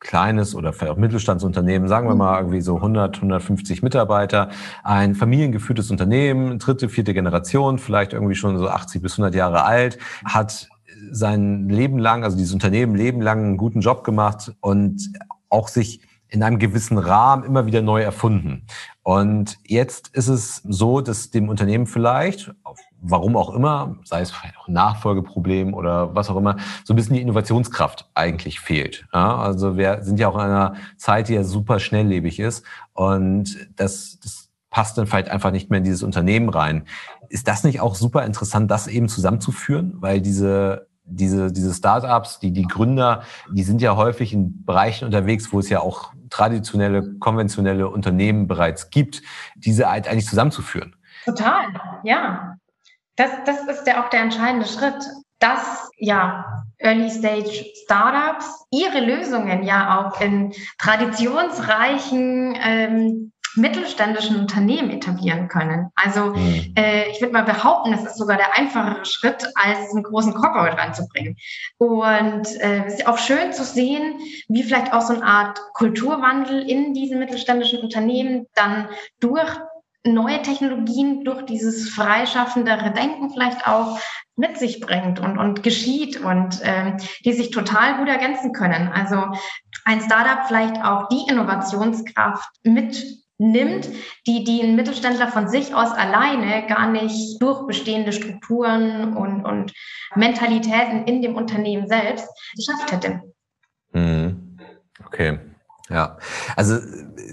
kleines 0.00 0.54
oder 0.54 0.72
vielleicht 0.72 0.92
auch 0.92 0.98
Mittelstandsunternehmen, 0.98 1.88
sagen 1.88 2.06
wir 2.06 2.14
mal 2.14 2.38
irgendwie 2.38 2.60
so 2.60 2.76
100, 2.76 3.16
150 3.16 3.82
Mitarbeiter, 3.82 4.50
ein 4.82 5.14
familiengeführtes 5.14 5.90
Unternehmen, 5.90 6.58
dritte, 6.58 6.90
vierte 6.90 7.14
Generation, 7.14 7.78
vielleicht 7.78 8.12
irgendwie 8.12 8.34
schon 8.34 8.58
so 8.58 8.68
80 8.68 9.00
bis 9.00 9.14
100 9.14 9.34
Jahre 9.34 9.64
alt, 9.64 9.98
hat 10.24 10.68
sein 11.12 11.68
Leben 11.68 11.98
lang, 11.98 12.24
also 12.24 12.36
dieses 12.36 12.52
Unternehmen 12.52 12.94
Leben 12.94 13.20
lang 13.20 13.38
einen 13.44 13.56
guten 13.56 13.80
Job 13.80 14.04
gemacht 14.04 14.52
und 14.60 15.12
auch 15.48 15.68
sich 15.68 16.00
in 16.28 16.42
einem 16.42 16.58
gewissen 16.58 16.98
Rahmen 16.98 17.44
immer 17.44 17.66
wieder 17.66 17.80
neu 17.80 18.02
erfunden. 18.02 18.66
Und 19.02 19.58
jetzt 19.64 20.08
ist 20.08 20.28
es 20.28 20.56
so, 20.64 21.00
dass 21.00 21.30
dem 21.30 21.48
Unternehmen 21.48 21.86
vielleicht, 21.86 22.52
warum 23.00 23.36
auch 23.36 23.54
immer, 23.54 23.96
sei 24.04 24.22
es 24.22 24.32
vielleicht 24.32 24.58
auch 24.58 24.66
Nachfolgeproblem 24.66 25.74
oder 25.74 26.14
was 26.16 26.30
auch 26.30 26.36
immer, 26.36 26.56
so 26.82 26.92
ein 26.92 26.96
bisschen 26.96 27.14
die 27.14 27.22
Innovationskraft 27.22 28.10
eigentlich 28.14 28.58
fehlt. 28.58 29.06
Ja, 29.12 29.36
also 29.36 29.76
wir 29.76 30.02
sind 30.02 30.18
ja 30.18 30.28
auch 30.28 30.34
in 30.34 30.40
einer 30.40 30.74
Zeit, 30.96 31.28
die 31.28 31.34
ja 31.34 31.44
super 31.44 31.78
schnelllebig 31.78 32.40
ist 32.40 32.64
und 32.94 33.68
das, 33.76 34.18
das 34.20 34.48
passt 34.70 34.98
dann 34.98 35.06
vielleicht 35.06 35.28
einfach 35.28 35.52
nicht 35.52 35.70
mehr 35.70 35.78
in 35.78 35.84
dieses 35.84 36.02
Unternehmen 36.02 36.48
rein. 36.48 36.84
Ist 37.28 37.46
das 37.46 37.62
nicht 37.62 37.80
auch 37.80 37.94
super 37.94 38.24
interessant, 38.24 38.72
das 38.72 38.88
eben 38.88 39.08
zusammenzuführen? 39.08 39.94
Weil 40.00 40.20
diese 40.20 40.88
diese, 41.04 41.52
diese 41.52 41.72
Startups, 41.74 42.38
die, 42.40 42.52
die 42.52 42.66
Gründer, 42.66 43.22
die 43.50 43.62
sind 43.62 43.82
ja 43.82 43.96
häufig 43.96 44.32
in 44.32 44.64
Bereichen 44.64 45.04
unterwegs, 45.04 45.52
wo 45.52 45.58
es 45.58 45.68
ja 45.68 45.80
auch 45.80 46.12
traditionelle, 46.30 47.14
konventionelle 47.18 47.88
Unternehmen 47.88 48.46
bereits 48.46 48.90
gibt, 48.90 49.22
diese 49.54 49.90
halt 49.90 50.08
eigentlich 50.08 50.26
zusammenzuführen. 50.26 50.96
Total, 51.24 51.66
ja. 52.02 52.56
Das, 53.16 53.30
das 53.46 53.60
ist 53.68 53.86
ja 53.86 54.04
auch 54.04 54.10
der 54.10 54.22
entscheidende 54.22 54.66
Schritt, 54.66 54.96
dass 55.38 55.88
ja 55.98 56.64
Early 56.78 57.10
Stage 57.10 57.66
Startups 57.84 58.66
ihre 58.70 59.00
Lösungen 59.00 59.62
ja 59.62 60.00
auch 60.00 60.20
in 60.20 60.52
traditionsreichen 60.78 62.56
ähm, 62.60 63.32
mittelständischen 63.56 64.36
Unternehmen 64.36 64.90
etablieren 64.90 65.48
können. 65.48 65.90
Also 65.94 66.34
mhm. 66.34 66.74
äh, 66.76 67.10
ich 67.10 67.20
würde 67.20 67.32
mal 67.32 67.44
behaupten, 67.44 67.92
es 67.92 68.04
ist 68.04 68.18
sogar 68.18 68.36
der 68.36 68.56
einfachere 68.56 69.04
Schritt, 69.04 69.46
als 69.54 69.94
einen 69.94 70.02
großen 70.02 70.34
Corporate 70.34 70.78
ranzubringen. 70.78 71.36
Und 71.78 72.46
äh, 72.60 72.84
es 72.86 72.94
ist 72.94 73.06
auch 73.06 73.18
schön 73.18 73.52
zu 73.52 73.64
sehen, 73.64 74.18
wie 74.48 74.62
vielleicht 74.62 74.92
auch 74.92 75.02
so 75.02 75.14
eine 75.14 75.24
Art 75.24 75.60
Kulturwandel 75.74 76.68
in 76.68 76.94
diesen 76.94 77.18
mittelständischen 77.18 77.80
Unternehmen 77.80 78.46
dann 78.54 78.88
durch 79.20 79.50
neue 80.06 80.42
Technologien 80.42 81.24
durch 81.24 81.42
dieses 81.46 81.88
freischaffendere 81.88 82.92
Denken 82.92 83.30
vielleicht 83.30 83.66
auch 83.66 83.98
mit 84.36 84.58
sich 84.58 84.80
bringt 84.80 85.18
und, 85.18 85.38
und 85.38 85.62
geschieht 85.62 86.20
und 86.20 86.60
ähm, 86.62 86.98
die 87.24 87.32
sich 87.32 87.50
total 87.50 87.98
gut 87.98 88.08
ergänzen 88.08 88.52
können. 88.52 88.88
Also 88.92 89.24
ein 89.84 90.00
Startup 90.00 90.46
vielleicht 90.46 90.82
auch 90.84 91.08
die 91.08 91.24
Innovationskraft 91.30 92.50
mit 92.64 93.23
nimmt, 93.38 93.88
die, 94.26 94.44
die 94.44 94.62
ein 94.62 94.76
Mittelständler 94.76 95.28
von 95.28 95.48
sich 95.48 95.74
aus 95.74 95.90
alleine 95.90 96.66
gar 96.66 96.90
nicht 96.90 97.42
durch 97.42 97.66
bestehende 97.66 98.12
Strukturen 98.12 99.16
und, 99.16 99.44
und 99.44 99.72
Mentalitäten 100.14 101.04
in 101.04 101.22
dem 101.22 101.34
Unternehmen 101.34 101.88
selbst 101.88 102.28
geschafft 102.56 102.92
hätte. 102.92 103.22
Mhm. 103.92 104.58
Okay. 105.06 105.38
Ja, 105.90 106.16
also 106.56 106.78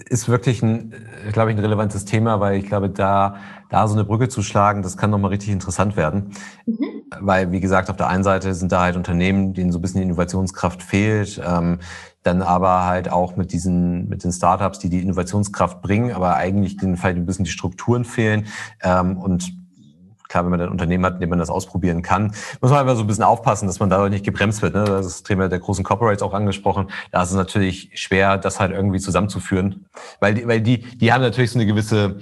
ist 0.09 0.27
wirklich 0.27 0.61
ein, 0.61 0.93
glaube 1.31 1.51
ich, 1.51 1.57
ein 1.57 1.63
relevantes 1.63 2.03
Thema, 2.03 2.41
weil 2.41 2.59
ich 2.59 2.65
glaube, 2.65 2.89
da, 2.89 3.37
da 3.69 3.87
so 3.87 3.93
eine 3.93 4.03
Brücke 4.03 4.27
zu 4.27 4.43
schlagen, 4.43 4.83
das 4.83 4.97
kann 4.97 5.09
nochmal 5.09 5.31
richtig 5.31 5.51
interessant 5.51 5.95
werden. 5.95 6.33
Mhm. 6.65 7.03
Weil, 7.19 7.51
wie 7.53 7.61
gesagt, 7.61 7.89
auf 7.89 7.95
der 7.95 8.07
einen 8.07 8.25
Seite 8.25 8.53
sind 8.53 8.73
da 8.73 8.81
halt 8.81 8.97
Unternehmen, 8.97 9.53
denen 9.53 9.71
so 9.71 9.79
ein 9.79 9.81
bisschen 9.81 10.01
die 10.01 10.07
Innovationskraft 10.07 10.83
fehlt, 10.83 11.41
ähm, 11.45 11.79
dann 12.23 12.41
aber 12.41 12.85
halt 12.85 13.11
auch 13.11 13.35
mit 13.35 13.51
diesen, 13.51 14.07
mit 14.07 14.23
den 14.23 14.31
Startups, 14.31 14.79
die 14.79 14.89
die 14.89 15.01
Innovationskraft 15.01 15.81
bringen, 15.81 16.11
aber 16.11 16.35
eigentlich 16.35 16.77
denen 16.77 16.97
vielleicht 16.97 17.17
ein 17.17 17.25
bisschen 17.25 17.45
die 17.45 17.51
Strukturen 17.51 18.05
fehlen. 18.05 18.47
Ähm, 18.81 19.17
und 19.17 19.51
klar, 20.27 20.43
wenn 20.43 20.51
man 20.51 20.61
ein 20.61 20.69
Unternehmen 20.69 21.05
hat, 21.05 21.15
in 21.15 21.19
dem 21.19 21.29
man 21.29 21.39
das 21.39 21.49
ausprobieren 21.49 22.01
kann, 22.01 22.33
muss 22.61 22.71
man 22.71 22.79
einfach 22.79 22.95
so 22.95 23.01
ein 23.01 23.07
bisschen 23.07 23.23
aufpassen, 23.23 23.67
dass 23.67 23.79
man 23.79 23.89
dadurch 23.89 24.11
nicht 24.11 24.25
gebremst 24.25 24.61
wird. 24.61 24.73
Ne? 24.73 24.85
Das 24.85 25.05
ist 25.05 25.15
das 25.15 25.23
Thema 25.23 25.49
der 25.49 25.59
großen 25.59 25.83
Corporates 25.83 26.21
auch 26.21 26.33
angesprochen. 26.33 26.89
Da 27.11 27.23
ist 27.23 27.31
es 27.31 27.35
natürlich 27.35 27.91
schwer, 27.95 28.37
das 28.37 28.59
halt 28.59 28.71
irgendwie 28.71 28.99
zusammenzuführen, 28.99 29.85
weil 30.19 30.33
die, 30.33 30.47
weil 30.47 30.61
die, 30.61 30.79
die 30.79 31.11
haben 31.11 31.21
natürlich 31.21 31.51
so 31.51 31.59
eine 31.59 31.65
gewisse 31.65 32.19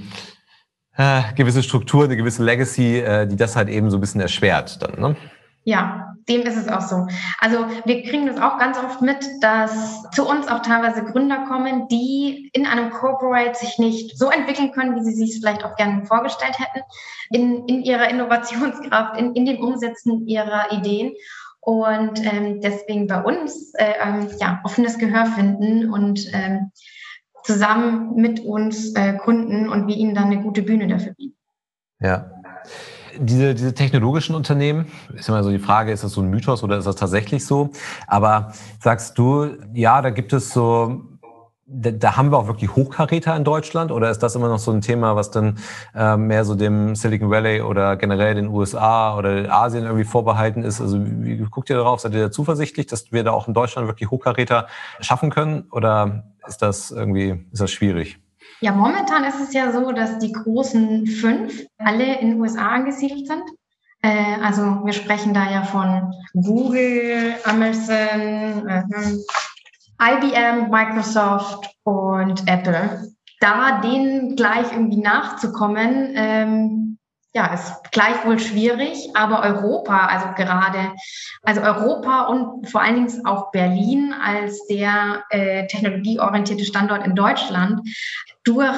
äh, 0.98 1.22
gewisse 1.36 1.64
Struktur, 1.64 2.04
eine 2.04 2.18
gewisse 2.18 2.44
Legacy, 2.44 2.98
äh, 2.98 3.26
die 3.26 3.38
das 3.38 3.56
halt 3.56 3.70
eben 3.70 3.90
so 3.90 3.98
ein 3.98 4.02
bisschen 4.02 4.20
erschwert 4.20 4.82
dann. 4.82 5.00
Ne? 5.00 5.16
Ja, 5.64 6.16
dem 6.30 6.42
ist 6.42 6.58
es 6.58 6.68
auch 6.68 6.82
so. 6.82 7.08
Also 7.40 7.66
wir 7.86 8.04
kriegen 8.04 8.28
das 8.28 8.40
auch 8.40 8.58
ganz 8.58 8.78
oft 8.78 9.02
mit, 9.02 9.26
dass 9.42 10.04
zu 10.12 10.28
uns 10.28 10.48
auch 10.48 10.62
teilweise 10.62 11.04
Gründer 11.04 11.46
kommen, 11.48 11.88
die 11.88 12.50
in 12.54 12.66
einem 12.66 12.92
Corporate 12.92 13.56
sich 13.56 13.80
nicht 13.80 14.18
so 14.18 14.30
entwickeln 14.30 14.72
können, 14.72 14.96
wie 14.96 15.04
sie 15.04 15.14
sich 15.14 15.40
vielleicht 15.40 15.64
auch 15.64 15.76
gerne 15.76 16.06
vorgestellt 16.06 16.58
hätten, 16.60 16.86
in, 17.32 17.66
in 17.68 17.84
ihrer 17.84 18.10
Innovationskraft, 18.10 19.20
in, 19.20 19.34
in 19.34 19.46
dem 19.46 19.60
Umsetzen 19.60 20.28
ihrer 20.28 20.72
Ideen. 20.72 21.14
Und 21.62 22.26
ähm, 22.26 22.62
deswegen 22.62 23.08
bei 23.08 23.22
uns 23.22 23.74
äh, 23.76 23.94
ähm, 24.02 24.30
ja, 24.40 24.62
offenes 24.64 24.98
Gehör 24.98 25.26
finden 25.26 25.92
und 25.92 26.32
ähm, 26.34 26.72
zusammen 27.44 28.16
mit 28.16 28.40
uns 28.40 28.94
äh, 28.96 29.14
Kunden 29.18 29.68
und 29.68 29.88
wir 29.88 29.96
ihnen 29.96 30.16
dann 30.16 30.26
eine 30.26 30.42
gute 30.42 30.62
Bühne 30.62 30.88
dafür 30.88 31.14
bieten. 31.14 31.38
Ja 32.00 32.32
diese, 33.18 33.56
diese 33.56 33.74
technologischen 33.74 34.36
Unternehmen, 34.36 34.88
ist 35.14 35.30
immer 35.30 35.44
so 35.44 35.50
die 35.50 35.60
Frage, 35.60 35.92
ist 35.92 36.04
das 36.04 36.14
so 36.14 36.22
ein 36.22 36.30
Mythos 36.30 36.64
oder 36.64 36.78
ist 36.78 36.86
das 36.86 36.96
tatsächlich 36.96 37.46
so? 37.46 37.72
Aber 38.08 38.54
sagst 38.82 39.18
du, 39.18 39.48
ja, 39.74 40.02
da 40.02 40.10
gibt 40.10 40.34
es 40.34 40.52
so, 40.52 41.02
da, 41.66 42.18
haben 42.18 42.32
wir 42.32 42.38
auch 42.38 42.48
wirklich 42.48 42.76
Hochkaräter 42.76 43.36
in 43.36 43.44
Deutschland 43.44 43.92
oder 43.92 44.10
ist 44.10 44.20
das 44.20 44.36
immer 44.36 44.48
noch 44.48 44.60
so 44.60 44.72
ein 44.72 44.82
Thema, 44.82 45.16
was 45.16 45.30
dann 45.30 45.60
äh, 45.94 46.18
mehr 46.18 46.44
so 46.44 46.56
dem 46.56 46.96
Silicon 46.96 47.30
Valley 47.30 47.62
oder 47.62 47.96
generell 47.96 48.36
den 48.36 48.48
USA 48.48 49.16
oder 49.16 49.54
Asien 49.54 49.84
irgendwie 49.84 50.04
vorbehalten 50.04 50.64
ist? 50.64 50.82
Also 50.82 51.00
wie 51.00 51.38
guckt 51.38 51.70
ihr 51.70 51.78
darauf? 51.78 52.00
Seid 52.00 52.14
ihr 52.14 52.22
da 52.22 52.32
zuversichtlich, 52.32 52.88
dass 52.88 53.12
wir 53.12 53.24
da 53.24 53.32
auch 53.32 53.48
in 53.48 53.54
Deutschland 53.54 53.88
wirklich 53.88 54.10
Hochkaräter 54.10 54.68
schaffen 55.00 55.30
können 55.30 55.68
oder 55.72 56.24
ist 56.48 56.62
das 56.62 56.90
irgendwie, 56.90 57.46
ist 57.52 57.62
das 57.62 57.72
schwierig? 57.72 58.20
Ja, 58.62 58.74
momentan 58.74 59.24
ist 59.24 59.40
es 59.40 59.54
ja 59.54 59.72
so, 59.72 59.92
dass 59.92 60.20
die 60.20 60.34
großen 60.34 61.08
fünf 61.08 61.66
alle 61.78 62.20
in 62.20 62.32
den 62.32 62.42
USA 62.42 62.70
angesiedelt 62.70 63.28
sind. 63.28 63.44
Äh, 64.02 64.36
also 64.42 64.82
wir 64.84 64.94
sprechen 64.94 65.34
da 65.34 65.50
ja 65.50 65.64
von 65.64 66.14
Google, 66.34 67.36
Amazon, 67.46 68.68
äh, 68.68 68.84
IBM, 70.02 70.70
Microsoft 70.70 71.70
und 71.84 72.48
Apple. 72.48 73.10
Da 73.40 73.80
denen 73.82 74.36
gleich 74.36 74.72
irgendwie 74.72 75.02
nachzukommen, 75.02 76.12
ähm, 76.16 76.89
ja, 77.34 77.54
ist 77.54 77.92
gleichwohl 77.92 78.40
schwierig, 78.40 79.10
aber 79.14 79.44
Europa, 79.44 80.08
also 80.08 80.30
gerade, 80.36 80.94
also 81.44 81.62
Europa 81.62 82.24
und 82.24 82.68
vor 82.70 82.82
allen 82.82 82.96
Dingen 82.96 83.26
auch 83.26 83.52
Berlin 83.52 84.14
als 84.14 84.66
der 84.68 85.24
äh, 85.30 85.68
technologieorientierte 85.68 86.66
Standort 86.66 87.06
in 87.06 87.16
Deutschland 87.16 87.82
durch 88.44 88.76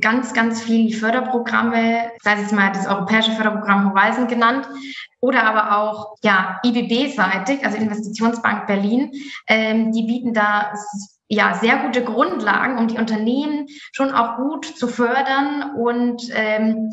ganz, 0.00 0.34
ganz 0.34 0.62
viele 0.62 0.94
Förderprogramme, 0.94 2.10
sei 2.22 2.34
es 2.34 2.40
jetzt 2.40 2.52
mal 2.52 2.72
das 2.72 2.86
europäische 2.86 3.32
Förderprogramm 3.32 3.94
Horizon 3.94 4.26
genannt, 4.26 4.68
oder 5.20 5.44
aber 5.44 5.78
auch 5.78 6.16
ja 6.22 6.60
IBB-seitig, 6.62 7.64
also 7.64 7.78
Investitionsbank 7.78 8.66
Berlin, 8.66 9.12
ähm, 9.48 9.92
die 9.92 10.02
bieten 10.02 10.34
da 10.34 10.74
ja 11.28 11.54
sehr 11.54 11.78
gute 11.78 12.04
Grundlagen, 12.04 12.76
um 12.76 12.88
die 12.88 12.98
Unternehmen 12.98 13.66
schon 13.92 14.12
auch 14.12 14.36
gut 14.36 14.66
zu 14.66 14.88
fördern 14.88 15.74
und 15.76 16.22
ähm, 16.34 16.90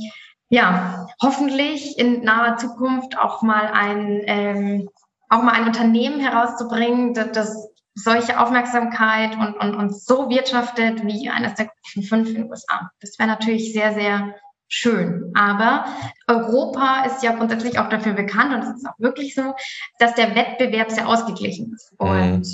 ja, 0.52 1.08
hoffentlich 1.22 1.98
in 1.98 2.24
naher 2.24 2.58
Zukunft 2.58 3.18
auch 3.18 3.42
mal 3.42 3.68
ein, 3.68 4.22
ähm, 4.26 4.90
auch 5.30 5.42
mal 5.44 5.54
ein 5.54 5.66
Unternehmen 5.66 6.20
herauszubringen, 6.20 7.14
das, 7.14 7.32
das 7.32 7.70
solche 7.96 8.38
Aufmerksamkeit 8.38 9.38
und, 9.38 9.54
und, 9.56 9.76
und 9.76 9.96
so 9.96 10.30
wirtschaftet 10.30 11.06
wie 11.06 11.30
eines 11.30 11.56
der 11.56 11.68
großen 11.68 12.04
fünf 12.04 12.30
in 12.30 12.36
den 12.36 12.50
USA. 12.50 12.92
Das 13.00 13.18
wäre 13.18 13.30
natürlich 13.30 13.72
sehr, 13.72 13.94
sehr 13.94 14.36
schön. 14.68 15.32
Aber 15.36 15.86
Europa 16.28 17.06
ist 17.06 17.24
ja 17.24 17.32
grundsätzlich 17.32 17.80
auch 17.80 17.88
dafür 17.88 18.14
bekannt 18.14 18.54
und 18.54 18.62
es 18.64 18.76
ist 18.76 18.86
auch 18.86 19.00
wirklich 19.00 19.34
so, 19.34 19.56
dass 20.00 20.16
der 20.16 20.36
Wettbewerb 20.36 20.92
sehr 20.92 21.08
ausgeglichen 21.08 21.74
ist. 21.74 21.94
Mhm. 21.98 22.08
Und 22.08 22.48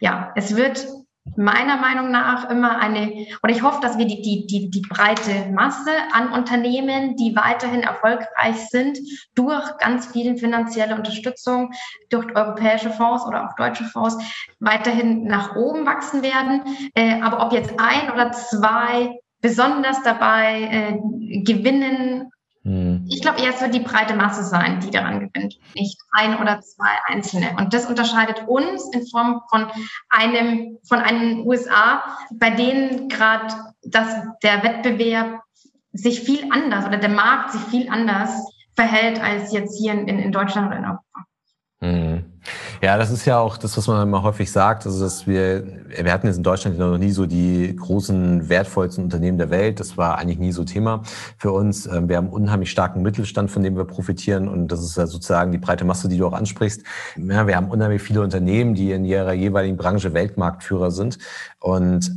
ja, 0.00 0.32
es 0.36 0.56
wird 0.56 0.86
meiner 1.36 1.76
Meinung 1.76 2.10
nach 2.10 2.50
immer 2.50 2.78
eine, 2.78 3.26
oder 3.42 3.52
ich 3.52 3.62
hoffe, 3.62 3.80
dass 3.80 3.96
wir 3.96 4.06
die, 4.06 4.22
die, 4.22 4.46
die, 4.46 4.70
die 4.70 4.82
breite 4.82 5.50
Masse 5.52 5.90
an 6.12 6.32
Unternehmen, 6.32 7.16
die 7.16 7.34
weiterhin 7.36 7.82
erfolgreich 7.82 8.68
sind, 8.68 8.98
durch 9.34 9.78
ganz 9.78 10.06
viel 10.06 10.36
finanzielle 10.36 10.94
Unterstützung, 10.94 11.72
durch 12.10 12.34
europäische 12.34 12.90
Fonds 12.90 13.24
oder 13.24 13.46
auch 13.46 13.54
deutsche 13.56 13.84
Fonds, 13.84 14.18
weiterhin 14.60 15.24
nach 15.24 15.56
oben 15.56 15.86
wachsen 15.86 16.22
werden. 16.22 16.62
Äh, 16.94 17.20
aber 17.22 17.46
ob 17.46 17.52
jetzt 17.52 17.74
ein 17.78 18.10
oder 18.12 18.32
zwei 18.32 19.16
besonders 19.40 20.02
dabei 20.02 20.62
äh, 20.62 21.42
gewinnen. 21.42 22.30
Ich 23.08 23.22
glaube 23.22 23.40
eher, 23.40 23.50
es 23.50 23.60
wird 23.60 23.74
die 23.74 23.80
breite 23.80 24.14
Masse 24.14 24.44
sein, 24.44 24.80
die 24.80 24.90
daran 24.90 25.20
gewinnt, 25.20 25.58
nicht 25.74 25.98
ein 26.12 26.38
oder 26.38 26.60
zwei 26.60 26.90
Einzelne. 27.06 27.54
Und 27.58 27.74
das 27.74 27.86
unterscheidet 27.86 28.44
uns 28.46 28.88
in 28.92 29.06
Form 29.06 29.42
von 29.50 29.66
einem, 30.10 30.78
von 30.86 30.98
einem 30.98 31.46
USA, 31.46 32.02
bei 32.32 32.50
denen 32.50 33.08
gerade 33.08 33.54
der 33.84 34.62
Wettbewerb 34.62 35.42
sich 35.92 36.20
viel 36.20 36.50
anders 36.50 36.86
oder 36.86 36.98
der 36.98 37.10
Markt 37.10 37.52
sich 37.52 37.62
viel 37.62 37.90
anders 37.90 38.30
verhält 38.74 39.22
als 39.22 39.52
jetzt 39.52 39.78
hier 39.78 39.92
in, 39.92 40.08
in 40.08 40.32
Deutschland 40.32 40.68
oder 40.68 40.78
in 40.78 40.84
Europa. 40.84 41.26
Mhm. 41.80 42.11
Ja, 42.82 42.98
das 42.98 43.10
ist 43.10 43.24
ja 43.24 43.38
auch 43.38 43.56
das, 43.56 43.76
was 43.76 43.86
man 43.86 44.02
immer 44.02 44.22
häufig 44.22 44.50
sagt, 44.50 44.86
also 44.86 45.04
dass 45.04 45.26
wir, 45.26 45.64
wir 45.88 46.12
hatten 46.12 46.26
jetzt 46.26 46.36
in 46.36 46.42
Deutschland 46.42 46.78
noch 46.78 46.98
nie 46.98 47.10
so 47.10 47.26
die 47.26 47.74
großen, 47.76 48.48
wertvollsten 48.48 49.04
Unternehmen 49.04 49.38
der 49.38 49.50
Welt. 49.50 49.78
Das 49.78 49.96
war 49.96 50.18
eigentlich 50.18 50.38
nie 50.38 50.52
so 50.52 50.64
Thema 50.64 51.02
für 51.38 51.52
uns. 51.52 51.86
Ähm, 51.86 52.08
wir 52.08 52.16
haben 52.16 52.28
unheimlich 52.28 52.70
starken 52.70 53.02
Mittelstand, 53.02 53.50
von 53.50 53.62
dem 53.62 53.76
wir 53.76 53.84
profitieren 53.84 54.48
und 54.48 54.68
das 54.68 54.82
ist 54.82 54.96
ja 54.96 55.06
sozusagen 55.06 55.52
die 55.52 55.58
breite 55.58 55.84
Masse, 55.84 56.08
die 56.08 56.18
du 56.18 56.26
auch 56.26 56.32
ansprichst. 56.32 56.82
Ja, 57.16 57.46
wir 57.46 57.56
haben 57.56 57.70
unheimlich 57.70 58.02
viele 58.02 58.20
Unternehmen, 58.20 58.74
die 58.74 58.90
in 58.90 59.04
ihrer 59.04 59.32
jeweiligen 59.32 59.76
Branche 59.76 60.12
Weltmarktführer 60.12 60.90
sind 60.90 61.18
und 61.60 62.10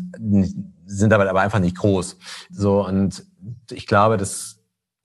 sind 0.86 1.13
aber, 1.13 1.30
aber 1.30 1.41
einfach 1.41 1.59
nicht 1.59 1.78
groß. 1.78 2.17
So 2.49 2.86
und 2.86 3.26
ich 3.71 3.88
glaube, 3.88 4.17
dass 4.17 4.55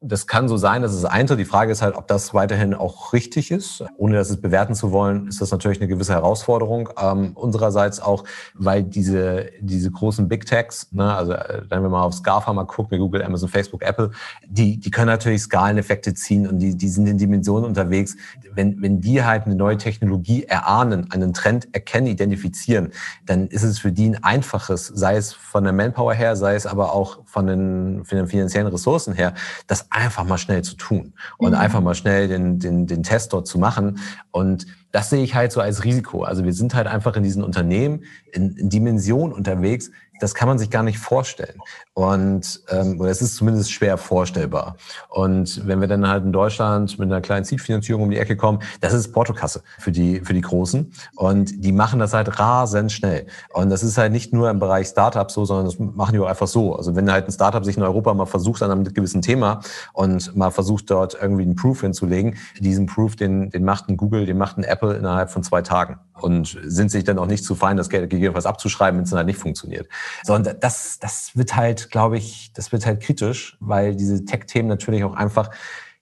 das 0.03 0.27
kann 0.27 0.49
so 0.49 0.57
sein, 0.57 0.81
dass 0.81 0.95
es 0.95 1.05
eintritt. 1.05 1.39
Die 1.39 1.45
Frage 1.45 1.71
ist 1.73 1.83
halt, 1.83 1.95
ob 1.95 2.09
das 2.09 2.33
weiterhin 2.33 2.73
auch 2.73 3.13
richtig 3.13 3.51
ist. 3.51 3.85
Ohne 3.99 4.15
das 4.15 4.31
es 4.31 4.41
bewerten 4.41 4.75
zu 4.75 4.93
wollen, 4.93 5.29
ist 5.29 5.43
das 5.43 5.51
natürlich 5.51 5.79
eine 5.79 5.89
gewisse 5.89 6.15
Herausforderung. 6.15 6.89
Ähm, 6.99 7.33
unsererseits 7.35 8.01
auch, 8.01 8.25
weil 8.55 8.83
diese, 8.83 9.51
diese 9.61 9.91
großen 9.91 10.27
Big 10.27 10.47
Techs, 10.47 10.91
ne, 10.93 11.15
also 11.15 11.33
äh, 11.33 11.63
wenn 11.69 11.83
wir 11.83 11.91
mal 11.91 12.03
aufs 12.03 12.23
GAFA 12.23 12.51
mal 12.55 12.65
gucken, 12.65 12.99
Google, 12.99 13.23
Amazon, 13.23 13.51
Facebook, 13.51 13.83
Apple, 13.83 14.11
die, 14.47 14.79
die 14.79 14.91
können 14.91 15.09
natürlich 15.09 15.43
Skaleneffekte 15.43 16.15
ziehen 16.15 16.47
und 16.47 16.61
die, 16.61 16.75
die 16.75 16.89
sind 16.89 17.07
in 17.07 17.19
Dimensionen 17.19 17.67
unterwegs. 17.67 18.17
Wenn, 18.55 18.81
wenn 18.81 19.03
die 19.03 19.23
halt 19.23 19.45
eine 19.45 19.55
neue 19.55 19.77
Technologie 19.77 20.45
erahnen, 20.45 21.11
einen 21.13 21.35
Trend 21.35 21.69
erkennen, 21.75 22.07
identifizieren, 22.07 22.93
dann 23.27 23.49
ist 23.49 23.65
es 23.65 23.79
für 23.79 23.93
die 23.93 24.09
ein 24.09 24.25
einfaches, 24.25 24.87
sei 24.87 25.17
es 25.17 25.35
von 25.35 25.65
der 25.65 25.75
Manpower 25.75 26.15
her, 26.15 26.37
sei 26.37 26.55
es 26.55 26.65
aber 26.65 26.95
auch 26.95 27.19
von 27.27 27.47
den, 27.47 28.05
von 28.07 28.17
den 28.17 28.27
finanziellen 28.29 28.69
Ressourcen 28.69 29.13
her, 29.13 29.35
das 29.67 29.90
einfach 29.91 30.25
mal 30.25 30.39
schnell 30.39 30.63
zu 30.63 30.77
tun 30.77 31.13
und 31.37 31.51
mhm. 31.51 31.59
einfach 31.59 31.81
mal 31.81 31.95
schnell 31.95 32.29
den, 32.29 32.59
den, 32.59 32.87
den 32.87 33.03
Test 33.03 33.33
dort 33.33 33.47
zu 33.47 33.59
machen. 33.59 33.99
Und 34.31 34.67
das 34.93 35.11
sehe 35.11 35.23
ich 35.23 35.35
halt 35.35 35.53
so 35.53 35.61
als 35.61 35.85
Risiko. 35.85 36.23
Also 36.23 36.45
wir 36.45 36.53
sind 36.53 36.75
halt 36.75 36.87
einfach 36.87 37.17
in 37.17 37.23
diesen 37.23 37.45
Unternehmen 37.45 38.05
in, 38.33 38.57
in 38.57 38.69
Dimensionen 38.69 39.35
unterwegs, 39.35 39.91
das 40.21 40.35
kann 40.35 40.49
man 40.49 40.59
sich 40.59 40.71
gar 40.71 40.83
nicht 40.83 40.99
vorstellen. 40.99 41.59
Und 41.95 42.63
ähm, 42.69 43.01
es 43.03 43.23
ist 43.23 43.37
zumindest 43.37 43.73
schwer 43.73 43.99
vorstellbar. 43.99 44.77
Und 45.09 45.67
wenn 45.67 45.81
wir 45.81 45.89
dann 45.89 46.07
halt 46.07 46.25
in 46.25 46.33
Deutschland 46.33 46.99
mit 46.99 47.11
einer 47.11 47.21
kleinen 47.21 47.45
Seed-Finanzierung 47.45 48.03
um 48.03 48.11
die 48.11 48.19
Ecke 48.19 48.37
kommen, 48.37 48.61
das 48.81 48.93
ist 48.93 49.13
Portokasse 49.13 49.63
für 49.79 49.91
die, 49.91 50.21
für 50.21 50.35
die 50.35 50.43
Großen. 50.43 50.93
Und 51.17 51.65
die 51.65 51.73
machen 51.73 51.99
das 51.99 52.13
halt 52.13 52.39
rasend 52.39 52.93
schnell. 52.93 53.27
Und 53.53 53.71
das 53.71 53.83
ist 53.83 53.99
halt 53.99 54.13
nicht 54.13 54.33
nur 54.33 54.51
im 54.51 54.59
Bereich 54.59 54.89
Startups 54.89 55.35
so, 55.35 55.45
sondern 55.45 55.67
das 55.67 55.79
machen 55.79 56.13
die 56.13 56.21
auch 56.21 56.29
einfach 56.29 56.47
so. 56.47 56.77
Also 56.77 56.95
wenn 56.95 57.11
halt 57.11 57.27
ein 57.27 57.33
Startup 57.33 57.65
sich 57.65 57.77
in 57.77 57.83
Europa 57.83 58.13
mal 58.15 58.27
versucht 58.27 58.63
an 58.63 58.71
einem 58.71 58.85
gewissen 58.85 59.23
Thema 59.23 59.61
und 59.95 60.37
mal 60.37 60.51
versucht 60.51 60.91
dort 60.91 61.17
irgendwie 61.21 61.43
einen 61.43 61.57
Proof 61.57 61.81
hinzulegen, 61.81 62.37
diesen 62.59 62.87
Proof, 62.87 63.17
den, 63.17 63.51
den 63.51 63.65
macht 63.65 63.89
ein 63.89 63.97
Google, 63.97 64.27
den 64.27 64.37
macht 64.37 64.59
ein 64.59 64.65
Apple 64.65 64.80
innerhalb 64.83 65.31
von 65.31 65.43
zwei 65.43 65.63
Tagen 65.63 65.99
und 66.21 66.59
sind 66.65 66.91
sich 66.91 67.05
dann 67.05 67.19
auch 67.19 67.27
nicht 67.27 67.45
zu 67.45 67.55
fein, 67.55 67.77
das 67.77 67.91
Geld 67.91 68.11
gegebenenfalls 68.11 68.47
abzuschreiben, 68.47 68.99
wenn 68.99 69.05
es 69.05 69.11
dann 69.11 69.19
halt 69.19 69.27
nicht 69.27 69.39
funktioniert. 69.39 69.89
So, 70.25 70.35
und 70.35 70.57
das, 70.61 70.99
das 70.99 71.37
wird 71.37 71.57
halt, 71.57 71.91
glaube 71.91 72.19
ich, 72.19 72.53
das 72.55 72.73
wird 72.73 72.87
halt 72.87 73.01
kritisch, 73.01 73.57
weil 73.61 73.95
diese 73.95 74.25
Tech-Themen 74.25 74.69
natürlich 74.69 75.05
auch 75.05 75.15
einfach, 75.15 75.51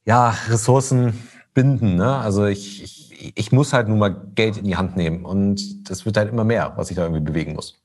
ja, 0.05 0.35
Ressourcen 0.49 1.18
binden. 1.55 1.97
Ne? 1.97 2.16
Also 2.16 2.47
ich, 2.47 2.83
ich, 2.83 3.33
ich 3.37 3.53
muss 3.53 3.72
halt 3.72 3.89
nun 3.89 3.99
mal 3.99 4.14
Geld 4.35 4.57
in 4.57 4.64
die 4.64 4.76
Hand 4.76 4.97
nehmen 4.97 5.24
und 5.24 5.91
das 5.91 6.07
wird 6.07 6.16
halt 6.16 6.31
immer 6.31 6.45
mehr, 6.45 6.72
was 6.76 6.91
ich 6.91 6.97
da 6.97 7.03
irgendwie 7.03 7.22
bewegen 7.22 7.55
muss. 7.55 7.81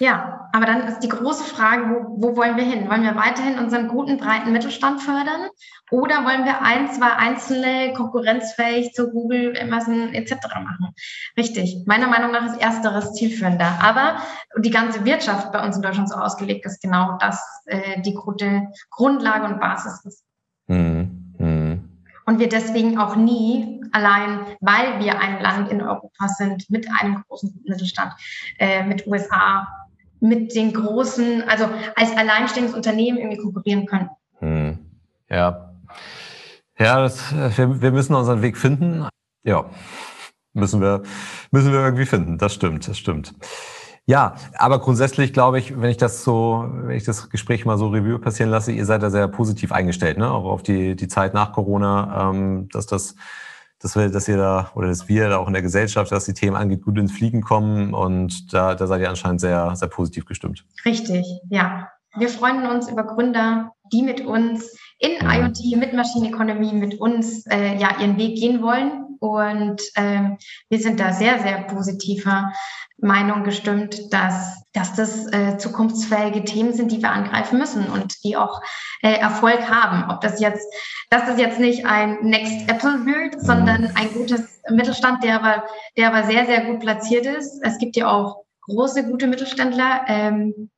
Ja, 0.00 0.48
aber 0.52 0.64
dann 0.66 0.86
ist 0.86 1.00
die 1.00 1.08
große 1.08 1.44
Frage, 1.44 1.90
wo, 1.90 2.22
wo 2.22 2.36
wollen 2.36 2.56
wir 2.56 2.64
hin? 2.64 2.88
Wollen 2.88 3.02
wir 3.02 3.16
weiterhin 3.16 3.58
unseren 3.58 3.88
guten, 3.88 4.16
breiten 4.18 4.52
Mittelstand 4.52 5.02
fördern? 5.02 5.48
Oder 5.90 6.24
wollen 6.24 6.44
wir 6.44 6.62
ein, 6.62 6.90
zwei 6.90 7.10
einzelne 7.12 7.92
konkurrenzfähig 7.94 8.92
zu 8.92 9.10
Google, 9.10 9.58
Amazon 9.60 10.14
etc. 10.14 10.36
machen? 10.62 10.94
Richtig. 11.36 11.84
Meiner 11.86 12.06
Meinung 12.06 12.30
nach 12.30 12.46
ist 12.46 12.60
ersteres 12.60 13.12
zielführender. 13.14 13.78
Aber 13.82 14.18
die 14.58 14.70
ganze 14.70 15.04
Wirtschaft 15.04 15.50
bei 15.50 15.64
uns 15.64 15.76
in 15.76 15.82
Deutschland 15.82 16.08
so 16.08 16.16
ausgelegt 16.16 16.64
ist 16.64 16.80
genau 16.80 17.18
das 17.18 17.42
äh, 17.66 18.00
die 18.02 18.14
gute 18.14 18.68
Grundlage 18.90 19.46
und 19.46 19.60
Basis 19.60 20.04
ist. 20.04 20.24
Mhm. 20.68 21.34
Mhm. 21.38 21.88
Und 22.24 22.38
wir 22.38 22.48
deswegen 22.48 22.98
auch 22.98 23.16
nie 23.16 23.80
allein, 23.92 24.40
weil 24.60 25.00
wir 25.00 25.18
ein 25.18 25.40
Land 25.40 25.70
in 25.70 25.82
Europa 25.82 26.28
sind 26.28 26.68
mit 26.70 26.86
einem 27.00 27.24
großen 27.26 27.62
Mittelstand, 27.66 28.12
äh, 28.58 28.84
mit 28.84 29.06
USA, 29.06 29.66
mit 30.20 30.54
den 30.54 30.72
großen, 30.72 31.42
also 31.48 31.68
als 31.96 32.16
alleinstehendes 32.16 32.74
Unternehmen 32.74 33.18
irgendwie 33.18 33.38
konkurrieren 33.38 33.86
können. 33.86 34.10
Hm. 34.38 34.78
Ja. 35.30 35.74
Ja, 36.78 37.00
das, 37.00 37.34
wir, 37.56 37.80
wir 37.82 37.92
müssen 37.92 38.14
unseren 38.14 38.42
Weg 38.42 38.56
finden. 38.56 39.06
Ja, 39.42 39.64
müssen 40.52 40.80
wir, 40.80 41.02
müssen 41.50 41.72
wir 41.72 41.80
irgendwie 41.80 42.06
finden. 42.06 42.38
Das 42.38 42.54
stimmt, 42.54 42.86
das 42.88 42.98
stimmt. 42.98 43.34
Ja, 44.06 44.36
aber 44.56 44.78
grundsätzlich 44.78 45.34
glaube 45.34 45.58
ich, 45.58 45.78
wenn 45.80 45.90
ich 45.90 45.98
das 45.98 46.24
so, 46.24 46.64
wenn 46.70 46.96
ich 46.96 47.04
das 47.04 47.28
Gespräch 47.28 47.66
mal 47.66 47.76
so 47.76 47.88
Revue 47.88 48.18
passieren 48.18 48.50
lasse, 48.50 48.72
ihr 48.72 48.86
seid 48.86 49.02
da 49.02 49.10
sehr 49.10 49.28
positiv 49.28 49.70
eingestellt, 49.70 50.16
ne? 50.16 50.30
Auch 50.30 50.44
auf 50.44 50.62
die, 50.62 50.96
die 50.96 51.08
Zeit 51.08 51.34
nach 51.34 51.52
Corona, 51.52 52.30
ähm, 52.30 52.70
dass 52.70 52.86
das 52.86 53.16
dass 53.80 53.96
wir, 53.96 54.08
dass 54.08 54.28
ihr 54.28 54.36
da 54.36 54.70
oder 54.74 54.88
dass 54.88 55.08
wir 55.08 55.28
da 55.28 55.38
auch 55.38 55.46
in 55.46 55.52
der 55.52 55.62
Gesellschaft, 55.62 56.10
dass 56.10 56.24
die 56.24 56.34
Themen 56.34 56.56
angeht, 56.56 56.82
gut 56.82 56.98
ins 56.98 57.12
Fliegen 57.12 57.42
kommen 57.42 57.94
und 57.94 58.52
da, 58.52 58.74
da 58.74 58.86
seid 58.86 59.00
ihr 59.00 59.08
anscheinend 59.08 59.40
sehr, 59.40 59.74
sehr 59.76 59.88
positiv 59.88 60.26
gestimmt. 60.26 60.64
Richtig, 60.84 61.26
ja. 61.48 61.88
Wir 62.16 62.28
freuen 62.28 62.66
uns 62.66 62.88
über 62.88 63.04
Gründer, 63.04 63.72
die 63.92 64.02
mit 64.02 64.20
uns 64.22 64.76
in 64.98 65.24
mhm. 65.24 65.30
IoT, 65.30 65.76
mit 65.76 65.92
Maschineneconomy, 65.92 66.72
mit 66.72 67.00
uns 67.00 67.46
äh, 67.46 67.76
ja 67.78 68.00
ihren 68.00 68.16
Weg 68.16 68.36
gehen 68.36 68.62
wollen. 68.62 69.07
Und 69.20 69.82
ähm, 69.96 70.38
wir 70.68 70.78
sind 70.78 71.00
da 71.00 71.12
sehr, 71.12 71.40
sehr 71.40 71.62
positiver 71.62 72.52
Meinung 73.00 73.44
gestimmt, 73.44 74.12
dass, 74.12 74.62
dass 74.72 74.94
das 74.94 75.32
äh, 75.32 75.56
zukunftsfähige 75.58 76.44
Themen 76.44 76.72
sind, 76.72 76.90
die 76.90 77.00
wir 77.00 77.10
angreifen 77.10 77.58
müssen 77.58 77.88
und 77.88 78.24
die 78.24 78.36
auch 78.36 78.60
äh, 79.02 79.12
Erfolg 79.12 79.70
haben. 79.70 80.10
Ob 80.10 80.20
das 80.20 80.40
jetzt, 80.40 80.66
dass 81.10 81.26
das 81.26 81.38
jetzt 81.38 81.60
nicht 81.60 81.86
ein 81.86 82.18
Next 82.22 82.68
Apple 82.68 83.06
wird, 83.06 83.40
sondern 83.40 83.82
mhm. 83.82 83.90
ein 83.94 84.12
gutes 84.12 84.60
Mittelstand, 84.68 85.22
der 85.22 85.36
aber, 85.36 85.64
der 85.96 86.08
aber 86.08 86.26
sehr, 86.26 86.46
sehr 86.46 86.64
gut 86.64 86.80
platziert 86.80 87.26
ist. 87.26 87.60
Es 87.62 87.78
gibt 87.78 87.96
ja 87.96 88.10
auch 88.10 88.44
große, 88.62 89.04
gute 89.04 89.28
Mittelständler. 89.28 90.02
Ähm, 90.08 90.70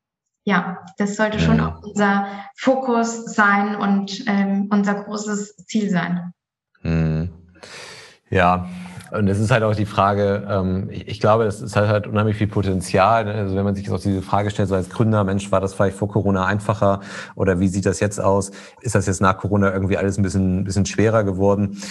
ja, 0.44 0.84
das 0.98 1.16
sollte 1.16 1.38
schon 1.38 1.58
ja. 1.58 1.68
auch 1.68 1.82
unser 1.82 2.26
Fokus 2.56 3.26
sein 3.34 3.76
und 3.76 4.24
ähm, 4.26 4.68
unser 4.70 5.04
großes 5.04 5.56
Ziel 5.66 5.90
sein. 5.90 6.32
Mhm. 6.82 7.32
Ja, 8.30 8.68
und 9.10 9.26
es 9.26 9.40
ist 9.40 9.50
halt 9.50 9.64
auch 9.64 9.74
die 9.74 9.86
Frage, 9.86 10.46
ähm, 10.48 10.88
ich, 10.90 11.18
glaube, 11.18 11.44
es 11.44 11.60
ist 11.60 11.74
halt, 11.74 11.88
halt 11.88 12.06
unheimlich 12.06 12.36
viel 12.36 12.46
Potenzial. 12.46 13.24
Ne? 13.24 13.34
Also 13.34 13.56
wenn 13.56 13.64
man 13.64 13.74
sich 13.74 13.84
jetzt 13.84 13.92
auch 13.92 14.00
diese 14.00 14.22
Frage 14.22 14.50
stellt, 14.50 14.68
so 14.68 14.76
als 14.76 14.88
Gründer, 14.88 15.24
Mensch, 15.24 15.50
war 15.50 15.60
das 15.60 15.74
vielleicht 15.74 15.96
vor 15.96 16.08
Corona 16.08 16.46
einfacher 16.46 17.00
oder 17.34 17.58
wie 17.58 17.66
sieht 17.66 17.86
das 17.86 17.98
jetzt 17.98 18.20
aus? 18.20 18.52
Ist 18.82 18.94
das 18.94 19.06
jetzt 19.06 19.20
nach 19.20 19.36
Corona 19.36 19.72
irgendwie 19.72 19.96
alles 19.96 20.16
ein 20.16 20.22
bisschen, 20.22 20.62
bisschen 20.62 20.86
schwerer 20.86 21.24
geworden? 21.24 21.82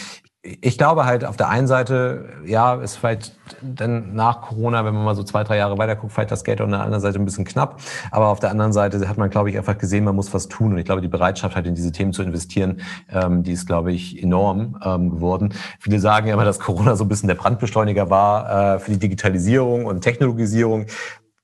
Ich 0.41 0.77
glaube 0.77 1.05
halt 1.05 1.25
auf 1.25 1.35
der 1.35 1.49
einen 1.49 1.67
Seite, 1.67 2.29
ja, 2.45 2.75
ist 2.75 2.95
vielleicht 2.95 3.37
dann 3.61 4.15
nach 4.15 4.41
Corona, 4.41 4.85
wenn 4.85 4.93
man 4.93 5.03
mal 5.03 5.15
so 5.15 5.23
zwei, 5.23 5.43
drei 5.43 5.57
Jahre 5.57 5.77
weiter 5.77 5.97
guckt, 5.97 6.13
vielleicht 6.13 6.31
das 6.31 6.45
Geld 6.45 6.61
auf 6.61 6.69
der 6.69 6.79
anderen 6.79 7.01
Seite 7.01 7.19
ein 7.19 7.25
bisschen 7.25 7.43
knapp. 7.43 7.81
Aber 8.11 8.27
auf 8.27 8.39
der 8.39 8.49
anderen 8.49 8.71
Seite 8.71 9.05
hat 9.09 9.17
man, 9.17 9.29
glaube 9.29 9.49
ich, 9.49 9.57
einfach 9.57 9.77
gesehen, 9.77 10.05
man 10.05 10.15
muss 10.15 10.33
was 10.33 10.47
tun. 10.47 10.71
Und 10.71 10.77
ich 10.77 10.85
glaube, 10.85 11.01
die 11.01 11.09
Bereitschaft 11.09 11.57
halt 11.57 11.67
in 11.67 11.75
diese 11.75 11.91
Themen 11.91 12.13
zu 12.13 12.23
investieren, 12.23 12.79
ähm, 13.09 13.43
die 13.43 13.51
ist, 13.51 13.67
glaube 13.67 13.91
ich, 13.91 14.23
enorm 14.23 14.79
ähm, 14.81 15.09
geworden. 15.09 15.53
Viele 15.79 15.99
sagen 15.99 16.27
ja 16.27 16.35
immer, 16.35 16.45
dass 16.45 16.59
Corona 16.59 16.95
so 16.95 17.03
ein 17.03 17.09
bisschen 17.09 17.27
der 17.27 17.35
Brandbeschleuniger 17.35 18.09
war 18.09 18.75
äh, 18.75 18.79
für 18.79 18.91
die 18.91 18.99
Digitalisierung 18.99 19.87
und 19.87 20.01
Technologisierung. 20.01 20.85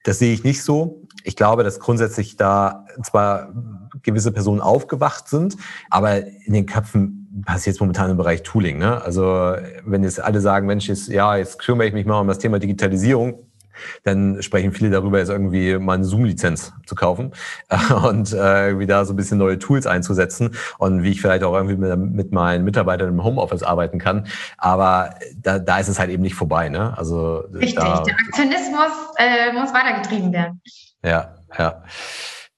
Das 0.03 0.19
sehe 0.19 0.33
ich 0.33 0.45
nicht 0.45 0.63
so. 0.63 1.01
Ich 1.25 1.35
glaube, 1.35 1.65
dass 1.65 1.79
grundsätzlich 1.79 2.37
da 2.37 2.85
zwar 3.03 3.49
gewisse 4.03 4.31
Personen 4.31 4.61
aufgewacht 4.61 5.27
sind, 5.27 5.57
aber 5.89 6.25
in 6.25 6.53
den 6.53 6.65
Köpfen 6.65 7.24
passiert 7.43 7.79
momentan 7.79 8.11
im 8.11 8.17
Bereich 8.17 8.43
Tooling. 8.43 8.77
Ne? 8.77 9.01
Also 9.01 9.55
wenn 9.85 10.03
jetzt 10.03 10.21
alle 10.21 10.41
sagen, 10.41 10.67
Mensch, 10.67 10.87
jetzt, 10.87 11.07
ja, 11.07 11.35
jetzt 11.35 11.59
kümmere 11.59 11.87
ich 11.87 11.93
mich 11.93 12.05
mal 12.05 12.19
um 12.19 12.27
das 12.27 12.39
Thema 12.39 12.59
Digitalisierung, 12.59 13.45
dann 14.03 14.41
sprechen 14.41 14.71
viele 14.71 14.89
darüber, 14.89 15.19
jetzt 15.19 15.29
irgendwie 15.29 15.77
mal 15.77 15.93
eine 15.93 16.05
Zoom-Lizenz 16.05 16.73
zu 16.85 16.95
kaufen 16.95 17.33
und 18.07 18.33
äh, 18.33 18.67
irgendwie 18.67 18.85
da 18.85 19.05
so 19.05 19.13
ein 19.13 19.15
bisschen 19.15 19.37
neue 19.37 19.59
Tools 19.59 19.87
einzusetzen 19.87 20.55
und 20.77 21.03
wie 21.03 21.11
ich 21.11 21.21
vielleicht 21.21 21.43
auch 21.43 21.53
irgendwie 21.53 21.75
mit, 21.75 21.97
mit 21.97 22.31
meinen 22.31 22.63
Mitarbeitern 22.63 23.09
im 23.09 23.23
Homeoffice 23.23 23.63
arbeiten 23.63 23.99
kann. 23.99 24.27
Aber 24.57 25.15
da, 25.41 25.59
da 25.59 25.79
ist 25.79 25.89
es 25.89 25.99
halt 25.99 26.09
eben 26.09 26.23
nicht 26.23 26.35
vorbei. 26.35 26.69
Ne? 26.69 26.97
Also, 26.97 27.43
Richtig, 27.53 27.75
da, 27.75 28.01
der 28.01 28.15
Aktionismus 28.15 28.91
äh, 29.17 29.51
muss 29.53 29.73
weitergetrieben 29.73 30.31
werden. 30.31 30.61
Ja, 31.03 31.35
ja. 31.57 31.83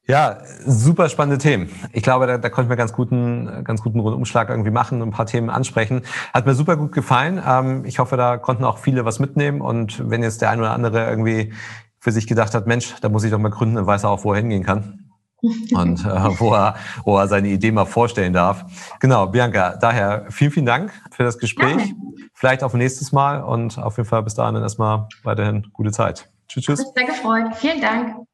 Ja, 0.07 0.37
super 0.65 1.09
spannende 1.09 1.37
Themen. 1.37 1.69
Ich 1.91 2.01
glaube, 2.01 2.27
da, 2.27 2.37
da 2.37 2.49
konnte 2.49 2.67
ich 2.67 2.69
mir 2.69 2.77
ganz 2.77 2.93
guten, 2.93 3.63
ganz 3.65 3.81
guten 3.81 3.99
Rundumschlag 3.99 4.49
irgendwie 4.49 4.71
machen 4.71 5.01
und 5.01 5.09
ein 5.09 5.11
paar 5.11 5.25
Themen 5.25 5.49
ansprechen. 5.49 6.03
Hat 6.33 6.45
mir 6.45 6.55
super 6.55 6.77
gut 6.77 6.93
gefallen. 6.93 7.41
Ähm, 7.45 7.83
ich 7.83 7.99
hoffe, 7.99 8.15
da 8.15 8.37
konnten 8.37 8.63
auch 8.63 8.77
viele 8.77 9.03
was 9.03 9.19
mitnehmen. 9.19 9.59
Und 9.59 10.09
wenn 10.09 10.23
jetzt 10.23 10.41
der 10.41 10.51
ein 10.51 10.59
oder 10.59 10.71
andere 10.71 11.09
irgendwie 11.09 11.53
für 11.99 12.13
sich 12.13 12.25
gedacht 12.25 12.53
hat, 12.53 12.67
Mensch, 12.67 12.95
da 13.01 13.09
muss 13.09 13.25
ich 13.25 13.31
doch 13.31 13.39
mal 13.39 13.49
gründen, 13.49 13.75
dann 13.75 13.85
weiß 13.85 14.05
er 14.05 14.11
auch, 14.11 14.23
wo 14.23 14.31
er 14.31 14.39
hingehen 14.39 14.63
kann. 14.63 15.03
und 15.73 16.03
äh, 16.03 16.39
wo, 16.39 16.53
er, 16.53 16.75
wo 17.03 17.17
er 17.17 17.27
seine 17.27 17.49
Idee 17.49 17.71
mal 17.71 17.85
vorstellen 17.85 18.33
darf. 18.33 18.65
Genau, 18.99 19.27
Bianca, 19.27 19.75
daher 19.75 20.25
vielen, 20.29 20.51
vielen 20.51 20.65
Dank 20.65 20.91
für 21.11 21.23
das 21.23 21.37
Gespräch. 21.37 21.77
Ja. 21.77 21.93
Vielleicht 22.33 22.63
auf 22.63 22.73
nächstes 22.73 23.11
Mal 23.11 23.43
und 23.43 23.77
auf 23.77 23.97
jeden 23.97 24.09
Fall 24.09 24.23
bis 24.23 24.35
dahin 24.35 24.55
dann 24.55 24.63
erstmal 24.63 25.07
weiterhin 25.23 25.67
gute 25.73 25.91
Zeit. 25.91 26.29
Tschüss, 26.47 26.63
tschüss. 26.63 26.79
Ich 26.79 26.93
bin 26.93 27.05
sehr 27.05 27.15
gefreut. 27.15 27.55
Vielen 27.55 27.81
Dank. 27.81 28.26